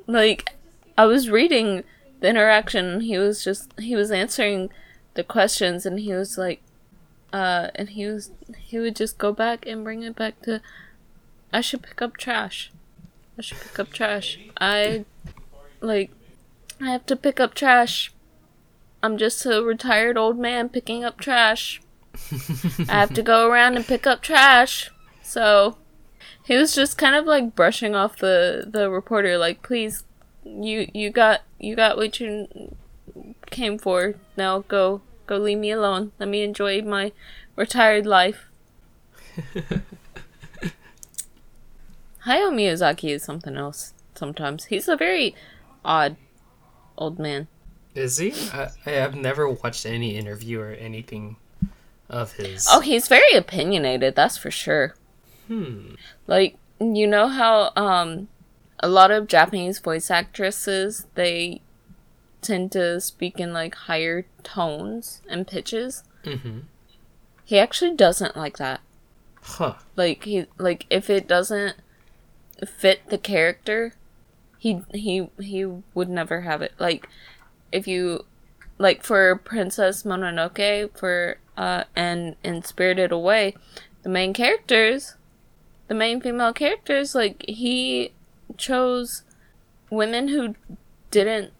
Like 0.06 0.50
i 0.96 1.06
was 1.06 1.30
reading 1.30 1.84
the 2.20 2.28
interaction. 2.28 3.02
He 3.02 3.18
was 3.18 3.44
just 3.44 3.78
he 3.78 3.94
was 3.94 4.10
answering 4.10 4.70
the 5.14 5.24
questions 5.24 5.84
and 5.84 6.00
he 6.00 6.12
was 6.12 6.38
like 6.38 6.62
uh 7.32 7.68
and 7.74 7.90
he 7.90 8.06
was 8.06 8.30
he 8.56 8.78
would 8.78 8.96
just 8.96 9.18
go 9.18 9.32
back 9.32 9.66
and 9.66 9.84
bring 9.84 10.02
it 10.02 10.16
back 10.16 10.40
to 10.42 10.60
i 11.52 11.60
should 11.60 11.82
pick 11.82 12.00
up 12.02 12.16
trash 12.16 12.70
I 13.38 13.42
should 13.42 13.58
pick 13.60 13.78
up 13.78 13.92
trash. 13.92 14.38
I 14.60 15.04
like 15.80 16.10
I 16.80 16.90
have 16.90 17.06
to 17.06 17.16
pick 17.16 17.40
up 17.40 17.54
trash. 17.54 18.12
I'm 19.02 19.16
just 19.16 19.44
a 19.46 19.62
retired 19.62 20.16
old 20.16 20.38
man 20.38 20.68
picking 20.68 21.04
up 21.04 21.18
trash. 21.18 21.80
I 22.88 22.92
have 22.92 23.14
to 23.14 23.22
go 23.22 23.46
around 23.50 23.76
and 23.76 23.86
pick 23.86 24.06
up 24.06 24.22
trash. 24.22 24.90
So 25.22 25.78
he 26.44 26.56
was 26.56 26.74
just 26.74 26.98
kind 26.98 27.14
of 27.14 27.24
like 27.24 27.54
brushing 27.54 27.94
off 27.94 28.18
the 28.18 28.66
the 28.68 28.90
reporter 28.90 29.38
like 29.38 29.62
please 29.62 30.04
you 30.44 30.90
you 30.92 31.10
got 31.10 31.42
you 31.58 31.74
got 31.74 31.96
what 31.96 32.20
you 32.20 32.74
came 33.50 33.78
for. 33.78 34.14
Now 34.36 34.60
go 34.60 35.00
go 35.26 35.38
leave 35.38 35.58
me 35.58 35.70
alone. 35.70 36.12
Let 36.18 36.28
me 36.28 36.42
enjoy 36.42 36.82
my 36.82 37.12
retired 37.56 38.06
life. 38.06 38.48
Hayao 42.26 42.52
Miyazaki 42.52 43.10
is 43.10 43.22
something 43.22 43.56
else 43.56 43.94
sometimes. 44.14 44.66
He's 44.66 44.88
a 44.88 44.96
very 44.96 45.34
odd 45.84 46.16
old 46.96 47.18
man. 47.18 47.48
Is 47.94 48.18
he? 48.18 48.32
I, 48.52 48.70
I 48.86 48.90
have 48.90 49.14
never 49.14 49.48
watched 49.48 49.84
any 49.84 50.16
interview 50.16 50.60
or 50.60 50.70
anything 50.70 51.36
of 52.08 52.32
his. 52.34 52.66
Oh, 52.70 52.80
he's 52.80 53.08
very 53.08 53.32
opinionated, 53.34 54.14
that's 54.14 54.36
for 54.36 54.50
sure. 54.50 54.94
Hmm. 55.48 55.94
Like, 56.26 56.56
you 56.80 57.06
know 57.06 57.28
how 57.28 57.72
um 57.76 58.28
a 58.80 58.88
lot 58.88 59.10
of 59.10 59.28
Japanese 59.28 59.78
voice 59.78 60.10
actresses 60.10 61.06
they 61.14 61.60
tend 62.40 62.72
to 62.72 63.00
speak 63.00 63.38
in 63.38 63.52
like 63.52 63.74
higher 63.74 64.26
tones 64.42 65.22
and 65.28 65.46
pitches. 65.46 66.02
Mm-hmm. 66.24 66.60
He 67.44 67.58
actually 67.58 67.94
doesn't 67.94 68.36
like 68.36 68.58
that. 68.58 68.80
Huh. 69.42 69.74
Like 69.96 70.24
he 70.24 70.46
like 70.58 70.86
if 70.90 71.08
it 71.08 71.28
doesn't 71.28 71.76
fit 72.66 73.08
the 73.08 73.18
character, 73.18 73.94
he 74.58 74.82
he 74.92 75.28
he 75.40 75.66
would 75.94 76.08
never 76.08 76.42
have 76.42 76.62
it. 76.62 76.72
Like 76.78 77.08
if 77.70 77.86
you 77.86 78.24
like 78.78 79.02
for 79.02 79.36
Princess 79.36 80.04
Mononoke 80.04 80.96
for 80.96 81.38
uh 81.56 81.84
and 81.96 82.36
in 82.42 82.62
Spirited 82.62 83.12
Away, 83.12 83.54
the 84.02 84.08
main 84.08 84.32
characters, 84.32 85.16
the 85.88 85.94
main 85.94 86.20
female 86.20 86.52
characters, 86.52 87.14
like 87.14 87.44
he 87.48 88.12
chose 88.56 89.22
women 89.90 90.28
who 90.28 90.54
didn't 91.10 91.52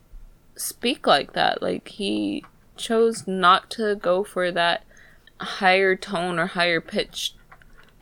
speak 0.56 1.06
like 1.06 1.32
that. 1.32 1.62
Like 1.62 1.88
he 1.88 2.44
chose 2.76 3.26
not 3.26 3.70
to 3.70 3.94
go 3.94 4.24
for 4.24 4.50
that 4.50 4.84
higher 5.40 5.96
tone 5.96 6.38
or 6.38 6.46
higher 6.46 6.80
pitch. 6.80 7.34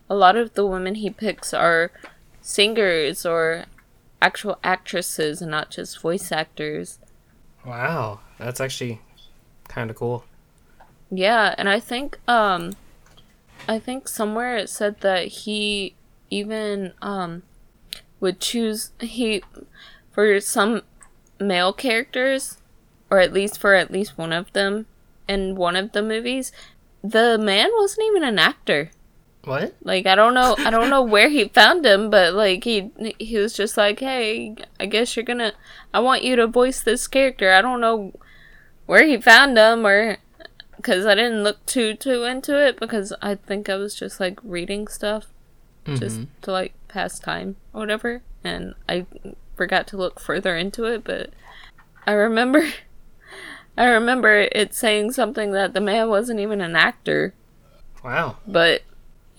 A 0.09 0.15
lot 0.15 0.37
of 0.37 0.55
the 0.55 0.67
women 0.67 0.97
he 0.97 1.11
picks 1.11 1.55
are 1.55 1.91
singers 2.51 3.25
or 3.25 3.67
actual 4.21 4.59
actresses 4.65 5.41
and 5.41 5.51
not 5.51 5.71
just 5.71 6.01
voice 6.01 6.33
actors. 6.33 6.99
Wow, 7.65 8.21
that's 8.39 8.61
actually 8.61 9.01
kind 9.69 9.91
of 9.91 9.97
cool. 9.97 10.25
Yeah, 11.11 11.55
and 11.57 11.69
I 11.69 11.81
think 11.81 12.19
um 12.29 12.73
I 13.69 13.79
think 13.79 14.09
somewhere 14.09 14.57
it 14.57 14.69
said 14.69 15.01
that 15.01 15.27
he 15.29 15.95
even 16.31 16.93
um 17.01 17.43
would 18.21 18.41
choose 18.41 18.91
he 19.01 19.43
for 20.13 20.41
some 20.41 20.83
male 21.39 21.73
characters 21.73 22.59
or 23.11 23.19
at 23.19 23.33
least 23.33 23.59
for 23.59 23.75
at 23.75 23.91
least 23.91 24.19
one 24.19 24.33
of 24.33 24.53
them 24.53 24.87
in 25.29 25.55
one 25.57 25.75
of 25.75 25.93
the 25.93 26.03
movies 26.03 26.53
the 27.03 27.39
man 27.39 27.71
wasn't 27.79 28.07
even 28.07 28.23
an 28.23 28.39
actor 28.39 28.91
What? 29.45 29.75
like 29.83 30.07
i 30.07 30.15
don't 30.15 30.35
know 30.35 30.55
i 30.59 30.71
don't 30.71 30.91
know 30.91 31.03
where 31.03 31.31
he 31.31 31.49
found 31.49 31.87
him 31.87 32.11
but 32.11 32.35
like 32.35 32.65
he 32.65 32.91
he 33.19 33.39
was 33.39 33.55
just 33.55 33.77
like 33.77 34.01
hey 34.01 34.55
i 34.79 34.85
guess 34.85 35.17
you're 35.17 35.25
gonna 35.25 35.55
i 35.95 36.01
want 36.01 36.23
you 36.23 36.37
to 36.37 36.47
voice 36.47 36.83
this 36.83 37.09
character 37.09 37.51
i 37.51 37.63
don't 37.63 37.81
know 37.81 38.13
where 38.85 39.07
he 39.07 39.17
found 39.17 39.57
him 39.57 39.87
or 39.87 40.19
because 40.77 41.07
i 41.07 41.15
didn't 41.15 41.43
look 41.43 41.65
too 41.65 41.95
too 41.95 42.25
into 42.25 42.55
it 42.61 42.79
because 42.79 43.15
i 43.23 43.35
think 43.35 43.71
i 43.71 43.77
was 43.77 43.95
just 43.95 44.21
like 44.21 44.39
reading 44.43 44.87
stuff 44.87 45.29
just 45.87 46.19
mm-hmm. 46.19 46.31
to 46.43 46.53
like 46.53 46.75
pass 46.89 47.19
time 47.19 47.57
or 47.73 47.81
whatever 47.81 48.23
and 48.45 48.75
i 48.89 49.07
forgot 49.57 49.87
to 49.87 49.97
look 49.97 50.21
further 50.21 50.57
into 50.57 50.85
it 50.85 51.03
but 51.03 51.31
i 52.07 52.13
remember 52.13 52.69
i 53.77 53.85
remember 53.85 54.49
it 54.53 54.75
saying 54.75 55.11
something 55.13 55.53
that 55.53 55.73
the 55.73 55.81
man 55.81 56.09
wasn't 56.09 56.39
even 56.39 56.61
an 56.61 56.77
actor 56.77 57.33
Wow. 58.05 58.37
but 58.47 58.83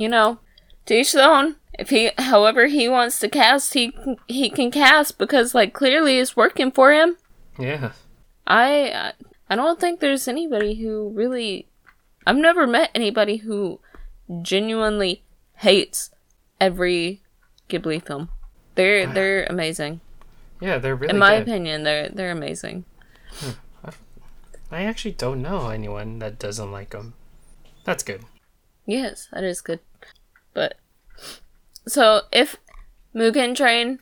you 0.01 0.09
know 0.09 0.39
to 0.85 0.93
each 0.99 1.13
their 1.13 1.29
own 1.29 1.55
if 1.77 1.89
he 1.89 2.09
however 2.17 2.67
he 2.67 2.89
wants 2.89 3.19
to 3.19 3.29
cast 3.29 3.73
he 3.73 3.93
he 4.27 4.49
can 4.49 4.69
cast 4.71 5.17
because 5.17 5.53
like 5.59 5.73
clearly 5.73 6.17
it's 6.19 6.35
working 6.35 6.71
for 6.71 6.91
him 6.91 7.17
Yeah. 7.59 7.91
i 8.47 9.13
i 9.49 9.55
don't 9.55 9.79
think 9.79 9.99
there's 9.99 10.27
anybody 10.27 10.73
who 10.81 11.09
really 11.21 11.67
i've 12.27 12.37
never 12.49 12.65
met 12.67 12.89
anybody 12.95 13.37
who 13.45 13.79
genuinely 14.41 15.23
hates 15.57 16.09
every 16.59 17.21
ghibli 17.69 17.99
film 18.05 18.29
they're 18.75 19.05
they're 19.15 19.45
amazing 19.45 20.01
Yeah, 20.61 20.77
they're 20.81 20.95
really 20.95 21.13
in 21.13 21.19
my 21.19 21.33
good. 21.37 21.43
opinion 21.47 21.83
they're 21.83 22.09
they're 22.09 22.31
amazing 22.41 22.85
hmm. 23.39 23.55
I 24.71 24.83
actually 24.83 25.11
don't 25.19 25.41
know 25.41 25.67
anyone 25.67 26.19
that 26.19 26.39
doesn't 26.39 26.71
like 26.71 26.91
them. 26.91 27.13
That's 27.83 28.03
good. 28.07 28.23
Yes, 28.85 29.27
that 29.33 29.43
is 29.43 29.59
good. 29.59 29.81
So 31.87 32.21
if 32.31 32.57
Mugen 33.15 33.55
Train 33.55 33.99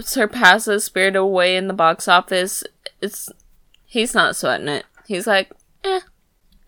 surpasses 0.00 0.84
Spirit 0.84 1.16
Away 1.16 1.56
in 1.56 1.68
the 1.68 1.74
box 1.74 2.08
office, 2.08 2.64
it's 3.00 3.30
he's 3.86 4.14
not 4.14 4.36
sweating 4.36 4.68
it. 4.68 4.84
He's 5.06 5.26
like, 5.26 5.50
eh, 5.84 6.00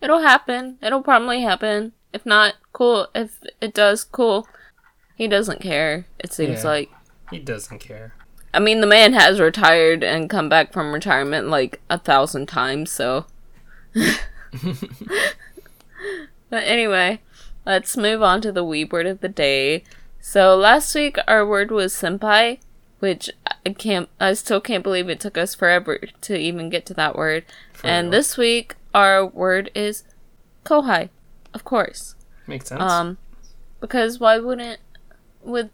it'll 0.01 0.21
happen. 0.21 0.77
It'll 0.81 1.01
probably 1.03 1.41
happen. 1.41 1.93
If 2.13 2.25
not, 2.25 2.55
cool. 2.73 3.07
If 3.13 3.39
it 3.61 3.73
does, 3.73 4.03
cool. 4.03 4.47
He 5.15 5.27
doesn't 5.27 5.61
care. 5.61 6.05
It 6.19 6.33
seems 6.33 6.63
Yeah. 6.63 6.69
like. 6.69 6.89
He 7.31 7.39
doesn't 7.39 7.79
care. 7.79 8.13
I 8.53 8.59
mean, 8.59 8.79
the 8.81 8.87
man 8.87 9.13
has 9.13 9.39
retired 9.39 10.03
and 10.03 10.29
come 10.29 10.47
back 10.47 10.71
from 10.71 10.93
retirement 10.93 11.47
like 11.49 11.81
a 11.89 11.97
thousand 11.97 12.47
times, 12.47 12.91
so. 12.91 13.25
but 16.49 16.63
anyway, 16.63 17.21
let's 17.65 17.97
move 17.97 18.21
on 18.21 18.41
to 18.41 18.51
the 18.51 18.63
weeb 18.63 18.91
word 18.91 19.07
of 19.07 19.21
the 19.21 19.29
day. 19.29 19.83
So 20.27 20.55
last 20.55 20.95
week 20.95 21.19
our 21.27 21.45
word 21.45 21.69
was 21.69 21.93
senpai, 21.93 22.57
which 22.97 23.29
I 23.63 23.69
can't, 23.69 24.09
I 24.19 24.33
still 24.33 24.59
can't 24.59 24.83
believe 24.83 25.07
it 25.07 25.19
took 25.19 25.37
us 25.37 25.53
forever 25.53 25.99
to 26.21 26.35
even 26.35 26.71
get 26.71 26.83
to 26.87 26.95
that 26.95 27.15
word. 27.15 27.45
and 27.83 28.07
real. 28.07 28.11
this 28.11 28.35
week 28.35 28.73
our 28.91 29.23
word 29.23 29.69
is 29.75 30.03
kohai, 30.65 31.09
of 31.53 31.63
course. 31.63 32.15
Makes 32.47 32.69
sense. 32.69 32.81
Um, 32.81 33.19
because 33.79 34.19
why 34.19 34.39
wouldn't 34.39 34.79
with 35.43 35.69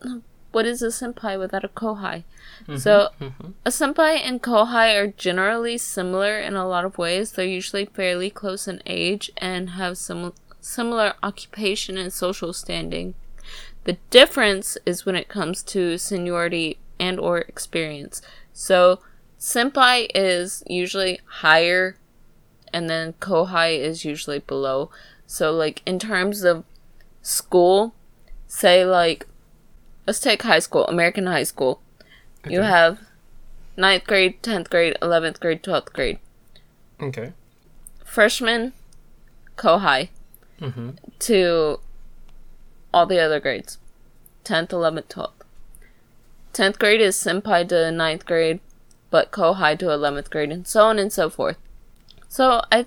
what 0.52 0.66
is 0.66 0.82
a 0.82 0.88
senpai 0.88 1.40
without 1.40 1.64
a 1.64 1.70
kohai? 1.70 2.26
So 2.76 3.12
a 3.66 3.70
senpai 3.70 4.20
and 4.22 4.44
kohai 4.44 5.02
are 5.02 5.08
generally 5.08 5.78
similar 5.78 6.38
in 6.38 6.56
a 6.56 6.68
lot 6.68 6.84
of 6.84 6.98
ways. 6.98 7.32
They're 7.32 7.46
usually 7.46 7.86
fairly 7.86 8.30
close 8.30 8.68
in 8.68 8.84
age 8.86 9.32
and 9.38 9.72
have 9.72 9.98
some 9.98 10.34
similar 10.60 11.14
occupation 11.24 11.98
and 11.98 12.12
social 12.12 12.52
standing. 12.52 13.16
The 13.84 13.98
difference 14.10 14.78
is 14.86 15.06
when 15.06 15.15
it 15.15 15.28
comes 15.28 15.63
to 15.63 15.98
seniority 15.98 16.78
and 17.00 17.20
or 17.20 17.39
experience. 17.39 18.22
So 18.54 19.00
senpai 19.39 20.08
is 20.13 20.63
usually 20.67 21.20
higher 21.26 21.96
and 22.72 22.89
then 22.89 23.13
kohai 23.13 23.80
is 23.80 24.06
usually 24.06 24.39
below. 24.39 24.91
So 25.26 25.52
like 25.52 25.82
in 25.86 25.98
terms 26.00 26.44
of 26.44 26.63
school, 27.22 27.94
say 28.48 28.86
like 28.86 29.26
let's 30.06 30.20
take 30.20 30.44
high 30.44 30.60
school, 30.60 30.86
American 30.88 31.26
high 31.28 31.44
school. 31.44 31.82
You 32.48 32.62
have 32.62 33.00
ninth 33.78 34.06
grade, 34.06 34.41
tenth 34.44 34.70
grade, 34.70 34.98
eleventh 35.02 35.39
grade, 35.39 35.63
twelfth 35.63 35.94
grade. 35.94 36.20
okay. 37.02 37.34
Freshman, 38.06 38.74
kohai 39.58 40.10
Mm-hmm. 40.60 40.89
to 41.20 41.80
all 42.94 43.06
the 43.06 43.20
other 43.20 43.40
grades. 43.40 43.78
10th, 44.44 44.70
11th, 44.70 45.08
12th. 45.08 45.32
10th 46.54 46.80
grade 46.80 47.02
is 47.02 47.16
senpai 47.16 47.68
to 47.70 47.92
ninth 47.92 48.26
grade, 48.26 48.60
but 49.10 49.32
kohai 49.32 49.78
to 49.80 49.86
11th 49.86 50.30
grade, 50.30 50.52
and 50.52 50.68
so 50.68 50.84
on 50.86 51.00
and 51.00 51.14
so 51.14 51.30
forth. 51.30 51.58
So, 52.28 52.62
I, 52.72 52.86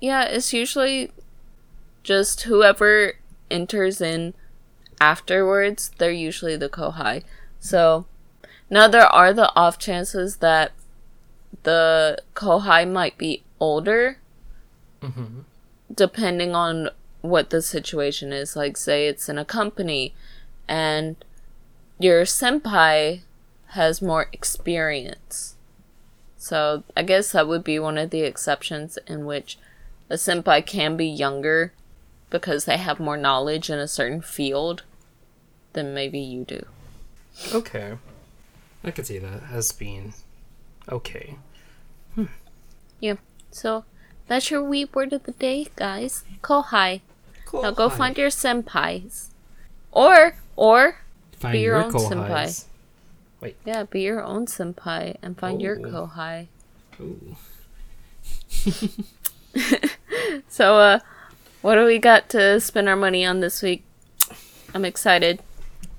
yeah, 0.00 0.24
it's 0.24 0.52
usually 0.52 1.12
just 2.02 2.42
whoever 2.42 3.14
enters 3.50 4.00
in 4.00 4.34
afterwards, 5.00 5.90
they're 5.98 6.10
usually 6.10 6.56
the 6.56 6.68
kohai. 6.68 7.22
So, 7.60 8.06
now 8.70 8.88
there 8.88 9.06
are 9.06 9.32
the 9.32 9.54
off 9.54 9.78
chances 9.78 10.36
that 10.36 10.72
the 11.62 12.18
kohai 12.34 12.90
might 12.90 13.18
be 13.18 13.42
older 13.60 14.18
Mm-hmm. 15.00 15.42
depending 15.94 16.56
on 16.56 16.90
what 17.20 17.50
the 17.50 17.62
situation 17.62 18.32
is. 18.32 18.56
Like, 18.56 18.76
say 18.76 19.06
it's 19.06 19.28
in 19.28 19.38
a 19.38 19.44
company 19.44 20.14
and 20.68 21.16
your 21.98 22.22
senpai 22.22 23.22
has 23.68 24.00
more 24.00 24.28
experience. 24.32 25.56
So, 26.36 26.84
I 26.96 27.02
guess 27.02 27.32
that 27.32 27.48
would 27.48 27.64
be 27.64 27.78
one 27.78 27.98
of 27.98 28.10
the 28.10 28.22
exceptions 28.22 28.98
in 29.06 29.26
which 29.26 29.58
a 30.08 30.14
senpai 30.14 30.64
can 30.64 30.96
be 30.96 31.06
younger 31.06 31.72
because 32.30 32.64
they 32.64 32.76
have 32.76 33.00
more 33.00 33.16
knowledge 33.16 33.70
in 33.70 33.78
a 33.78 33.88
certain 33.88 34.20
field 34.20 34.84
than 35.72 35.94
maybe 35.94 36.18
you 36.18 36.44
do. 36.44 36.64
Okay. 37.52 37.98
I 38.84 38.90
could 38.90 39.06
see 39.06 39.18
that 39.18 39.42
as 39.50 39.72
being 39.72 40.14
okay. 40.88 41.36
Hmm. 42.14 42.24
Yeah. 43.00 43.16
So, 43.50 43.84
that's 44.28 44.50
your 44.50 44.62
weeb 44.62 44.94
word 44.94 45.12
of 45.12 45.24
the 45.24 45.32
day, 45.32 45.66
guys. 45.74 46.24
Kohai. 46.42 47.00
Cool. 47.46 47.62
Now 47.62 47.70
go 47.72 47.88
find 47.88 48.16
your 48.16 48.28
senpais. 48.28 49.28
Or, 49.90 50.36
or, 50.54 50.98
find 51.32 51.52
be 51.54 51.60
your 51.60 51.76
your 51.78 51.84
own 51.86 51.92
kohais. 51.92 52.66
Yeah, 53.64 53.84
be 53.84 54.02
your 54.02 54.22
own 54.22 54.46
senpai 54.46 55.16
and 55.22 55.38
find 55.38 55.60
your 55.62 55.78
Oh. 55.78 56.10
kohai. 56.12 56.46
Ooh. 57.00 57.36
So, 60.48 60.78
uh, 60.78 60.98
what 61.62 61.74
do 61.76 61.84
we 61.84 61.98
got 61.98 62.28
to 62.30 62.60
spend 62.60 62.88
our 62.88 62.96
money 62.96 63.24
on 63.24 63.40
this 63.40 63.62
week? 63.62 63.82
I'm 64.74 64.84
excited. 64.84 65.40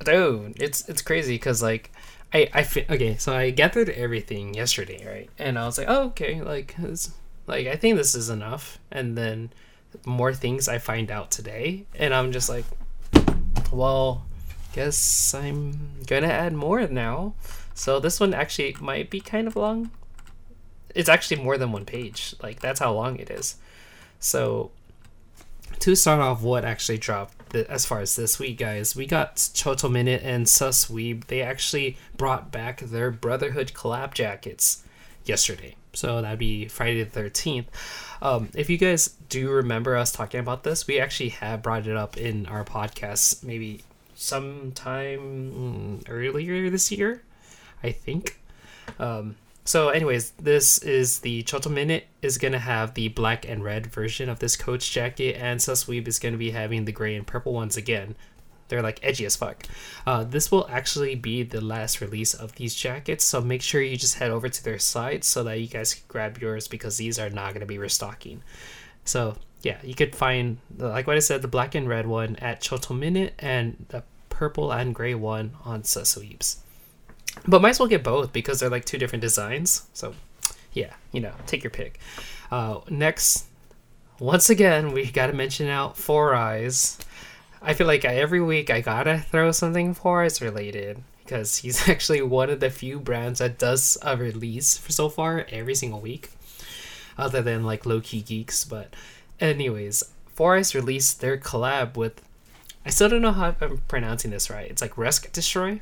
Dude, 0.03 0.61
it's 0.61 0.87
it's 0.87 1.01
crazy 1.01 1.35
because 1.35 1.61
like 1.61 1.91
I 2.33 2.49
I 2.53 2.63
fi- 2.63 2.85
okay, 2.89 3.17
so 3.17 3.33
I 3.35 3.49
gathered 3.49 3.89
everything 3.89 4.53
yesterday, 4.53 5.05
right? 5.05 5.29
And 5.37 5.57
I 5.59 5.65
was 5.65 5.77
like, 5.77 5.87
oh 5.89 6.03
okay, 6.13 6.41
like 6.41 6.75
it's, 6.79 7.11
like 7.49 7.67
I 7.67 7.75
think 7.75 7.97
this 7.97 8.15
is 8.15 8.29
enough. 8.29 8.79
And 8.91 9.17
then 9.17 9.51
more 10.05 10.33
things 10.33 10.67
I 10.67 10.77
find 10.77 11.12
out 11.12 11.31
today, 11.31 11.85
and 11.95 12.13
I'm 12.13 12.31
just 12.31 12.47
like, 12.47 12.65
well, 13.71 14.25
guess 14.73 15.33
I'm 15.33 16.03
gonna 16.05 16.27
add 16.27 16.53
more 16.53 16.88
now. 16.88 17.33
So 17.73 17.99
this 17.99 18.19
one 18.19 18.33
actually 18.33 18.75
might 18.79 19.09
be 19.09 19.19
kind 19.19 19.47
of 19.47 19.55
long. 19.55 19.91
It's 20.95 21.09
actually 21.09 21.41
more 21.41 21.57
than 21.57 21.71
one 21.71 21.85
page. 21.85 22.35
Like 22.41 22.59
that's 22.59 22.79
how 22.79 22.93
long 22.93 23.17
it 23.17 23.29
is. 23.29 23.55
So 24.19 24.71
to 25.79 25.95
start 25.95 26.19
off, 26.19 26.41
what 26.41 26.65
actually 26.65 26.97
dropped 26.97 27.55
as 27.55 27.85
far 27.85 27.99
as 27.99 28.15
this 28.15 28.38
week, 28.38 28.59
guys, 28.59 28.95
we 28.95 29.05
got 29.05 29.38
Choto 29.38 29.89
Minute 29.89 30.21
and 30.23 30.45
Susweeb. 30.45 31.25
They 31.25 31.41
actually 31.41 31.97
brought 32.15 32.51
back 32.51 32.81
their 32.81 33.12
Brotherhood 33.12 33.73
collab 33.73 34.13
jackets 34.13 34.83
yesterday. 35.25 35.75
So 35.99 36.21
that'd 36.21 36.39
be 36.39 36.69
Friday 36.69 37.03
the 37.03 37.19
13th. 37.21 37.65
Um, 38.21 38.47
if 38.55 38.69
you 38.69 38.77
guys 38.77 39.09
do 39.27 39.49
remember 39.49 39.97
us 39.97 40.13
talking 40.13 40.39
about 40.39 40.63
this, 40.63 40.88
we 40.88 40.97
actually 40.97 41.29
have 41.29 41.62
brought 41.62 41.88
it 41.88 41.95
up 41.97 42.15
in 42.15 42.45
our 42.45 42.63
podcast 42.63 43.43
maybe 43.43 43.81
sometime 44.15 46.01
earlier 46.07 46.69
this 46.69 46.89
year, 46.89 47.21
I 47.83 47.91
think. 47.91 48.39
Um, 48.97 49.35
so, 49.65 49.89
anyways, 49.89 50.31
this 50.31 50.77
is 50.79 51.19
the 51.19 51.43
Choto 51.43 51.69
Minute 51.69 52.07
is 52.21 52.38
gonna 52.38 52.59
have 52.59 52.93
the 52.93 53.09
black 53.09 53.47
and 53.47 53.62
red 53.62 53.88
version 53.88 54.29
of 54.29 54.39
this 54.39 54.55
coach 54.55 54.91
jacket, 54.91 55.35
and 55.35 55.59
Susweeb 55.59 56.07
is 56.07 56.17
gonna 56.17 56.38
be 56.38 56.51
having 56.51 56.85
the 56.85 56.93
gray 56.93 57.15
and 57.15 57.27
purple 57.27 57.53
ones 57.53 57.75
again. 57.75 58.15
They're 58.69 58.82
like 58.82 58.99
edgy 59.03 59.25
as 59.25 59.36
fuck. 59.36 59.65
Uh, 60.05 60.23
this 60.23 60.51
will 60.51 60.67
actually 60.69 61.15
be 61.15 61.43
the 61.43 61.62
last 61.62 61.99
release 62.01 62.34
of 62.34 62.55
these 62.55 62.73
jackets, 62.73 63.25
so 63.25 63.41
make 63.41 63.62
sure 63.62 63.82
you 63.82 63.97
just 63.97 64.19
head 64.19 64.32
over 64.32 64.47
to 64.47 64.63
their 64.63 64.79
site 64.79 65.23
so 65.23 65.43
that 65.43 65.60
you 65.60 65.67
guys 65.67 65.93
can 65.93 66.03
grab 66.08 66.38
yours 66.38 66.67
because 66.67 66.97
these 66.97 67.19
are 67.19 67.29
not 67.29 67.53
gonna 67.53 67.65
be 67.65 67.77
restocking. 67.77 68.41
So 69.03 69.36
yeah, 69.62 69.77
you 69.84 69.95
could 69.95 70.15
find 70.15 70.58
like 70.77 71.08
what 71.08 71.17
I 71.17 71.19
said, 71.19 71.41
the 71.41 71.47
black 71.47 71.75
and 71.75 71.89
red 71.89 72.08
one 72.08 72.38
at 72.38 72.62
Choto 72.62 72.97
Minute 72.97 73.34
and 73.39 73.86
the 73.89 74.03
purple 74.29 74.71
and 74.71 74.95
gray 74.95 75.15
one 75.15 75.51
on 75.65 75.82
Susweebs. 75.82 76.58
But 77.45 77.62
might 77.62 77.71
as 77.71 77.79
well 77.79 77.89
get 77.89 78.03
both 78.03 78.32
because 78.32 78.60
they're 78.60 78.69
like 78.69 78.86
two 78.86 78.97
different 78.97 79.21
designs. 79.21 79.88
So, 79.93 80.13
yeah, 80.73 80.93
you 81.12 81.19
know, 81.19 81.34
take 81.45 81.63
your 81.63 81.71
pick. 81.71 81.99
Uh, 82.51 82.79
next, 82.89 83.45
once 84.19 84.49
again, 84.49 84.91
we 84.91 85.12
got 85.12 85.27
to 85.27 85.34
mention 85.34 85.67
out 85.67 85.97
Four 85.97 86.34
Eyes. 86.34 86.97
I 87.61 87.73
feel 87.73 87.87
like 87.87 88.05
every 88.05 88.41
week 88.41 88.69
I 88.69 88.81
gotta 88.81 89.19
throw 89.19 89.51
something 89.51 89.93
Four 89.93 90.23
Eyes 90.23 90.41
related 90.41 91.03
because 91.23 91.57
he's 91.57 91.87
actually 91.89 92.21
one 92.21 92.49
of 92.49 92.59
the 92.59 92.69
few 92.69 92.99
brands 92.99 93.39
that 93.39 93.59
does 93.59 93.97
a 94.01 94.15
release 94.15 94.77
for 94.77 94.91
so 94.91 95.09
far 95.09 95.45
every 95.49 95.75
single 95.75 95.99
week, 95.99 96.31
other 97.17 97.41
than 97.41 97.65
like 97.65 97.85
Low 97.85 97.99
Key 98.01 98.21
Geeks. 98.21 98.63
But, 98.63 98.93
anyways, 99.39 100.03
Four 100.33 100.55
Eyes 100.55 100.73
released 100.73 101.21
their 101.21 101.37
collab 101.37 101.97
with. 101.97 102.21
I 102.85 102.91
still 102.91 103.09
don't 103.09 103.21
know 103.21 103.33
how 103.33 103.55
I'm 103.59 103.79
pronouncing 103.89 104.31
this 104.31 104.49
right. 104.49 104.71
It's 104.71 104.81
like 104.81 104.95
Resk 104.95 105.31
Destroy. 105.33 105.81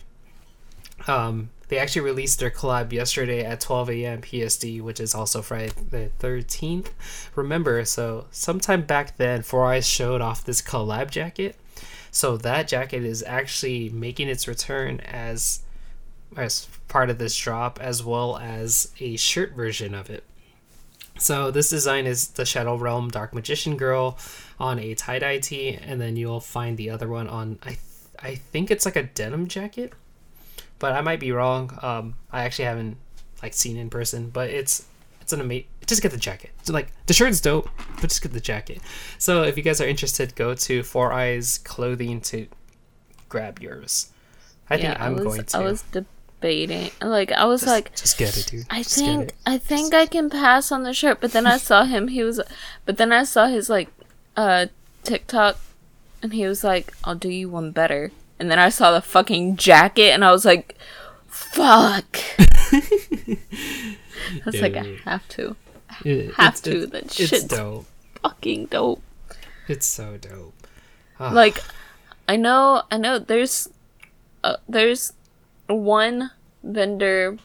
Um, 1.07 1.51
they 1.67 1.77
actually 1.77 2.01
released 2.01 2.39
their 2.39 2.49
collab 2.49 2.91
yesterday 2.91 3.45
at 3.45 3.61
12 3.61 3.89
a.m. 3.91 4.21
PST, 4.23 4.81
which 4.81 4.99
is 4.99 5.13
also 5.13 5.43
Friday 5.43 5.71
the 5.91 6.09
13th. 6.19 6.87
Remember, 7.35 7.85
so 7.85 8.25
sometime 8.31 8.81
back 8.81 9.17
then, 9.17 9.43
Four 9.43 9.71
Eyes 9.71 9.87
showed 9.87 10.21
off 10.21 10.43
this 10.43 10.61
collab 10.61 11.11
jacket. 11.11 11.55
So 12.17 12.35
that 12.37 12.67
jacket 12.67 13.03
is 13.03 13.21
actually 13.27 13.89
making 13.89 14.27
its 14.27 14.47
return 14.47 15.01
as 15.01 15.61
as 16.35 16.67
part 16.87 17.11
of 17.11 17.19
this 17.19 17.37
drop, 17.37 17.79
as 17.79 18.03
well 18.03 18.37
as 18.37 18.91
a 18.99 19.17
shirt 19.17 19.53
version 19.53 19.93
of 19.93 20.09
it. 20.09 20.23
So 21.19 21.51
this 21.51 21.69
design 21.69 22.07
is 22.07 22.29
the 22.29 22.43
Shadow 22.43 22.75
Realm 22.75 23.09
Dark 23.09 23.35
Magician 23.35 23.77
Girl 23.77 24.17
on 24.59 24.79
a 24.79 24.95
tie 24.95 25.19
dye 25.19 25.37
tee, 25.37 25.75
and 25.79 26.01
then 26.01 26.15
you'll 26.15 26.39
find 26.39 26.75
the 26.75 26.89
other 26.89 27.07
one 27.07 27.27
on 27.27 27.59
I 27.61 27.67
th- 27.67 27.79
I 28.19 28.33
think 28.33 28.71
it's 28.71 28.85
like 28.85 28.95
a 28.95 29.03
denim 29.03 29.47
jacket 29.47 29.93
but 30.79 30.93
I 30.93 31.01
might 31.01 31.19
be 31.19 31.31
wrong. 31.31 31.77
Um, 31.83 32.15
I 32.31 32.45
actually 32.45 32.65
haven't 32.65 32.97
like 33.43 33.53
seen 33.53 33.77
in 33.77 33.91
person, 33.91 34.31
but 34.31 34.49
it's 34.49 34.87
it's 35.21 35.33
an 35.33 35.41
amazing. 35.41 35.67
Just 35.87 36.01
get 36.01 36.11
the 36.11 36.17
jacket. 36.17 36.51
So, 36.63 36.73
like 36.73 36.91
the 37.05 37.13
shirt's 37.13 37.41
dope, 37.41 37.69
but 37.95 38.09
just 38.09 38.21
get 38.21 38.33
the 38.33 38.41
jacket. 38.41 38.81
So 39.17 39.43
if 39.43 39.57
you 39.57 39.63
guys 39.63 39.81
are 39.81 39.87
interested, 39.87 40.35
go 40.35 40.53
to 40.53 40.83
Four 40.83 41.13
Eyes 41.13 41.57
Clothing 41.57 42.21
to 42.21 42.47
grab 43.29 43.59
yours. 43.61 44.11
I 44.69 44.75
yeah, 44.75 44.81
think 44.81 45.01
I'm 45.01 45.07
I 45.07 45.15
was, 45.15 45.23
going 45.23 45.43
to. 45.45 45.57
I 45.57 45.61
was 45.61 45.83
debating. 45.83 46.91
Like 47.01 47.31
I 47.31 47.45
was 47.45 47.61
just, 47.61 47.71
like, 47.71 47.95
just 47.95 48.17
get 48.17 48.37
it, 48.37 48.47
dude. 48.47 48.65
I 48.69 48.83
Just 48.83 48.95
think. 48.95 49.31
I 49.45 49.57
think 49.57 49.93
I 49.93 50.05
can 50.05 50.29
pass 50.29 50.71
on 50.71 50.83
the 50.83 50.93
shirt, 50.93 51.19
but 51.21 51.31
then 51.31 51.47
I 51.47 51.57
saw 51.57 51.85
him. 51.85 52.09
He 52.09 52.23
was, 52.23 52.41
but 52.85 52.97
then 52.97 53.11
I 53.11 53.23
saw 53.23 53.47
his 53.47 53.69
like, 53.69 53.89
uh, 54.35 54.67
TikTok, 55.03 55.57
and 56.21 56.33
he 56.33 56.45
was 56.45 56.63
like, 56.63 56.93
"I'll 57.03 57.15
do 57.15 57.29
you 57.29 57.49
one 57.49 57.71
better." 57.71 58.11
And 58.39 58.51
then 58.51 58.59
I 58.59 58.69
saw 58.69 58.91
the 58.91 59.01
fucking 59.01 59.55
jacket, 59.55 60.11
and 60.11 60.23
I 60.23 60.31
was 60.31 60.45
like, 60.45 60.77
"Fuck!" 61.27 62.19
I 62.39 63.37
was 64.45 64.61
like, 64.61 64.75
"I 64.75 64.97
have 65.05 65.27
to, 65.29 65.55
It- 66.05 66.33
have 66.35 66.53
it's, 66.53 66.61
to." 66.61 66.81
It's, 66.83 66.91
That 66.91 67.03
it's 67.03 67.15
shit's 67.15 67.43
dope. 67.45 67.85
fucking 68.21 68.65
dope. 68.67 69.01
It's 69.67 69.85
so 69.85 70.17
dope. 70.17 70.53
Ah, 71.19 71.31
like 71.31 71.59
i 72.29 72.35
know 72.35 72.83
i 72.91 72.97
know 72.97 73.17
there's 73.17 73.69
uh, 74.43 74.57
there's 74.69 75.13
one 75.67 76.29
vendor 76.61 77.37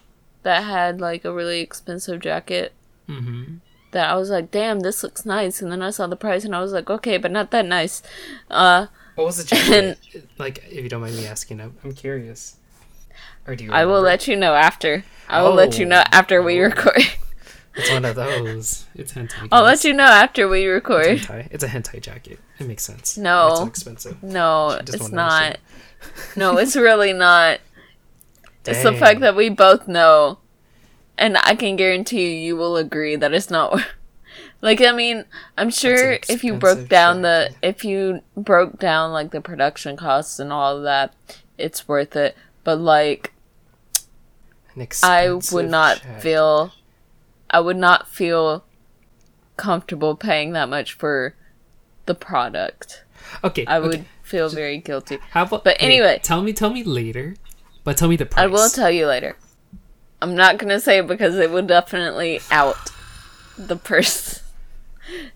that 0.42 0.64
had 0.64 1.00
like 1.00 1.24
a 1.24 1.32
really 1.32 1.60
expensive 1.60 2.20
jacket 2.20 2.72
mhm. 3.08 3.60
that 3.92 4.10
i 4.10 4.14
was 4.14 4.28
like 4.28 4.50
damn 4.50 4.80
this 4.80 5.02
looks 5.02 5.24
nice 5.24 5.62
and 5.62 5.72
then 5.72 5.80
i 5.80 5.88
saw 5.88 6.06
the 6.06 6.16
price 6.16 6.44
and 6.44 6.54
i 6.54 6.60
was 6.60 6.72
like 6.72 6.90
okay 6.90 7.16
but 7.16 7.30
not 7.30 7.50
that 7.50 7.64
nice 7.64 8.02
uh 8.50 8.86
What 9.14 9.24
was 9.28 9.38
the 9.38 9.44
jacket? 9.44 9.98
like, 10.38 10.58
if 10.70 10.82
you 10.82 10.88
don't 10.90 11.00
mind 11.00 11.16
me 11.16 11.26
asking, 11.26 11.60
I'm, 11.60 11.74
I'm 11.84 11.92
curious. 11.92 12.56
Or 13.46 13.54
do 13.56 13.64
you? 13.64 13.72
i 13.72 13.84
will 13.86 14.02
let 14.02 14.26
you 14.28 14.36
know 14.36 14.54
after 14.54 15.04
i 15.28 15.40
will 15.42 15.54
let 15.54 15.78
you 15.78 15.86
Oh. 15.86 15.88
know 15.88 16.02
after 16.12 16.42
we 16.42 16.58
Oh. 16.60 16.64
record 16.64 17.02
It's 17.74 17.90
one 17.90 18.04
of 18.04 18.16
those. 18.16 18.84
It's 18.94 19.14
hentai. 19.14 19.48
i'll 19.50 19.62
let 19.64 19.82
you 19.84 19.92
know 19.94 20.04
after 20.04 20.48
we 20.48 20.66
record 20.66 21.06
It's 21.06 21.26
hentai. 21.26 21.48
It's 21.50 21.64
a 21.64 21.68
hentai 21.68 22.00
jacket. 22.02 22.38
It 22.58 22.66
makes 22.66 22.82
sense. 22.84 23.16
No. 23.16 23.48
It's 23.48 23.58
so 23.60 23.66
expensive. 23.66 24.22
no 24.22 24.70
it's 24.70 25.10
not 25.10 25.58
no 26.36 26.58
it's 26.58 26.76
really 26.76 27.12
not 27.12 27.60
it's 28.66 28.82
the 28.82 28.92
fact 28.92 29.20
that 29.20 29.36
we 29.36 29.48
both 29.48 29.86
know 29.88 30.38
and 31.16 31.36
i 31.44 31.54
can 31.54 31.76
guarantee 31.76 32.34
you 32.34 32.40
you 32.46 32.56
will 32.56 32.76
agree 32.76 33.14
that 33.16 33.32
it's 33.32 33.50
not 33.50 33.80
like 34.60 34.80
i 34.80 34.90
mean 34.92 35.24
i'm 35.56 35.70
sure 35.70 36.18
if 36.28 36.42
you 36.42 36.54
broke 36.54 36.88
down 36.88 37.22
the 37.22 37.54
if 37.62 37.84
you 37.84 38.20
broke 38.36 38.78
down 38.78 39.12
like 39.12 39.30
the 39.30 39.40
production 39.40 39.96
costs 39.96 40.38
and 40.40 40.52
all 40.52 40.76
of 40.78 40.82
that 40.82 41.14
it's 41.58 41.86
worth 41.86 42.16
it 42.16 42.36
but 42.64 42.76
like 42.80 43.32
i 45.02 45.30
would 45.52 45.68
not 45.70 46.02
jacket. 46.02 46.22
feel 46.22 46.72
i 47.52 47.60
would 47.60 47.76
not 47.76 48.08
feel 48.08 48.64
comfortable 49.56 50.16
paying 50.16 50.52
that 50.52 50.68
much 50.68 50.92
for 50.94 51.34
the 52.06 52.14
product 52.14 53.04
Okay. 53.44 53.64
i 53.66 53.78
okay. 53.78 53.86
would 53.88 54.04
feel 54.22 54.48
very 54.48 54.78
guilty 54.78 55.18
How 55.30 55.42
about? 55.42 55.62
but 55.64 55.76
okay, 55.76 55.86
anyway. 55.86 56.20
tell 56.22 56.42
me, 56.42 56.52
tell 56.54 56.70
me 56.70 56.82
later. 56.82 57.36
But 57.84 57.96
tell 57.98 58.08
me 58.08 58.16
the 58.16 58.24
price. 58.26 58.44
I 58.44 58.46
will 58.46 58.70
tell 58.70 58.90
you 58.90 59.06
later. 59.06 59.36
I'm 60.22 60.34
not 60.34 60.56
gonna 60.56 60.80
say 60.80 60.98
it 60.98 61.06
because 61.06 61.36
it 61.36 61.50
would 61.50 61.66
definitely 61.66 62.40
out 62.50 62.76
the 63.58 63.76
purse. 63.76 64.40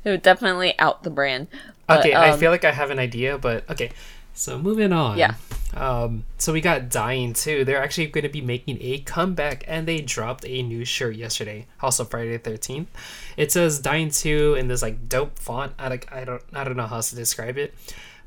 It 0.05 0.11
would 0.11 0.23
definitely 0.23 0.79
out 0.79 1.03
the 1.03 1.11
brand. 1.11 1.49
But, 1.89 1.99
Okay, 1.99 2.15
I 2.15 2.31
um, 2.31 2.39
feel 2.39 2.53
like 2.53 2.65
I 2.65 2.71
have 2.71 2.91
an 2.91 3.01
idea, 3.01 3.37
but 3.37 3.69
okay. 3.69 3.91
So 4.33 4.59
moving 4.59 4.93
on. 4.93 5.19
Yeah. 5.19 5.35
Um. 5.75 6.25
So 6.39 6.53
we 6.53 6.61
got 6.61 6.89
Dying 6.89 7.33
too. 7.33 7.65
They're 7.65 7.83
actually 7.83 8.07
going 8.07 8.23
to 8.23 8.31
be 8.31 8.41
making 8.41 8.79
a 8.81 8.99
comeback, 9.01 9.65
and 9.67 9.87
they 9.87 10.01
dropped 10.01 10.45
a 10.47 10.63
new 10.63 10.85
shirt 10.85 11.17
yesterday. 11.17 11.67
Also 11.81 12.05
Friday 12.05 12.33
the 12.33 12.39
thirteenth. 12.39 12.89
It 13.37 13.53
says 13.53 13.81
Dying 13.81 14.11
two 14.11 14.55
in 14.55 14.69
this 14.69 14.83
like 14.83 15.09
dope 15.09 15.39
font. 15.39 15.73
I 15.79 15.89
like 15.89 16.13
I 16.13 16.25
don't 16.25 16.43
I 16.53 16.65
don't 16.65 16.77
know 16.77 16.87
how 16.87 17.01
to 17.01 17.17
describe 17.17 17.59
it, 17.59 17.75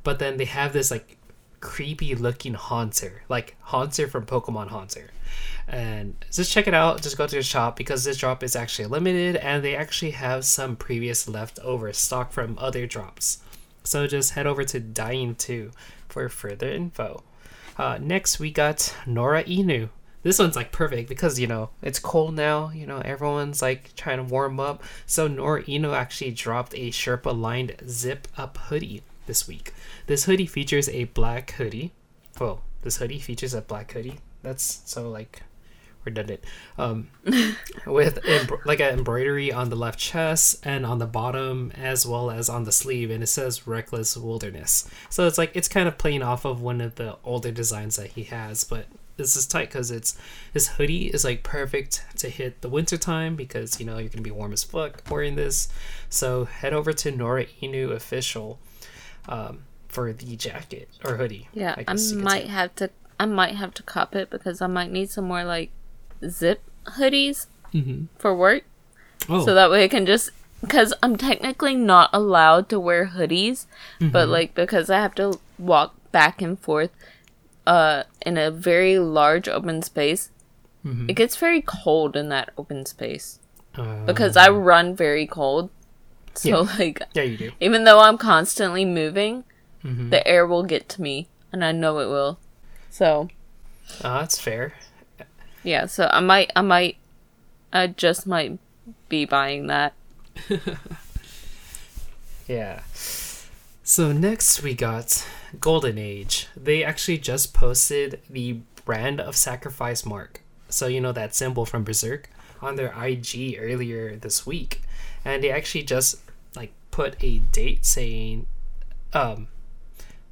but 0.03 0.19
then 0.19 0.37
they 0.37 0.45
have 0.45 0.73
this 0.73 0.91
like 0.91 1.17
creepy 1.59 2.15
looking 2.15 2.53
Haunter, 2.53 3.23
like 3.29 3.55
Haunter 3.61 4.07
from 4.07 4.25
Pokemon 4.25 4.67
Haunter. 4.67 5.11
And 5.67 6.15
just 6.31 6.51
check 6.51 6.67
it 6.67 6.73
out. 6.73 7.01
Just 7.01 7.17
go 7.17 7.27
to 7.27 7.35
the 7.35 7.43
shop 7.43 7.75
because 7.75 8.03
this 8.03 8.17
drop 8.17 8.43
is 8.43 8.55
actually 8.55 8.87
limited, 8.87 9.35
and 9.37 9.63
they 9.63 9.75
actually 9.75 10.11
have 10.11 10.45
some 10.45 10.75
previous 10.75 11.27
leftover 11.27 11.93
stock 11.93 12.31
from 12.31 12.57
other 12.59 12.87
drops. 12.87 13.39
So 13.83 14.07
just 14.07 14.31
head 14.31 14.47
over 14.47 14.63
to 14.63 14.79
Dying 14.79 15.35
2 15.35 15.71
for 16.07 16.27
further 16.27 16.69
info. 16.69 17.23
Uh, 17.79 17.97
next, 18.01 18.39
we 18.39 18.51
got 18.51 18.93
Nora 19.07 19.41
Inu. 19.45 19.87
This 20.21 20.37
one's 20.37 20.57
like 20.57 20.73
perfect 20.73 21.07
because 21.07 21.39
you 21.39 21.47
know 21.47 21.69
it's 21.81 21.97
cold 21.97 22.35
now. 22.35 22.71
You 22.71 22.85
know 22.85 22.97
everyone's 22.97 23.61
like 23.61 23.95
trying 23.95 24.17
to 24.17 24.23
warm 24.23 24.59
up. 24.59 24.83
So 25.05 25.29
Nora 25.29 25.63
Inu 25.63 25.95
actually 25.95 26.31
dropped 26.31 26.73
a 26.73 26.91
Sherpa 26.91 27.33
lined 27.39 27.77
zip 27.87 28.27
up 28.37 28.57
hoodie 28.57 29.01
this 29.27 29.47
week. 29.47 29.73
This 30.07 30.25
hoodie 30.25 30.45
features 30.45 30.89
a 30.89 31.05
black 31.05 31.51
hoodie. 31.51 31.93
Well, 32.37 32.63
this 32.81 32.97
hoodie 32.97 33.19
features 33.19 33.53
a 33.53 33.61
black 33.61 33.93
hoodie. 33.93 34.19
That's 34.43 34.81
so 34.83 35.09
like 35.09 35.43
redundant. 36.09 36.43
Um, 36.77 37.09
with 37.85 38.19
embro- 38.23 38.65
like 38.65 38.79
an 38.79 38.97
embroidery 38.97 39.51
on 39.51 39.69
the 39.69 39.75
left 39.75 39.99
chest 39.99 40.65
and 40.65 40.85
on 40.85 40.99
the 40.99 41.05
bottom 41.05 41.71
as 41.75 42.05
well 42.05 42.31
as 42.31 42.49
on 42.49 42.63
the 42.63 42.71
sleeve 42.71 43.09
and 43.09 43.23
it 43.23 43.27
says 43.27 43.67
reckless 43.67 44.17
wilderness 44.17 44.89
so 45.09 45.27
it's 45.27 45.37
like 45.37 45.51
it's 45.53 45.67
kind 45.67 45.87
of 45.87 45.97
playing 45.97 46.21
off 46.21 46.45
of 46.45 46.61
one 46.61 46.81
of 46.81 46.95
the 46.95 47.17
older 47.23 47.51
designs 47.51 47.95
that 47.97 48.07
he 48.07 48.23
has 48.23 48.63
but 48.63 48.85
this 49.17 49.35
is 49.35 49.45
tight 49.45 49.69
because 49.69 49.91
it's 49.91 50.17
this 50.53 50.67
hoodie 50.69 51.07
is 51.07 51.23
like 51.23 51.43
perfect 51.43 52.05
to 52.17 52.29
hit 52.29 52.61
the 52.61 52.69
winter 52.69 52.97
time 52.97 53.35
because 53.35 53.79
you 53.79 53.85
know 53.85 53.97
you're 53.97 54.09
gonna 54.09 54.21
be 54.21 54.31
warm 54.31 54.53
as 54.53 54.63
fuck 54.63 55.03
wearing 55.09 55.35
this 55.35 55.67
so 56.09 56.45
head 56.45 56.73
over 56.73 56.93
to 56.93 57.11
nora 57.11 57.45
inu 57.61 57.91
official 57.91 58.59
um, 59.27 59.59
for 59.89 60.13
the 60.13 60.35
jacket 60.35 60.89
or 61.03 61.17
hoodie. 61.17 61.49
Yeah, 61.53 61.75
I, 61.77 61.85
I 61.87 61.95
might 62.15 62.47
have 62.47 62.75
to. 62.75 62.89
I 63.19 63.25
might 63.25 63.55
have 63.55 63.73
to 63.73 63.83
cop 63.83 64.15
it 64.15 64.29
because 64.29 64.61
I 64.61 64.67
might 64.67 64.91
need 64.91 65.09
some 65.09 65.25
more 65.25 65.43
like 65.43 65.71
zip 66.27 66.61
hoodies 66.85 67.47
mm-hmm. 67.73 68.05
for 68.17 68.35
work. 68.35 68.63
Oh. 69.27 69.45
So 69.45 69.53
that 69.53 69.69
way 69.69 69.83
I 69.83 69.87
can 69.87 70.05
just 70.05 70.31
because 70.61 70.93
I'm 71.01 71.15
technically 71.15 71.75
not 71.75 72.09
allowed 72.11 72.69
to 72.69 72.79
wear 72.79 73.07
hoodies, 73.07 73.65
mm-hmm. 73.99 74.09
but 74.09 74.27
like 74.27 74.55
because 74.55 74.89
I 74.89 74.99
have 74.99 75.15
to 75.15 75.39
walk 75.57 75.95
back 76.11 76.41
and 76.41 76.59
forth 76.59 76.91
uh 77.67 78.03
in 78.25 78.37
a 78.37 78.51
very 78.51 78.99
large 78.99 79.47
open 79.47 79.81
space, 79.81 80.31
mm-hmm. 80.85 81.09
it 81.09 81.13
gets 81.13 81.35
very 81.35 81.61
cold 81.61 82.15
in 82.15 82.29
that 82.29 82.51
open 82.57 82.85
space. 82.85 83.39
Uh, 83.75 84.05
because 84.05 84.35
I 84.35 84.49
run 84.49 84.95
very 84.95 85.27
cold. 85.27 85.69
So 86.33 86.49
yeah. 86.49 86.77
like 86.79 87.01
Yeah, 87.13 87.23
you 87.23 87.37
do. 87.37 87.51
Even 87.59 87.83
though 87.83 87.99
I'm 87.99 88.17
constantly 88.17 88.85
moving, 88.85 89.43
mm-hmm. 89.83 90.09
the 90.09 90.25
air 90.27 90.45
will 90.47 90.63
get 90.63 90.89
to 90.89 91.01
me 91.01 91.27
and 91.51 91.63
I 91.63 91.71
know 91.71 91.99
it 91.99 92.07
will. 92.07 92.39
So 92.89 93.29
uh, 94.03 94.19
that's 94.21 94.39
fair. 94.39 94.73
Yeah, 95.63 95.85
so 95.85 96.09
I 96.11 96.19
might 96.19 96.51
I 96.55 96.61
might 96.61 96.97
I 97.71 97.87
just 97.87 98.25
might 98.25 98.57
be 99.09 99.25
buying 99.25 99.67
that. 99.67 99.93
yeah. 102.47 102.81
So 103.83 104.11
next 104.11 104.63
we 104.63 104.73
got 104.73 105.25
Golden 105.59 105.97
Age. 105.97 106.47
They 106.55 106.83
actually 106.83 107.17
just 107.17 107.53
posted 107.53 108.21
the 108.29 108.59
brand 108.85 109.19
of 109.19 109.35
sacrifice 109.35 110.05
mark. 110.05 110.41
So 110.69 110.87
you 110.87 111.01
know 111.01 111.11
that 111.11 111.35
symbol 111.35 111.65
from 111.65 111.83
Berserk 111.83 112.29
on 112.61 112.75
their 112.75 112.93
IG 113.03 113.57
earlier 113.59 114.15
this 114.15 114.45
week. 114.45 114.81
And 115.25 115.43
they 115.43 115.51
actually 115.51 115.83
just 115.83 116.19
like 116.55 116.71
put 116.91 117.21
a 117.23 117.39
date 117.39 117.85
saying 117.85 118.45
um 119.13 119.47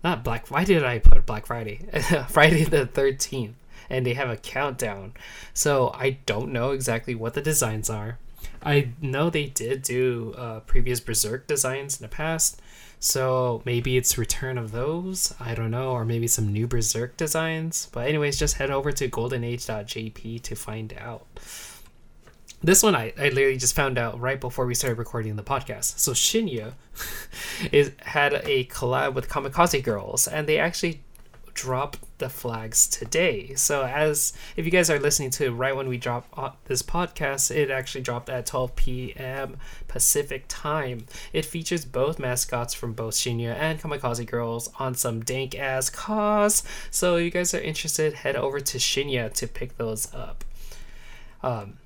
not 0.03 0.23
Black 0.23 0.49
why 0.49 0.63
did 0.63 0.84
I 0.84 0.99
put 0.99 1.25
Black 1.25 1.45
Friday? 1.45 1.82
Friday 2.30 2.63
the 2.63 2.86
13th 2.86 3.53
and 3.89 4.05
they 4.05 4.13
have 4.13 4.29
a 4.29 4.38
countdown. 4.38 5.13
So 5.53 5.91
I 5.93 6.17
don't 6.25 6.51
know 6.51 6.71
exactly 6.71 7.15
what 7.15 7.33
the 7.33 7.41
designs 7.41 7.89
are. 7.89 8.19
I 8.63 8.89
know 9.01 9.29
they 9.29 9.45
did 9.45 9.81
do 9.81 10.33
uh, 10.38 10.59
previous 10.61 10.99
Berserk 10.99 11.47
designs 11.47 11.99
in 11.99 12.03
the 12.03 12.09
past, 12.09 12.61
so 12.99 13.61
maybe 13.65 13.97
it's 13.97 14.17
return 14.17 14.57
of 14.57 14.71
those. 14.71 15.33
I 15.39 15.53
don't 15.53 15.71
know, 15.71 15.91
or 15.91 16.03
maybe 16.03 16.27
some 16.27 16.51
new 16.51 16.67
Berserk 16.67 17.15
designs. 17.17 17.89
But 17.91 18.07
anyways, 18.07 18.38
just 18.38 18.57
head 18.57 18.71
over 18.71 18.91
to 18.91 19.09
goldenage.jp 19.09 20.41
to 20.41 20.55
find 20.55 20.93
out. 20.99 21.27
This 22.63 22.81
one 22.81 22.95
I, 22.95 23.13
I 23.19 23.29
literally 23.29 23.57
just 23.57 23.75
found 23.75 23.99
out 23.99 24.19
right 24.19 24.41
before 24.41 24.65
we 24.65 24.73
started 24.73 24.97
recording 24.97 25.35
the 25.35 25.43
podcast. 25.43 25.99
So 25.99 26.13
Shinya 26.13 26.73
is 27.71 27.91
had 27.99 28.33
a 28.33 28.65
collab 28.65 29.13
with 29.13 29.29
Kamikaze 29.29 29.83
Girls, 29.83 30.27
and 30.27 30.47
they 30.47 30.57
actually 30.57 31.01
drop 31.58 31.97
the 32.20 32.30
flags 32.30 32.88
today. 32.88 33.55
So 33.55 33.84
as 33.84 34.32
if 34.55 34.64
you 34.64 34.72
guys 34.72 34.91
are 34.91 34.99
listening 34.99 35.32
to 35.32 35.51
right 35.51 35.76
when 35.76 35.89
we 35.89 35.97
drop 35.97 36.28
uh, 36.38 36.51
this 36.66 36.84
podcast, 36.84 37.53
it 37.53 37.72
actually 37.72 38.01
dropped 38.01 38.30
at 38.30 38.45
12 38.45 38.76
p.m. 38.76 39.58
Pacific 39.88 40.45
time. 40.47 41.08
It 41.34 41.45
features 41.45 41.84
both 41.84 42.20
mascots 42.20 42.76
from 42.76 42.93
both 42.93 43.16
Shinya 43.16 43.55
and 43.55 43.82
Kamikaze 43.82 44.26
Girls 44.26 44.70
on 44.78 44.93
some 44.93 45.22
dank 45.22 45.58
ass 45.58 45.89
cause. 45.89 46.62
So 46.91 47.18
if 47.18 47.26
you 47.26 47.32
guys 47.32 47.55
are 47.55 47.60
interested, 47.60 48.14
head 48.14 48.36
over 48.36 48.60
to 48.60 48.78
Shinya 48.78 49.34
to 49.34 49.47
pick 49.47 49.78
those 49.78 50.14
up. 50.14 50.45
Um, 51.41 51.80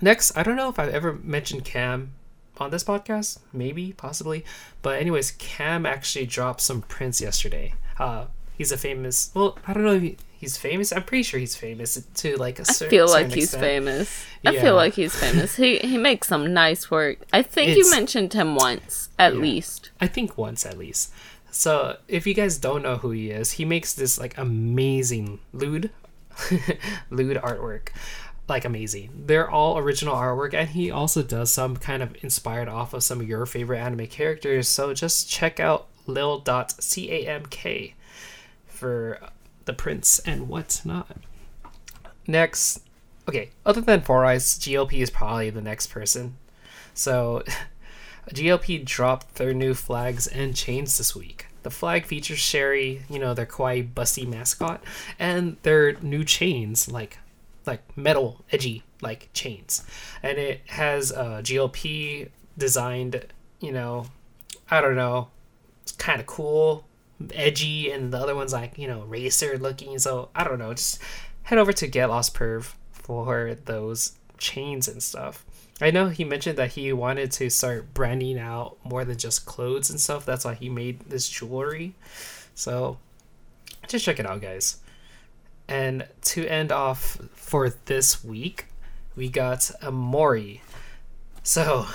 next, 0.00 0.36
I 0.36 0.44
don't 0.44 0.56
know 0.56 0.68
if 0.68 0.78
I've 0.78 0.94
ever 0.94 1.14
mentioned 1.14 1.64
Cam 1.64 2.12
on 2.58 2.70
this 2.70 2.84
podcast, 2.84 3.40
maybe, 3.52 3.92
possibly, 3.92 4.44
but 4.82 5.00
anyways, 5.00 5.32
Cam 5.32 5.84
actually 5.84 6.26
dropped 6.26 6.60
some 6.60 6.82
prints 6.82 7.20
yesterday. 7.20 7.74
Uh, 7.98 8.26
he's 8.56 8.72
a 8.72 8.76
famous. 8.76 9.30
Well, 9.34 9.58
I 9.66 9.72
don't 9.72 9.84
know 9.84 9.94
if 9.94 10.02
he, 10.02 10.16
he's 10.38 10.56
famous. 10.56 10.92
I'm 10.92 11.04
pretty 11.04 11.22
sure 11.22 11.40
he's 11.40 11.56
famous 11.56 12.02
to 12.02 12.36
like 12.36 12.58
a 12.58 12.64
certain. 12.64 12.88
I 12.88 12.90
feel 12.90 13.08
like 13.08 13.32
he's 13.32 13.54
famous. 13.54 14.24
Yeah. 14.42 14.50
I 14.50 14.58
feel 14.58 14.74
like 14.74 14.94
he's 14.94 15.14
famous. 15.14 15.56
he 15.56 15.78
he 15.78 15.98
makes 15.98 16.28
some 16.28 16.52
nice 16.52 16.90
work. 16.90 17.18
I 17.32 17.42
think 17.42 17.70
it's, 17.70 17.78
you 17.78 17.90
mentioned 17.90 18.32
him 18.32 18.54
once 18.54 19.08
at 19.18 19.34
yeah, 19.34 19.40
least. 19.40 19.90
I 20.00 20.06
think 20.06 20.38
once 20.38 20.64
at 20.64 20.78
least. 20.78 21.12
So 21.50 21.98
if 22.08 22.26
you 22.26 22.34
guys 22.34 22.58
don't 22.58 22.82
know 22.82 22.96
who 22.96 23.10
he 23.10 23.30
is, 23.30 23.52
he 23.52 23.64
makes 23.64 23.94
this 23.94 24.18
like 24.18 24.36
amazing 24.36 25.40
lewd, 25.52 25.90
lewd 27.10 27.36
artwork. 27.38 27.88
Like 28.46 28.66
amazing. 28.66 29.24
They're 29.26 29.50
all 29.50 29.78
original 29.78 30.14
artwork, 30.14 30.52
and 30.52 30.68
he 30.68 30.90
also 30.90 31.22
does 31.22 31.50
some 31.50 31.76
kind 31.76 32.02
of 32.02 32.14
inspired 32.22 32.68
off 32.68 32.92
of 32.92 33.02
some 33.02 33.20
of 33.20 33.28
your 33.28 33.46
favorite 33.46 33.78
anime 33.78 34.06
characters. 34.08 34.68
So 34.68 34.92
just 34.92 35.30
check 35.30 35.58
out 35.58 35.86
lil.camk 36.06 37.94
for 38.74 39.20
the 39.64 39.72
prince 39.72 40.18
and 40.20 40.48
what's 40.48 40.84
not. 40.84 41.16
Next, 42.26 42.82
okay, 43.28 43.50
other 43.64 43.80
than 43.80 44.02
Four 44.02 44.24
Eyes, 44.24 44.58
GLP 44.58 44.94
is 44.94 45.10
probably 45.10 45.50
the 45.50 45.62
next 45.62 45.88
person. 45.88 46.36
So, 46.94 47.42
GLP 48.30 48.84
dropped 48.84 49.34
their 49.36 49.52
new 49.52 49.74
flags 49.74 50.26
and 50.26 50.56
chains 50.56 50.96
this 50.98 51.14
week. 51.14 51.46
The 51.62 51.70
flag 51.70 52.04
features 52.06 52.38
Sherry, 52.38 53.02
you 53.08 53.18
know, 53.18 53.32
their 53.32 53.46
kawaii 53.46 53.90
busty 53.92 54.26
mascot, 54.26 54.82
and 55.18 55.56
their 55.62 55.94
new 56.00 56.24
chains, 56.24 56.90
like 56.90 57.18
like 57.66 57.96
metal, 57.96 58.44
edgy 58.52 58.82
like 59.00 59.30
chains. 59.32 59.84
And 60.22 60.38
it 60.38 60.60
has 60.66 61.12
uh, 61.12 61.40
GLP 61.42 62.28
designed, 62.58 63.26
you 63.60 63.72
know, 63.72 64.06
I 64.70 64.80
don't 64.82 64.96
know, 64.96 65.28
it's 65.82 65.92
kind 65.92 66.20
of 66.20 66.26
cool 66.26 66.84
edgy 67.34 67.90
and 67.90 68.12
the 68.12 68.18
other 68.18 68.34
one's 68.34 68.52
like 68.52 68.78
you 68.78 68.86
know 68.86 69.02
racer 69.02 69.58
looking. 69.58 69.98
So 69.98 70.30
i 70.34 70.44
don't 70.44 70.58
know 70.58 70.74
just 70.74 71.00
head 71.44 71.58
over 71.58 71.72
to 71.72 71.86
get 71.86 72.08
lost 72.08 72.34
perv 72.34 72.74
for 72.92 73.56
those 73.64 74.12
chains 74.38 74.88
and 74.88 75.02
stuff. 75.02 75.44
I 75.80 75.90
know 75.90 76.08
he 76.08 76.24
mentioned 76.24 76.56
that 76.58 76.72
he 76.72 76.92
wanted 76.92 77.32
to 77.32 77.50
start 77.50 77.92
branding 77.94 78.38
out 78.38 78.76
more 78.84 79.04
than 79.04 79.18
just 79.18 79.44
clothes 79.44 79.90
and 79.90 80.00
stuff. 80.00 80.24
That's 80.24 80.44
why 80.44 80.54
he 80.54 80.68
made 80.68 81.00
this 81.00 81.28
jewelry. 81.28 81.94
So 82.54 82.98
just 83.88 84.04
check 84.04 84.18
it 84.18 84.26
out 84.26 84.40
guys. 84.40 84.78
And 85.68 86.06
to 86.22 86.46
end 86.46 86.70
off 86.72 87.18
for 87.34 87.70
this 87.86 88.22
week 88.24 88.66
we 89.16 89.28
got 89.28 89.70
a 89.80 89.92
mori 89.92 90.60
so 91.46 91.86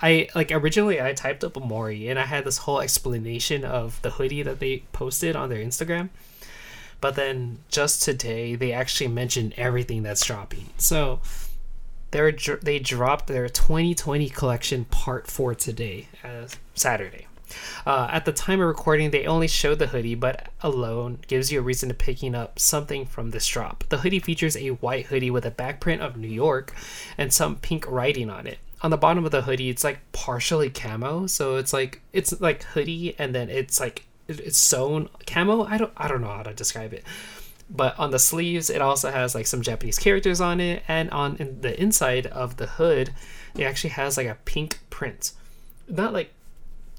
I 0.00 0.28
like 0.34 0.52
originally 0.52 1.00
I 1.00 1.12
typed 1.12 1.44
up 1.44 1.56
Amori 1.56 2.08
and 2.08 2.18
I 2.18 2.26
had 2.26 2.44
this 2.44 2.58
whole 2.58 2.80
explanation 2.80 3.64
of 3.64 4.00
the 4.02 4.10
hoodie 4.10 4.42
that 4.42 4.60
they 4.60 4.84
posted 4.92 5.34
on 5.36 5.48
their 5.48 5.64
Instagram. 5.64 6.10
But 7.00 7.14
then 7.14 7.58
just 7.68 8.02
today 8.02 8.54
they 8.54 8.72
actually 8.72 9.08
mentioned 9.08 9.54
everything 9.56 10.02
that's 10.02 10.24
dropping. 10.24 10.66
So 10.78 11.20
they 12.10 12.36
they 12.62 12.78
dropped 12.78 13.26
their 13.26 13.48
2020 13.48 14.28
collection 14.30 14.84
part 14.86 15.26
4 15.26 15.54
today 15.54 16.08
as 16.22 16.56
Saturday. 16.74 17.26
Uh, 17.86 18.08
at 18.10 18.26
the 18.26 18.32
time 18.32 18.60
of 18.60 18.66
recording, 18.66 19.10
they 19.10 19.24
only 19.24 19.48
showed 19.48 19.78
the 19.78 19.86
hoodie, 19.86 20.14
but 20.14 20.48
alone 20.60 21.18
gives 21.28 21.50
you 21.50 21.60
a 21.60 21.62
reason 21.62 21.88
to 21.88 21.94
picking 21.94 22.34
up 22.34 22.58
something 22.58 23.06
from 23.06 23.30
this 23.30 23.46
drop. 23.46 23.84
The 23.88 23.98
hoodie 23.98 24.18
features 24.18 24.54
a 24.54 24.68
white 24.68 25.06
hoodie 25.06 25.30
with 25.30 25.46
a 25.46 25.50
back 25.50 25.80
print 25.80 26.02
of 26.02 26.18
New 26.18 26.28
York 26.28 26.74
and 27.16 27.32
some 27.32 27.56
pink 27.56 27.86
writing 27.88 28.28
on 28.28 28.46
it 28.46 28.58
on 28.82 28.90
the 28.90 28.96
bottom 28.96 29.24
of 29.24 29.30
the 29.30 29.42
hoodie 29.42 29.70
it's 29.70 29.84
like 29.84 29.98
partially 30.12 30.70
camo 30.70 31.26
so 31.26 31.56
it's 31.56 31.72
like 31.72 32.00
it's 32.12 32.40
like 32.40 32.62
hoodie 32.62 33.14
and 33.18 33.34
then 33.34 33.50
it's 33.50 33.80
like 33.80 34.04
it's 34.28 34.58
sewn 34.58 35.08
camo. 35.26 35.64
I 35.64 35.78
don't 35.78 35.92
i 35.96 36.06
don't 36.06 36.20
know 36.20 36.28
how 36.28 36.42
to 36.42 36.52
describe 36.52 36.92
it. 36.92 37.04
But 37.70 37.98
on 37.98 38.10
the 38.10 38.18
sleeves 38.18 38.70
it 38.70 38.80
also 38.80 39.10
has 39.10 39.34
like 39.34 39.46
some 39.46 39.62
japanese 39.62 39.98
characters 39.98 40.40
on 40.40 40.60
it 40.60 40.82
and 40.86 41.10
on 41.10 41.36
in 41.36 41.60
the 41.60 41.78
inside 41.80 42.26
of 42.26 42.56
the 42.56 42.66
hood 42.66 43.14
it 43.56 43.64
actually 43.64 43.90
has 43.90 44.16
like 44.16 44.26
a 44.26 44.36
pink 44.44 44.80
print. 44.90 45.32
Not 45.88 46.12
like 46.12 46.32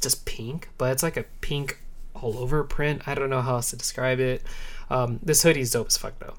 just 0.02 0.26
pink 0.26 0.70
but 0.78 0.92
it's 0.92 1.04
like 1.04 1.18
a 1.18 1.26
pink 1.42 1.80
all 2.16 2.38
over 2.40 2.64
print. 2.64 3.08
I 3.08 3.16
don't 3.16 3.30
know 3.30 3.42
how 3.42 3.56
else 3.56 3.70
to 3.70 3.76
describe 3.76 4.20
it. 4.20 4.44
Um, 4.90 5.20
this 5.22 5.44
hoodie's 5.44 5.72
dope 5.72 5.88
as 5.88 5.98
fuck 5.98 6.18
though. 6.20 6.36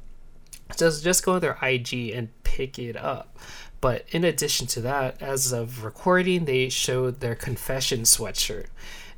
Just 0.76 1.02
just 1.02 1.24
go 1.24 1.34
on 1.34 1.40
their 1.40 1.58
ig 1.62 1.92
and 1.92 2.28
pick 2.42 2.78
it 2.78 2.96
up 2.96 3.38
but 3.80 4.04
in 4.10 4.24
addition 4.24 4.66
to 4.68 4.80
that, 4.82 5.20
as 5.22 5.52
of 5.52 5.84
recording, 5.84 6.44
they 6.44 6.68
showed 6.68 7.20
their 7.20 7.34
confession 7.34 8.00
sweatshirt. 8.00 8.66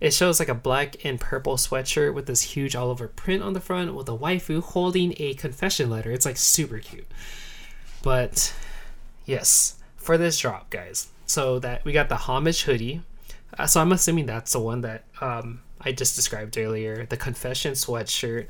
It 0.01 0.13
shows 0.13 0.39
like 0.41 0.49
a 0.49 0.55
black 0.55 1.05
and 1.05 1.21
purple 1.21 1.57
sweatshirt 1.57 2.15
with 2.15 2.27
this 2.27 2.43
huge 2.43 2.75
all 2.75 2.91
over 2.91 3.09
print 3.09 3.43
on 3.43 3.53
the 3.53 3.61
front 3.61 3.95
with 3.95 4.09
a 4.09 4.17
waifu 4.17 4.61
holding 4.63 5.15
a 5.19 5.35
confession 5.35 5.91
letter. 5.91 6.11
It's 6.11 6.27
like 6.27 6.37
super 6.37 6.79
cute. 6.79 7.07
But 8.03 8.53
yes, 9.25 9.79
for 9.97 10.19
this 10.19 10.39
drop, 10.39 10.71
guys. 10.71 11.09
So 11.27 11.59
that 11.61 11.85
we 11.85 11.93
got 11.93 12.09
the 12.09 12.17
homage 12.17 12.63
hoodie. 12.63 13.03
Uh, 13.57 13.67
so 13.67 13.81
I'm 13.81 13.93
assuming 13.93 14.27
that's 14.27 14.53
the 14.53 14.61
one 14.61 14.81
that 14.81 15.05
um, 15.21 15.61
I 15.81 15.93
just 15.93 16.17
described 16.17 16.59
earlier. 16.59 17.07
The 17.07 17.17
confession 17.17 17.75
sweatshirt 17.75 18.47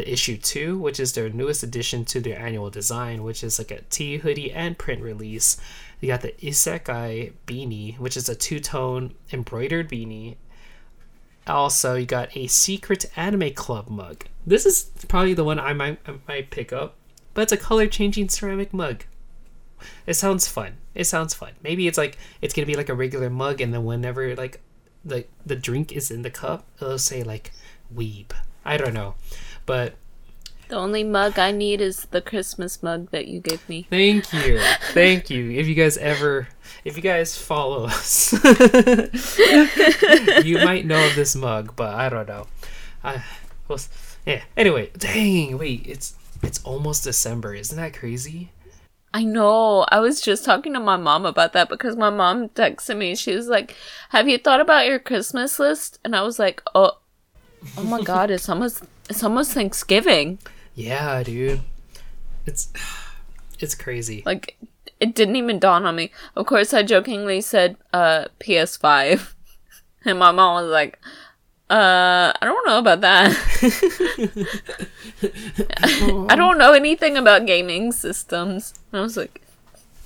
the 0.00 0.10
issue 0.10 0.38
2, 0.38 0.78
which 0.78 0.98
is 0.98 1.12
their 1.12 1.28
newest 1.28 1.62
addition 1.62 2.06
to 2.06 2.20
their 2.20 2.38
annual 2.38 2.70
design, 2.70 3.22
which 3.22 3.44
is 3.44 3.58
like 3.58 3.70
a 3.70 3.82
tee, 3.90 4.16
hoodie, 4.16 4.50
and 4.50 4.78
print 4.78 5.02
release. 5.02 5.58
You 6.00 6.08
got 6.08 6.22
the 6.22 6.32
Isekai 6.40 7.34
beanie, 7.46 7.98
which 7.98 8.16
is 8.16 8.26
a 8.26 8.34
two 8.34 8.60
tone 8.60 9.12
embroidered 9.30 9.90
beanie. 9.90 10.36
Also, 11.46 11.96
you 11.96 12.06
got 12.06 12.34
a 12.34 12.46
secret 12.46 13.04
anime 13.14 13.52
club 13.52 13.90
mug. 13.90 14.24
This 14.46 14.64
is 14.64 14.90
probably 15.06 15.34
the 15.34 15.44
one 15.44 15.60
I 15.60 15.74
might 15.74 15.98
I 16.06 16.14
might 16.26 16.50
pick 16.50 16.72
up, 16.72 16.94
but 17.34 17.42
it's 17.42 17.52
a 17.52 17.58
color 17.58 17.86
changing 17.86 18.30
ceramic 18.30 18.72
mug. 18.72 19.04
It 20.06 20.14
sounds 20.14 20.48
fun. 20.48 20.78
It 20.94 21.04
sounds 21.04 21.34
fun. 21.34 21.52
Maybe 21.62 21.86
it's 21.86 21.98
like 21.98 22.16
it's 22.40 22.54
gonna 22.54 22.64
be 22.64 22.74
like 22.74 22.88
a 22.88 22.94
regular 22.94 23.28
mug, 23.28 23.60
and 23.60 23.74
then 23.74 23.84
whenever 23.84 24.34
like 24.34 24.62
the 25.04 25.26
the 25.44 25.56
drink 25.56 25.92
is 25.92 26.10
in 26.10 26.22
the 26.22 26.30
cup, 26.30 26.64
it'll 26.80 26.98
say 26.98 27.22
like 27.22 27.52
weeb. 27.94 28.32
I 28.64 28.76
don't 28.76 28.94
know, 28.94 29.14
but 29.70 29.94
The 30.66 30.74
only 30.74 31.04
mug 31.04 31.38
I 31.38 31.52
need 31.52 31.80
is 31.80 32.08
the 32.10 32.20
Christmas 32.20 32.82
mug 32.82 33.12
that 33.12 33.28
you 33.28 33.38
gave 33.38 33.68
me. 33.68 33.86
Thank 33.88 34.32
you. 34.32 34.58
Thank 34.90 35.30
you. 35.30 35.52
If 35.52 35.68
you 35.68 35.76
guys 35.76 35.96
ever 35.98 36.48
if 36.84 36.96
you 36.96 37.02
guys 37.02 37.38
follow 37.38 37.84
us 37.84 38.32
you 40.44 40.58
might 40.58 40.86
know 40.86 41.06
of 41.06 41.14
this 41.14 41.36
mug, 41.36 41.76
but 41.76 41.94
I 41.94 42.08
don't 42.08 42.26
know. 42.26 42.48
I 43.04 43.22
well, 43.68 43.78
yeah. 44.26 44.42
Anyway, 44.56 44.90
dang, 44.98 45.56
wait, 45.56 45.86
it's 45.86 46.16
it's 46.42 46.60
almost 46.64 47.04
December. 47.04 47.54
Isn't 47.54 47.76
that 47.76 47.94
crazy? 47.94 48.50
I 49.14 49.22
know. 49.22 49.86
I 49.88 50.00
was 50.00 50.20
just 50.20 50.44
talking 50.44 50.72
to 50.72 50.80
my 50.80 50.96
mom 50.96 51.26
about 51.26 51.52
that 51.52 51.68
because 51.68 51.94
my 51.94 52.10
mom 52.10 52.48
texted 52.48 52.96
me. 52.96 53.14
She 53.14 53.36
was 53.36 53.46
like, 53.46 53.76
"Have 54.08 54.28
you 54.28 54.36
thought 54.36 54.60
about 54.60 54.86
your 54.86 54.98
Christmas 54.98 55.60
list?" 55.60 56.00
And 56.04 56.16
I 56.16 56.22
was 56.22 56.40
like, 56.40 56.60
"Oh, 56.74 56.98
oh 57.76 57.84
my 57.84 58.02
God! 58.02 58.30
It's 58.30 58.48
almost 58.48 58.82
it's 59.10 59.22
almost 59.22 59.52
Thanksgiving." 59.52 60.38
Yeah, 60.74 61.22
dude. 61.22 61.60
It's 62.46 62.68
it's 63.58 63.74
crazy. 63.74 64.22
Like, 64.24 64.56
it 65.00 65.14
didn't 65.14 65.36
even 65.36 65.58
dawn 65.58 65.84
on 65.84 65.96
me. 65.96 66.10
Of 66.36 66.46
course, 66.46 66.72
I 66.72 66.82
jokingly 66.82 67.40
said, 67.42 67.76
"Uh, 67.92 68.26
PS5," 68.38 69.34
and 70.06 70.18
my 70.18 70.30
mom 70.32 70.62
was 70.62 70.70
like, 70.70 70.98
"Uh, 71.68 72.32
I 72.40 72.44
don't 72.44 72.66
know 72.66 72.78
about 72.78 73.00
that. 73.02 73.36
I 76.28 76.36
don't 76.36 76.58
know 76.58 76.72
anything 76.72 77.16
about 77.16 77.46
gaming 77.46 77.92
systems." 77.92 78.74
And 78.92 79.00
I 79.00 79.02
was 79.02 79.16
like, 79.16 79.40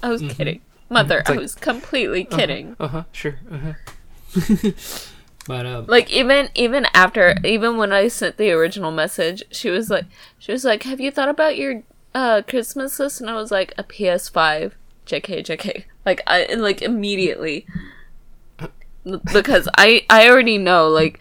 "I 0.02 0.08
was 0.08 0.22
kidding, 0.22 0.60
mother. 0.90 1.22
Like- 1.28 1.38
I 1.38 1.40
was 1.40 1.54
completely 1.54 2.24
kidding." 2.24 2.76
Uh 2.80 2.88
huh. 2.88 3.02
Sure. 3.12 3.38
Uh 3.50 3.58
huh. 3.58 3.74
but 5.46 5.66
um, 5.66 5.86
like 5.86 6.10
even 6.10 6.48
even 6.54 6.86
after 6.94 7.36
even 7.44 7.76
when 7.76 7.92
I 7.92 8.08
sent 8.08 8.36
the 8.36 8.50
original 8.52 8.90
message, 8.90 9.42
she 9.50 9.70
was 9.70 9.90
like 9.90 10.06
she 10.38 10.52
was 10.52 10.64
like, 10.64 10.84
"Have 10.84 11.00
you 11.00 11.10
thought 11.10 11.28
about 11.28 11.56
your 11.56 11.82
uh 12.14 12.42
Christmas 12.46 12.98
list?" 12.98 13.20
And 13.20 13.28
I 13.30 13.34
was 13.34 13.50
like, 13.50 13.74
"A 13.78 13.84
PS5." 13.84 14.72
JK 15.06 15.44
JK. 15.44 15.84
Like 16.06 16.22
I 16.26 16.46
like 16.54 16.80
immediately 16.82 17.66
because 19.32 19.68
I 19.76 20.06
I 20.08 20.28
already 20.28 20.58
know 20.58 20.88
like 20.88 21.20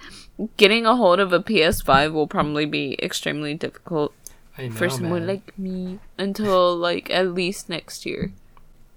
getting 0.58 0.86
a 0.86 0.96
hold 0.96 1.20
of 1.20 1.34
a 1.34 1.40
PS5 1.40 2.14
will 2.14 2.28
probably 2.28 2.66
be 2.66 2.98
extremely 3.04 3.54
difficult 3.54 4.14
I 4.58 4.68
know, 4.68 4.74
for 4.76 4.90
someone 4.90 5.26
man. 5.26 5.28
like 5.28 5.58
me 5.58 6.00
until 6.18 6.76
like 6.76 7.10
at 7.10 7.34
least 7.34 7.70
next 7.70 8.06
year. 8.06 8.32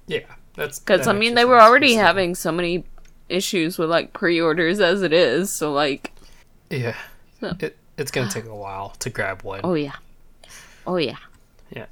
yeah, 0.06 0.20
that's 0.54 0.78
Because 0.78 1.06
that 1.06 1.14
I 1.14 1.18
mean, 1.18 1.34
they 1.34 1.44
were 1.44 1.60
already 1.60 1.94
having 1.94 2.34
so 2.34 2.52
many 2.52 2.84
issues 3.28 3.78
with 3.78 3.90
like 3.90 4.12
pre-orders 4.12 4.80
as 4.80 5.02
it 5.02 5.12
is. 5.12 5.50
So 5.50 5.72
like, 5.72 6.12
Yeah, 6.70 6.96
So- 7.40 7.54
it 7.60 7.76
it's 7.98 8.10
gonna 8.10 8.30
take 8.30 8.44
a 8.46 8.54
while 8.54 8.90
to 9.00 9.08
grab 9.10 9.42
one. 9.42 9.60
oh 9.64 9.74
yeah, 9.74 9.94
oh 10.86 10.96
yeah. 10.96 11.16
Yeah. 11.70 11.86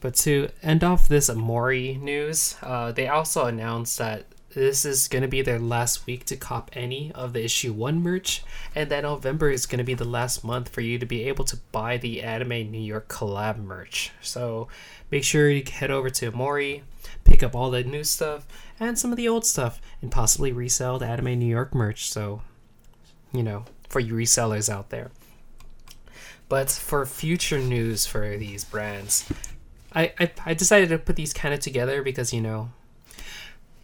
But 0.00 0.14
to 0.16 0.50
end 0.62 0.84
off 0.84 1.08
this 1.08 1.28
Mori 1.34 1.94
news, 2.00 2.56
uh, 2.62 2.92
they 2.92 3.08
also 3.08 3.46
announced 3.46 3.98
that 3.98 4.26
this 4.54 4.84
is 4.84 5.08
going 5.08 5.22
to 5.22 5.28
be 5.28 5.42
their 5.42 5.58
last 5.58 6.06
week 6.06 6.24
to 6.26 6.36
cop 6.36 6.70
any 6.72 7.12
of 7.14 7.32
the 7.32 7.44
issue 7.44 7.72
1 7.72 8.02
merch, 8.02 8.42
and 8.74 8.90
that 8.90 9.02
November 9.02 9.50
is 9.50 9.66
going 9.66 9.78
to 9.78 9.84
be 9.84 9.94
the 9.94 10.04
last 10.08 10.42
month 10.42 10.68
for 10.70 10.80
you 10.80 10.98
to 10.98 11.04
be 11.06 11.24
able 11.28 11.44
to 11.44 11.56
buy 11.70 11.96
the 11.98 12.22
Anime 12.22 12.70
New 12.70 12.80
York 12.80 13.08
collab 13.08 13.58
merch. 13.58 14.10
So 14.22 14.68
make 15.10 15.22
sure 15.24 15.50
you 15.50 15.62
head 15.70 15.90
over 15.90 16.08
to 16.10 16.30
Mori, 16.30 16.82
pick 17.28 17.42
up 17.42 17.54
all 17.54 17.70
the 17.70 17.84
new 17.84 18.04
stuff 18.04 18.46
and 18.80 18.98
some 18.98 19.10
of 19.10 19.16
the 19.16 19.28
old 19.28 19.44
stuff, 19.44 19.80
and 20.00 20.10
possibly 20.10 20.52
resell 20.52 20.98
the 20.98 21.06
Anime 21.06 21.38
New 21.38 21.46
York 21.46 21.74
merch. 21.74 22.10
So, 22.10 22.42
you 23.32 23.42
know, 23.42 23.64
for 23.88 24.00
you 24.00 24.14
resellers 24.14 24.70
out 24.70 24.90
there. 24.90 25.10
But 26.48 26.70
for 26.70 27.04
future 27.04 27.58
news 27.58 28.06
for 28.06 28.36
these 28.36 28.64
brands, 28.64 29.30
I, 29.92 30.12
I, 30.18 30.30
I 30.46 30.54
decided 30.54 30.88
to 30.90 30.98
put 30.98 31.16
these 31.16 31.32
kind 31.32 31.52
of 31.52 31.60
together 31.60 32.02
because, 32.02 32.32
you 32.32 32.40
know, 32.40 32.70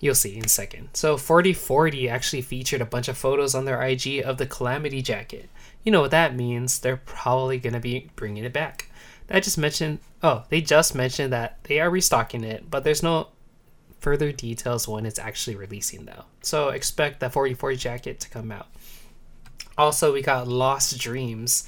you'll 0.01 0.15
see 0.15 0.37
in 0.37 0.45
a 0.45 0.49
second. 0.49 0.89
So 0.95 1.17
4040 1.17 2.09
actually 2.09 2.43
featured 2.43 2.81
a 2.81 2.87
bunch 2.87 3.09
of 3.09 3.19
photos 3.19 3.55
on 3.55 3.65
their 3.65 3.83
IG 3.83 4.23
of 4.25 4.39
the 4.39 4.47
Calamity 4.47 5.03
jacket. 5.03 5.51
You 5.83 5.93
know 5.93 6.01
what 6.01 6.11
that 6.13 6.37
means. 6.37 6.79
They're 6.79 6.97
probably 6.97 7.59
going 7.59 7.75
to 7.75 7.81
be 7.81 8.11
bringing 8.17 8.45
it 8.45 8.53
back. 8.53 8.91
I 9.31 9.41
just 9.41 9.57
mentioned, 9.57 10.01
oh, 10.23 10.45
they 10.51 10.61
just 10.61 10.95
mentioned 10.95 11.33
that 11.33 11.59
they 11.65 11.81
are 11.81 11.91
restocking 11.91 12.45
it, 12.45 12.71
but 12.71 12.85
there's 12.85 13.03
no 13.03 13.29
further 14.05 14.33
details 14.33 14.87
when 14.87 15.07
it's 15.07 15.19
actually 15.19 15.57
releasing 15.57 16.05
though. 16.05 16.27
So 16.43 16.69
expect 16.69 17.21
that 17.21 17.33
44 17.33 17.75
jacket 17.77 18.21
to 18.21 18.29
come 18.29 18.53
out. 18.53 18.67
Also, 19.79 20.13
we 20.13 20.21
got 20.21 20.47
Lost 20.47 20.99
Dreams. 20.99 21.67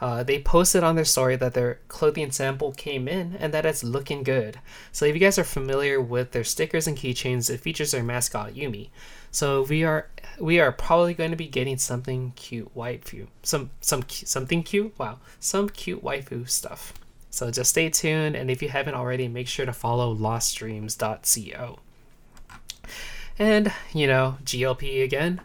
Uh, 0.00 0.24
they 0.24 0.40
posted 0.40 0.82
on 0.82 0.96
their 0.96 1.04
story 1.04 1.36
that 1.36 1.54
their 1.54 1.78
clothing 1.86 2.32
sample 2.32 2.72
came 2.72 3.06
in 3.06 3.36
and 3.36 3.54
that 3.54 3.64
it's 3.64 3.84
looking 3.84 4.24
good. 4.24 4.58
So 4.90 5.06
if 5.06 5.14
you 5.14 5.20
guys 5.20 5.38
are 5.38 5.44
familiar 5.44 6.00
with 6.00 6.32
their 6.32 6.42
stickers 6.42 6.88
and 6.88 6.96
keychains, 6.96 7.48
it 7.48 7.60
features 7.60 7.92
their 7.92 8.02
mascot 8.02 8.54
Yumi. 8.54 8.90
So 9.30 9.62
we 9.62 9.84
are 9.84 10.08
we 10.40 10.58
are 10.58 10.72
probably 10.72 11.14
going 11.14 11.30
to 11.30 11.36
be 11.36 11.46
getting 11.46 11.78
something 11.78 12.32
cute 12.34 12.74
waifu, 12.74 13.28
some 13.44 13.70
some 13.80 14.02
something 14.08 14.64
cute. 14.64 14.98
Wow, 14.98 15.20
some 15.38 15.68
cute 15.68 16.02
waifu 16.02 16.48
stuff. 16.48 16.92
So 17.30 17.50
just 17.50 17.70
stay 17.70 17.90
tuned, 17.90 18.36
and 18.36 18.50
if 18.50 18.62
you 18.62 18.68
haven't 18.68 18.94
already, 18.94 19.28
make 19.28 19.48
sure 19.48 19.66
to 19.66 19.72
follow 19.72 20.14
lostdreams.co. 20.14 21.78
And 23.38 23.72
you 23.92 24.06
know 24.06 24.38
GLP 24.44 25.04
again, 25.04 25.42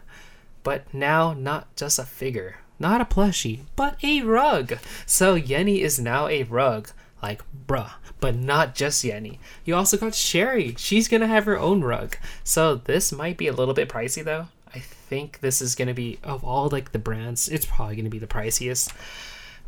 but 0.62 0.92
now 0.92 1.32
not 1.32 1.74
just 1.76 1.98
a 1.98 2.04
figure 2.04 2.56
not 2.78 3.00
a 3.00 3.04
plushie, 3.04 3.60
but 3.76 3.96
a 4.02 4.22
rug. 4.22 4.78
So 5.06 5.38
Yenny 5.38 5.80
is 5.80 5.98
now 5.98 6.28
a 6.28 6.42
rug. 6.44 6.90
Like, 7.22 7.42
bruh. 7.66 7.92
But 8.20 8.36
not 8.36 8.74
just 8.74 9.04
Yenny. 9.04 9.38
You 9.64 9.74
also 9.74 9.96
got 9.96 10.14
Sherry. 10.14 10.74
She's 10.78 11.08
gonna 11.08 11.26
have 11.26 11.44
her 11.44 11.58
own 11.58 11.82
rug. 11.82 12.16
So 12.42 12.74
this 12.74 13.12
might 13.12 13.36
be 13.36 13.48
a 13.48 13.52
little 13.52 13.74
bit 13.74 13.88
pricey 13.88 14.24
though. 14.24 14.48
I 14.74 14.80
think 14.80 15.40
this 15.40 15.62
is 15.62 15.74
gonna 15.74 15.94
be 15.94 16.18
of 16.22 16.42
all 16.44 16.68
like 16.68 16.92
the 16.92 16.98
brands, 16.98 17.48
it's 17.48 17.66
probably 17.66 17.96
gonna 17.96 18.08
be 18.08 18.18
the 18.18 18.26
priciest. 18.26 18.92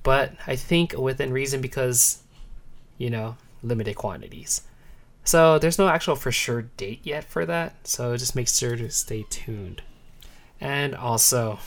But 0.06 0.34
I 0.46 0.54
think 0.54 0.92
within 0.96 1.32
reason 1.32 1.60
because, 1.60 2.22
you 2.96 3.10
know, 3.10 3.36
limited 3.60 3.96
quantities. 3.96 4.62
So 5.24 5.58
there's 5.58 5.80
no 5.80 5.88
actual 5.88 6.14
for 6.14 6.30
sure 6.30 6.62
date 6.76 7.00
yet 7.02 7.24
for 7.24 7.44
that. 7.44 7.88
So 7.88 8.16
just 8.16 8.36
make 8.36 8.46
sure 8.46 8.76
to 8.76 8.88
stay 8.88 9.26
tuned. 9.28 9.82
And 10.60 10.94
also, 10.94 11.58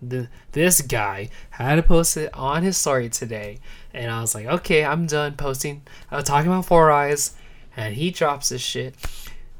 the, 0.00 0.28
this 0.52 0.80
guy 0.80 1.28
had 1.50 1.74
to 1.74 1.82
post 1.82 2.16
it 2.16 2.32
on 2.32 2.62
his 2.62 2.76
story 2.76 3.08
today 3.08 3.58
and 3.94 4.10
i 4.10 4.20
was 4.20 4.34
like 4.34 4.44
okay 4.44 4.84
i'm 4.84 5.06
done 5.06 5.34
posting 5.34 5.80
i 6.10 6.16
was 6.16 6.24
talking 6.26 6.50
about 6.50 6.66
four 6.66 6.90
eyes 6.90 7.34
and 7.74 7.94
he 7.94 8.10
drops 8.10 8.50
this 8.50 8.60
shit 8.60 8.94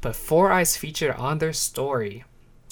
but 0.01 0.15
four 0.15 0.51
eyes 0.51 0.77
featured 0.77 1.15
on 1.15 1.39
their 1.39 1.53
story 1.53 2.25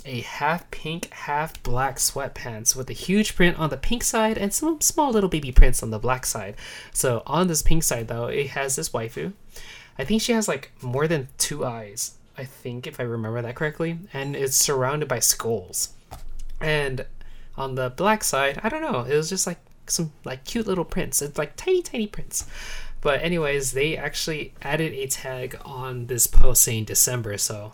a 0.05 0.21
half 0.21 0.69
pink 0.71 1.11
half 1.11 1.61
black 1.63 1.97
sweatpants 1.97 2.75
with 2.75 2.89
a 2.89 2.93
huge 2.93 3.35
print 3.35 3.57
on 3.57 3.69
the 3.69 3.77
pink 3.77 4.03
side 4.03 4.37
and 4.37 4.53
some 4.53 4.81
small 4.81 5.11
little 5.11 5.29
baby 5.29 5.51
prints 5.51 5.81
on 5.81 5.91
the 5.91 5.99
black 5.99 6.25
side 6.25 6.55
so 6.91 7.23
on 7.25 7.47
this 7.47 7.61
pink 7.61 7.83
side 7.83 8.07
though 8.07 8.27
it 8.27 8.47
has 8.47 8.75
this 8.75 8.89
waifu 8.89 9.31
i 9.97 10.03
think 10.03 10.21
she 10.21 10.33
has 10.33 10.47
like 10.47 10.71
more 10.81 11.07
than 11.07 11.27
two 11.37 11.65
eyes 11.65 12.15
i 12.37 12.43
think 12.43 12.85
if 12.85 12.99
i 12.99 13.03
remember 13.03 13.41
that 13.41 13.55
correctly 13.55 13.97
and 14.13 14.35
it's 14.35 14.55
surrounded 14.55 15.07
by 15.07 15.19
skulls 15.19 15.93
and 16.59 17.05
on 17.57 17.75
the 17.75 17.89
black 17.89 18.23
side, 18.23 18.59
I 18.63 18.69
don't 18.69 18.81
know. 18.81 19.01
It 19.01 19.15
was 19.15 19.29
just 19.29 19.45
like 19.45 19.59
some 19.87 20.11
like 20.23 20.45
cute 20.45 20.67
little 20.67 20.85
prints. 20.85 21.21
It's 21.21 21.37
like 21.37 21.55
tiny, 21.55 21.81
tiny 21.81 22.07
prints. 22.07 22.47
But 23.01 23.21
anyways, 23.21 23.73
they 23.73 23.97
actually 23.97 24.53
added 24.61 24.93
a 24.93 25.07
tag 25.07 25.59
on 25.65 26.07
this 26.07 26.25
post 26.25 26.63
saying 26.63 26.85
December, 26.85 27.37
so 27.37 27.73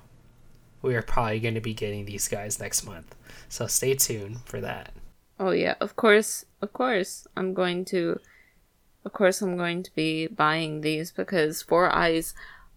we 0.81 0.95
are 0.95 1.01
probably 1.01 1.39
going 1.39 1.55
to 1.55 1.61
be 1.61 1.73
getting 1.73 2.05
these 2.05 2.27
guys 2.27 2.59
next 2.59 2.85
month. 2.85 3.15
So 3.47 3.67
stay 3.67 3.95
tuned 3.95 4.41
for 4.45 4.61
that. 4.61 4.93
Oh 5.39 5.51
yeah, 5.51 5.75
of 5.79 5.95
course, 5.95 6.45
of 6.61 6.73
course. 6.73 7.27
I'm 7.35 7.53
going 7.53 7.85
to, 7.85 8.19
of 9.05 9.13
course, 9.13 9.41
I'm 9.41 9.57
going 9.57 9.83
to 9.83 9.95
be 9.95 10.27
buying 10.27 10.81
these 10.81 11.11
because 11.11 11.61
Four 11.61 11.93
Eyes 11.93 12.33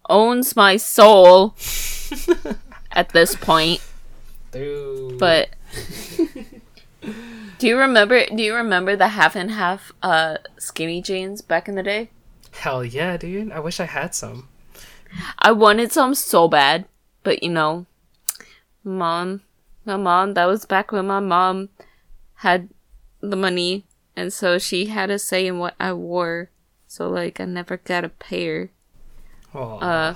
owns 0.09 0.55
my 0.55 0.77
soul 0.77 1.55
at 2.91 3.09
this 3.09 3.35
point. 3.35 3.81
Dude. 4.51 5.19
But 5.19 5.49
do 7.57 7.67
you 7.67 7.77
remember? 7.77 8.25
Do 8.25 8.41
you 8.41 8.55
remember 8.55 8.95
the 8.95 9.09
half 9.09 9.35
and 9.35 9.51
half 9.51 9.91
uh 10.01 10.37
skinny 10.57 11.01
jeans 11.01 11.41
back 11.41 11.67
in 11.67 11.75
the 11.75 11.83
day? 11.83 12.09
hell 12.53 12.85
yeah, 12.85 13.17
dude. 13.17 13.51
I 13.51 13.59
wish 13.59 13.79
I 13.79 13.85
had 13.85 14.15
some. 14.15 14.47
I 15.39 15.51
wanted 15.51 15.91
some 15.91 16.15
so 16.15 16.47
bad, 16.47 16.85
but 17.23 17.43
you 17.43 17.49
know, 17.49 17.85
mom, 18.83 19.41
my 19.85 19.97
mom. 19.97 20.33
That 20.33 20.45
was 20.45 20.65
back 20.65 20.91
when 20.91 21.07
my 21.07 21.19
mom 21.19 21.69
had 22.35 22.69
the 23.21 23.35
money, 23.35 23.85
and 24.15 24.31
so 24.33 24.57
she 24.59 24.87
had 24.87 25.09
a 25.09 25.17
say 25.19 25.47
in 25.47 25.59
what 25.59 25.75
I 25.79 25.93
wore. 25.93 26.49
So 26.87 27.09
like 27.09 27.39
I 27.39 27.45
never 27.45 27.77
got 27.77 28.03
a 28.03 28.09
pair. 28.09 28.69
Aw, 29.55 29.77
Uh, 29.79 30.15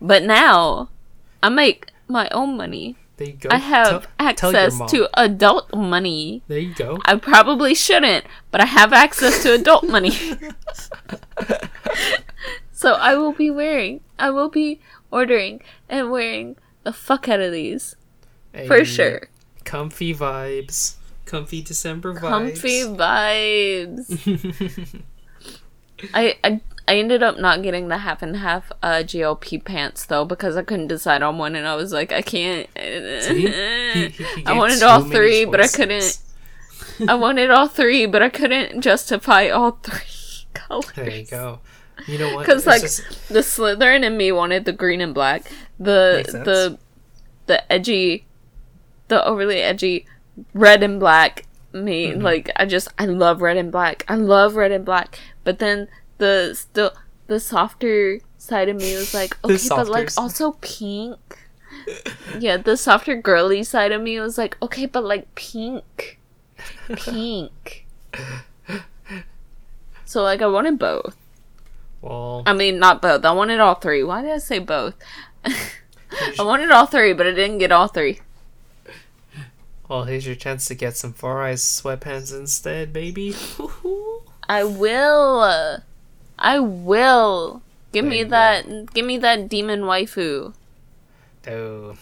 but 0.00 0.22
now 0.24 0.88
I 1.42 1.48
make 1.48 1.90
my 2.08 2.28
own 2.30 2.56
money. 2.56 2.96
there 3.16 3.28
you 3.28 3.34
go. 3.34 3.48
I 3.50 3.56
have 3.58 3.86
Tell- 3.90 4.00
tell 4.00 4.10
access 4.28 4.78
mom. 4.78 4.88
to 4.88 5.08
adult 5.20 5.74
money. 5.74 6.42
There 6.48 6.58
you 6.58 6.74
go. 6.74 6.98
I 7.04 7.16
probably 7.16 7.74
shouldn't, 7.74 8.24
but 8.50 8.60
I 8.60 8.66
have 8.66 8.92
access 8.92 9.42
to 9.42 9.54
adult 9.54 9.84
money. 9.88 10.10
so 12.72 12.94
I 12.94 13.14
will 13.16 13.32
be 13.32 13.50
wearing, 13.50 14.00
I 14.18 14.30
will 14.30 14.48
be 14.48 14.80
ordering 15.10 15.60
and 15.88 16.10
wearing 16.10 16.56
the 16.88 16.92
fuck 16.94 17.28
out 17.28 17.40
of 17.40 17.52
these 17.52 17.94
for 18.66 18.82
sure. 18.84 19.28
Comfy 19.64 20.14
vibes. 20.14 20.94
Comfy 21.26 21.60
December 21.60 22.14
vibes. 22.14 22.20
Comfy 22.20 22.82
vibes. 22.84 25.02
I, 26.14 26.36
I 26.44 26.60
I 26.86 26.96
ended 26.96 27.22
up 27.22 27.38
not 27.38 27.62
getting 27.62 27.88
the 27.88 27.98
half 27.98 28.22
and 28.22 28.36
half 28.36 28.72
uh, 28.82 29.02
GLP 29.04 29.62
pants 29.64 30.06
though 30.06 30.24
because 30.24 30.56
I 30.56 30.62
couldn't 30.62 30.86
decide 30.86 31.22
on 31.22 31.36
one 31.36 31.54
and 31.54 31.66
I 31.66 31.74
was 31.74 31.92
like 31.92 32.12
I 32.12 32.22
can't. 32.22 32.66
See? 32.76 33.48
He- 33.48 34.08
he- 34.08 34.24
he 34.24 34.42
I 34.46 34.56
wanted 34.56 34.82
all 34.82 35.02
three, 35.04 35.44
but 35.44 35.60
I 35.60 35.68
couldn't. 35.68 36.18
I 37.08 37.14
wanted 37.14 37.50
all 37.50 37.68
three, 37.68 38.06
but 38.06 38.22
I 38.22 38.28
couldn't 38.30 38.80
justify 38.80 39.48
all 39.48 39.72
three 39.82 40.46
colors. 40.54 40.90
There 40.96 41.10
you 41.10 41.26
go. 41.26 41.60
You 42.08 42.18
know 42.18 42.34
what? 42.34 42.46
Because 42.46 42.66
like 42.66 42.80
just- 42.82 43.28
the 43.28 43.40
Slytherin 43.40 44.04
and 44.04 44.16
me 44.18 44.32
wanted 44.32 44.64
the 44.64 44.72
green 44.72 45.00
and 45.00 45.14
black. 45.14 45.50
The 45.78 46.24
the 46.44 46.78
the 47.46 47.70
edgy, 47.72 48.26
the 49.08 49.24
overly 49.24 49.60
edgy 49.60 50.06
red 50.54 50.82
and 50.82 50.98
black. 50.98 51.44
Me 51.72 52.06
Mm-hmm. 52.08 52.22
like 52.22 52.50
I 52.56 52.64
just 52.64 52.88
I 52.98 53.04
love 53.04 53.42
red 53.42 53.58
and 53.58 53.70
black. 53.70 54.04
I 54.08 54.14
love 54.16 54.56
red 54.56 54.72
and 54.72 54.84
black. 54.86 55.18
But 55.44 55.58
then 55.58 55.86
the 56.16 56.54
still 56.54 56.92
the 57.26 57.38
softer 57.38 58.20
side 58.38 58.70
of 58.70 58.76
me 58.76 58.96
was 58.96 59.12
like 59.12 59.36
okay, 59.44 59.68
but 59.68 59.86
like 59.86 60.10
also 60.16 60.52
pink. 60.62 61.18
yeah, 62.38 62.56
the 62.56 62.74
softer 62.78 63.16
girly 63.20 63.62
side 63.62 63.92
of 63.92 64.00
me 64.00 64.18
was 64.18 64.38
like 64.38 64.56
okay, 64.62 64.86
but 64.86 65.04
like 65.04 65.32
pink, 65.34 66.18
pink. 66.96 67.84
So 70.06 70.22
like 70.22 70.40
I 70.40 70.46
wanted 70.46 70.78
both. 70.78 71.17
Well, 72.02 72.42
I 72.46 72.52
mean, 72.52 72.78
not 72.78 73.02
both. 73.02 73.24
I 73.24 73.32
wanted 73.32 73.60
all 73.60 73.74
three. 73.74 74.02
Why 74.02 74.22
did 74.22 74.30
I 74.30 74.38
say 74.38 74.58
both? 74.58 74.94
I 75.44 76.42
wanted 76.42 76.70
all 76.70 76.86
three, 76.86 77.12
but 77.12 77.26
I 77.26 77.32
didn't 77.32 77.58
get 77.58 77.72
all 77.72 77.88
three. 77.88 78.20
well, 79.88 80.04
here's 80.04 80.26
your 80.26 80.36
chance 80.36 80.66
to 80.66 80.74
get 80.74 80.96
some 80.96 81.12
Four 81.12 81.42
Eyes 81.42 81.62
sweatpants 81.62 82.36
instead, 82.36 82.92
baby. 82.92 83.34
I 84.48 84.64
will. 84.64 85.80
I 86.38 86.58
will. 86.60 87.62
Give 87.92 88.04
There 88.04 88.10
me 88.10 88.18
you 88.20 88.24
go. 88.24 88.30
that. 88.30 88.94
Give 88.94 89.04
me 89.04 89.18
that 89.18 89.48
demon 89.48 89.82
waifu. 89.82 90.54
oh, 91.48 91.96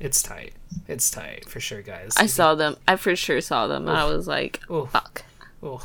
it's 0.00 0.22
tight. 0.22 0.52
It's 0.86 1.10
tight 1.10 1.48
for 1.48 1.60
sure, 1.60 1.82
guys. 1.82 2.14
I 2.16 2.26
saw 2.26 2.54
them. 2.54 2.76
I 2.86 2.96
for 2.96 3.16
sure 3.16 3.40
saw 3.40 3.66
them. 3.66 3.88
And 3.88 3.96
I 3.96 4.04
was 4.04 4.28
like, 4.28 4.60
Oh, 4.70 4.86
fuck, 4.86 5.24
oh. 5.62 5.82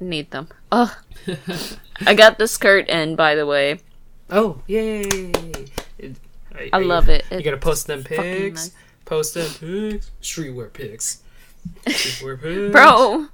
Need 0.00 0.30
them. 0.30 0.48
Ugh. 0.72 0.90
I 2.06 2.14
got 2.14 2.38
the 2.38 2.48
skirt 2.48 2.88
in, 2.88 3.16
by 3.16 3.34
the 3.34 3.46
way. 3.46 3.80
Oh, 4.30 4.62
yay! 4.66 5.02
It- 5.98 6.16
are- 6.54 6.60
I 6.62 6.68
are 6.74 6.80
you- 6.82 6.86
love 6.88 7.08
it. 7.08 7.24
You 7.30 7.38
It's 7.38 7.44
gotta 7.44 7.56
post 7.56 7.86
them 7.86 8.02
pics. 8.04 8.66
nice. 8.68 8.74
Post 9.04 9.34
them 9.34 9.50
pics. 9.60 10.10
Streetwear 10.22 10.72
pics. 10.72 11.22
Streetwear 11.86 12.40
pics. 12.42 12.72
Bro, 12.72 13.26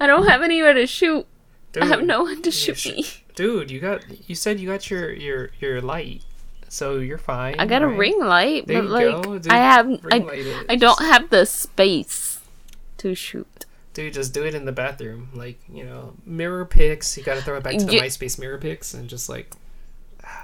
I 0.00 0.06
don't 0.06 0.26
have 0.26 0.42
anywhere 0.42 0.72
to 0.74 0.86
shoot. 0.86 1.26
Dude, 1.72 1.82
I 1.84 1.86
have 1.86 2.02
no 2.02 2.22
one 2.22 2.42
to 2.42 2.50
shoot 2.50 2.78
should- 2.78 2.96
me. 2.96 3.06
Dude, 3.34 3.70
you 3.70 3.80
got. 3.80 4.04
You 4.28 4.34
said 4.34 4.60
you 4.60 4.68
got 4.68 4.90
your 4.90 5.10
your 5.12 5.50
your 5.60 5.80
light, 5.80 6.22
so 6.68 6.98
you're 6.98 7.16
fine. 7.18 7.56
I 7.58 7.64
got 7.66 7.80
a 7.82 7.88
ring 7.88 8.18
light, 8.20 8.66
There 8.66 8.82
but 8.82 8.90
like 8.90 9.22
go. 9.24 9.40
I 9.50 9.56
have 9.56 9.88
I. 10.10 10.64
I 10.68 10.76
don't 10.76 11.00
have 11.00 11.30
the 11.30 11.46
space 11.46 12.40
to 12.98 13.14
shoot. 13.14 13.64
Dude, 13.94 14.14
just 14.14 14.32
do 14.32 14.44
it 14.44 14.54
in 14.54 14.64
the 14.64 14.72
bathroom. 14.72 15.28
Like, 15.34 15.60
you 15.70 15.84
know, 15.84 16.14
mirror 16.24 16.64
pics. 16.64 17.16
You 17.18 17.22
gotta 17.24 17.42
throw 17.42 17.56
it 17.58 17.62
back 17.62 17.76
to 17.76 17.84
the 17.84 17.94
You- 17.94 18.00
MySpace 18.00 18.38
mirror 18.38 18.58
pics 18.58 18.94
and 18.94 19.08
just 19.08 19.28
like. 19.28 19.50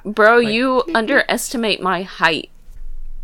Bro, 0.04 0.38
Like- 0.38 0.52
you 0.54 0.82
underestimate 0.94 1.80
my 1.80 2.02
height. 2.02 2.50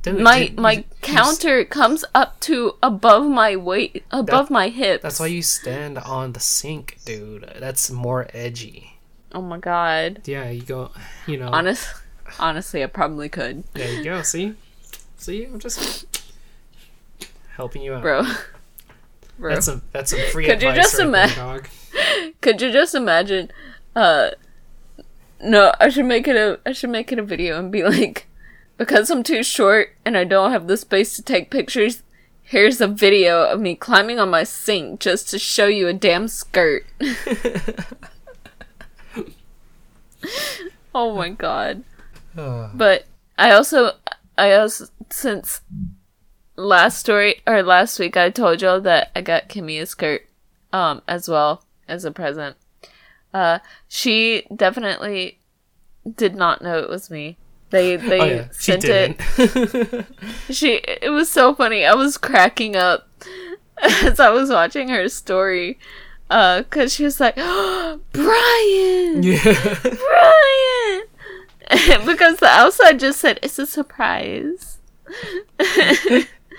Dude, 0.03 0.20
My 0.20 0.37
you- 0.37 0.57
my 0.57 0.72
you- 0.72 0.85
counter 1.03 1.64
comes 1.64 2.05
up 2.14 2.39
to 2.41 2.77
above 2.83 3.25
my 3.27 3.57
weight, 3.57 4.05
above 4.11 4.51
my 4.51 4.68
hips. 4.68 5.03
That's 5.03 5.20
why 5.20 5.27
you 5.27 5.43
stand 5.43 5.99
on 5.99 6.33
the 6.33 6.41
sink, 6.41 6.99
dude. 7.05 7.51
That's 7.59 7.91
more 7.91 8.29
edgy. 8.35 8.99
Oh 9.33 9.43
my 9.43 9.59
god. 9.59 10.20
Yeah, 10.27 10.49
you 10.51 10.62
go, 10.62 10.91
you 11.27 11.37
know. 11.39 11.49
Honest, 11.49 11.89
honestly, 12.39 12.83
I 12.85 12.87
probably 12.87 13.29
could, 13.29 13.64
There 13.75 13.93
you 13.93 14.05
go. 14.05 14.22
See, 14.22 14.55
see, 15.16 15.45
I'm 15.45 15.59
just 15.59 16.07
helping 17.57 17.83
you 17.83 17.95
out. 17.95 18.03
bro. 18.03 18.22
Bro, 19.39 19.55
That's 19.55 19.68
a 19.68 19.82
that's 19.93 20.11
some 20.11 20.20
free 20.30 20.47
Could 20.47 20.62
you 20.62 20.72
just 20.72 20.99
right 20.99 21.07
ima- 21.07 21.35
dog. 21.35 21.68
could 22.41 22.62
you 22.62 22.70
just 22.72 22.95
imagine? 22.95 23.51
Uh, 23.97 24.30
no, 25.41 25.72
I 25.80 25.89
should 25.89 26.07
make 26.07 26.28
it 26.28 26.37
a 26.37 26.61
I 26.64 26.72
should 26.72 26.91
make 26.91 27.11
it 27.12 27.18
a 27.18 27.22
video 27.22 27.59
and 27.59 27.72
be 27.72 27.82
like, 27.82 28.26
because 28.76 29.11
I'm 29.11 29.22
too 29.22 29.43
short 29.43 29.97
and 30.05 30.16
I 30.16 30.24
don't 30.24 30.53
have 30.53 30.66
the 30.66 30.76
space 30.76 31.16
to 31.16 31.22
take 31.22 31.51
pictures. 31.51 32.03
Here's 32.43 32.80
a 32.80 32.87
video 32.87 33.43
of 33.45 33.61
me 33.61 33.74
climbing 33.74 34.18
on 34.18 34.30
my 34.30 34.45
sink 34.45 35.01
just 35.01 35.30
to 35.30 35.39
show 35.39 35.66
you 35.66 35.89
a 35.89 35.93
damn 35.95 36.28
skirt. 36.28 36.87
oh 40.95 41.16
my 41.16 41.30
god. 41.30 41.85
But 42.37 43.07
I 43.39 43.53
also, 43.53 43.93
I 44.37 44.53
also, 44.55 44.87
since 45.11 45.61
last 46.57 46.99
story 46.99 47.43
or 47.47 47.63
last 47.63 47.99
week, 47.99 48.17
I 48.17 48.31
told 48.31 48.63
y'all 48.63 48.81
that 48.81 49.11
I 49.15 49.21
got 49.21 49.49
Kimmy 49.49 49.81
a 49.81 49.87
skirt, 49.87 50.27
um, 50.73 51.03
as 51.09 51.29
well 51.29 51.65
as 51.89 52.05
a 52.05 52.11
present. 52.11 52.57
Uh, 53.33 53.59
she 53.89 54.47
definitely 54.55 55.39
did 56.17 56.35
not 56.35 56.63
know 56.63 56.79
it 56.79 56.89
was 56.89 57.11
me. 57.11 57.37
They 57.71 57.97
they 58.11 58.21
oh 58.21 58.25
yeah, 58.25 58.49
she 58.59 58.73
sent 58.73 58.85
it. 58.85 59.19
didn't. 59.37 60.07
She 60.51 60.75
it 60.75 61.11
was 61.11 61.31
so 61.31 61.55
funny. 61.55 61.85
I 61.85 61.95
was 61.95 62.17
cracking 62.17 62.77
up 62.77 63.09
as 63.83 64.21
I 64.21 64.31
was 64.31 64.51
watching 64.51 64.89
her 64.89 65.09
story. 65.09 65.79
Uh, 66.31 66.63
cause 66.71 66.93
she 66.93 67.05
was 67.05 67.21
like, 67.21 67.35
oh, 67.37 68.01
Brian, 68.13 69.23
yeah. 69.23 69.79
Brian! 69.83 71.03
because 72.07 72.39
the 72.39 72.47
outside 72.47 72.99
just 72.99 73.21
said 73.21 73.39
it's 73.43 73.59
a 73.59 73.67
surprise. 73.67 74.79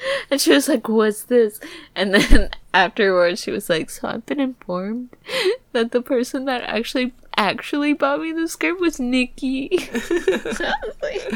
and 0.32 0.40
she 0.40 0.52
was 0.52 0.68
like, 0.68 0.88
What's 0.88 1.24
this? 1.24 1.60
And 1.96 2.14
then 2.14 2.50
afterwards 2.74 3.42
she 3.42 3.52
was 3.52 3.70
like, 3.70 3.90
So 3.90 4.08
I've 4.08 4.26
been 4.26 4.40
informed 4.40 5.10
that 5.72 5.92
the 5.92 6.02
person 6.02 6.46
that 6.46 6.64
actually 6.64 7.14
actually 7.38 7.94
bought 7.94 8.22
me 8.22 8.32
the 8.32 8.48
skirt 8.48 8.80
was 8.80 9.00
Nikki. 9.00 9.70
I 9.72 10.74
was 10.84 10.98
like 11.02 11.34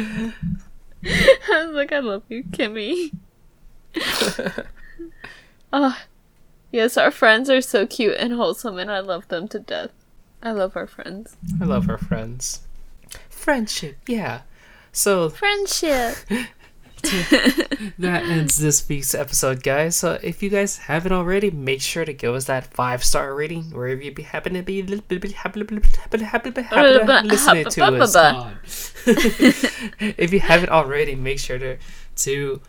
I 1.52 1.66
was 1.66 1.76
like, 1.76 1.92
I 1.92 2.00
love 2.00 2.24
you, 2.30 2.44
Kimmy. 2.44 3.12
Oh 5.72 5.98
yes, 6.72 6.98
our 6.98 7.12
friends 7.12 7.50
are 7.50 7.62
so 7.62 7.86
cute 7.86 8.16
and 8.18 8.34
wholesome 8.34 8.78
and 8.78 8.92
I 8.92 9.00
love 9.00 9.28
them 9.28 9.48
to 9.50 9.60
death. 9.60 9.92
I 10.42 10.52
love 10.52 10.78
our 10.78 10.88
friends. 10.88 11.36
I 11.62 11.66
love 11.66 11.90
our 11.90 11.98
friends. 11.98 12.62
Friendship, 13.30 13.98
yeah. 14.08 14.42
So 14.92 15.30
Friendship. 15.30 16.16
that 18.00 18.24
ends 18.24 18.58
this 18.58 18.88
week's 18.88 19.16
episode, 19.16 19.64
guys. 19.64 19.96
So 19.96 20.20
if 20.22 20.44
you 20.44 20.50
guys 20.50 20.78
haven't 20.78 21.12
already, 21.12 21.52
make 21.52 21.82
sure 21.82 22.06
to 22.06 22.14
give 22.14 22.36
us 22.36 22.46
that 22.46 22.66
five 22.66 23.04
star 23.04 23.34
rating 23.34 23.72
wherever 23.72 24.02
you 24.02 24.14
be 24.14 24.24
happen 24.24 24.54
to 24.54 24.64
be 24.64 24.84
listening 24.84 25.20
to 27.66 27.84
us. 27.84 28.16
on. 28.16 28.58
if 30.18 30.34
you 30.34 30.40
haven't 30.40 30.70
already, 30.70 31.16
make 31.16 31.40
sure 31.40 31.60
to 31.60 31.78
to. 32.18 32.62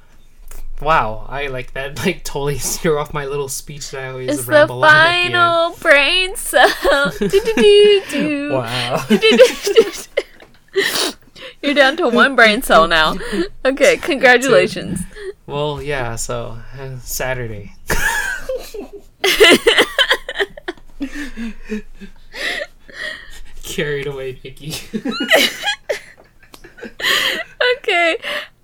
Wow, 0.81 1.27
I 1.29 1.49
like 1.49 1.75
that. 1.75 1.99
Like 1.99 2.25
totally 2.25 2.59
threw 2.59 2.99
off 2.99 3.13
my 3.13 3.27
little 3.27 3.49
speech 3.49 3.91
that 3.91 4.05
I 4.05 4.09
always 4.09 4.39
It's 4.39 4.49
ramble 4.49 4.81
the 4.81 4.87
final 4.87 5.77
brain 5.77 6.37
cell. 6.37 7.13
Do-do-do-do. 7.19 8.53
Wow. 8.53 9.05
You're 11.63 11.75
down 11.75 11.97
to 11.99 12.09
one 12.09 12.35
brain 12.37 12.63
cell 12.63 12.87
now. 12.89 13.17
Okay, 13.65 13.99
congratulations. 13.99 15.01
well, 15.47 15.83
yeah. 15.83 16.17
So 16.17 16.59
uh, 16.79 16.99
Saturday. 17.01 17.73
Carried 23.63 24.07
away, 24.07 24.39
Nikki. 24.43 24.75
Okay. 27.79 28.17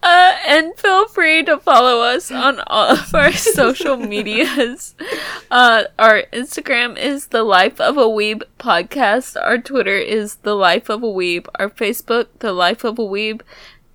Uh, 0.09 0.37
and 0.47 0.79
feel 0.79 1.09
free 1.09 1.43
to 1.43 1.59
follow 1.59 2.01
us 2.01 2.31
on 2.31 2.61
all 2.69 2.91
of 2.91 3.13
our 3.13 3.33
social 3.59 3.97
medias. 3.97 4.95
Uh, 5.51 5.83
our 5.99 6.23
Instagram 6.33 6.97
is 6.97 7.27
the 7.27 7.43
Life 7.43 7.81
of 7.81 7.97
a 7.97 8.05
Weeb 8.05 8.45
podcast. 8.57 9.37
Our 9.43 9.59
Twitter 9.59 9.97
is 9.97 10.37
the 10.37 10.55
Life 10.55 10.89
of 10.89 11.03
a 11.03 11.09
Weeb. 11.09 11.49
Our 11.57 11.69
Facebook, 11.69 12.29
the 12.39 12.53
Life 12.53 12.85
of 12.85 13.01
a 13.01 13.03
Weeb, 13.03 13.41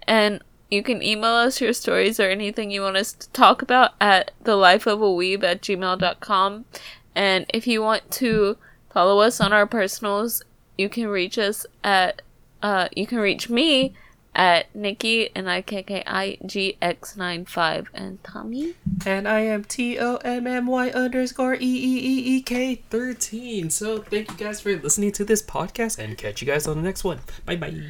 and 0.05 0.43
you 0.70 0.84
can 0.84 1.01
email 1.01 1.32
us 1.32 1.62
your 1.62 1.72
stories 1.72 2.20
or 2.20 2.30
anything 2.30 2.72
you 2.72 2.82
want 2.82 2.97
us 2.97 3.14
to 3.14 3.30
talk 3.30 3.62
about 3.62 3.91
at 4.01 4.32
the 4.43 4.57
life 4.57 4.86
of 4.86 5.01
a 5.01 5.05
weeb 5.05 5.45
at 5.45 5.62
gmail.com. 5.62 6.66
And 7.16 7.45
if 7.53 7.68
you 7.68 7.82
want 7.82 8.12
to 8.12 8.57
follow 8.93 9.20
us 9.20 9.39
on 9.39 9.53
our 9.53 9.66
personals, 9.66 10.43
you 10.78 10.89
can 10.89 11.07
reach 11.07 11.38
us 11.38 11.66
at, 11.86 12.22
uh, 12.62 12.89
you 12.93 13.07
can 13.07 13.20
reach 13.20 13.49
me 13.49 13.93
at 14.34 14.74
Nikki 14.76 15.30
and 15.36 15.50
I 15.50 15.62
K 15.62 15.84
K 15.84 16.04
I 16.06 16.38
G 16.46 16.78
X 16.82 17.18
nine 17.18 17.46
five 17.46 17.90
and 17.94 18.24
Tommy. 18.24 18.76
And 19.06 19.28
I 19.28 19.42
am 19.42 19.64
T 19.64 20.00
O 20.00 20.18
M 20.18 20.48
M 20.48 20.68
Y 20.68 20.90
underscore 20.90 21.56
E 21.56 21.60
E 21.60 21.64
E 21.64 22.38
E 22.38 22.42
K 22.42 22.76
thirteen. 22.90 23.70
So 23.70 24.00
thank 24.00 24.32
you 24.32 24.38
guys 24.38 24.62
for 24.62 24.76
listening 24.76 25.12
to 25.14 25.26
this 25.26 25.42
podcast 25.42 26.00
and 26.00 26.18
catch 26.18 26.42
you 26.42 26.48
guys 26.48 26.68
on 26.68 26.78
the 26.78 26.84
next 26.84 27.04
one. 27.04 27.20
Bye 27.46 27.58
bye. 27.58 27.82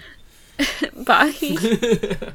Bye. 1.06 2.34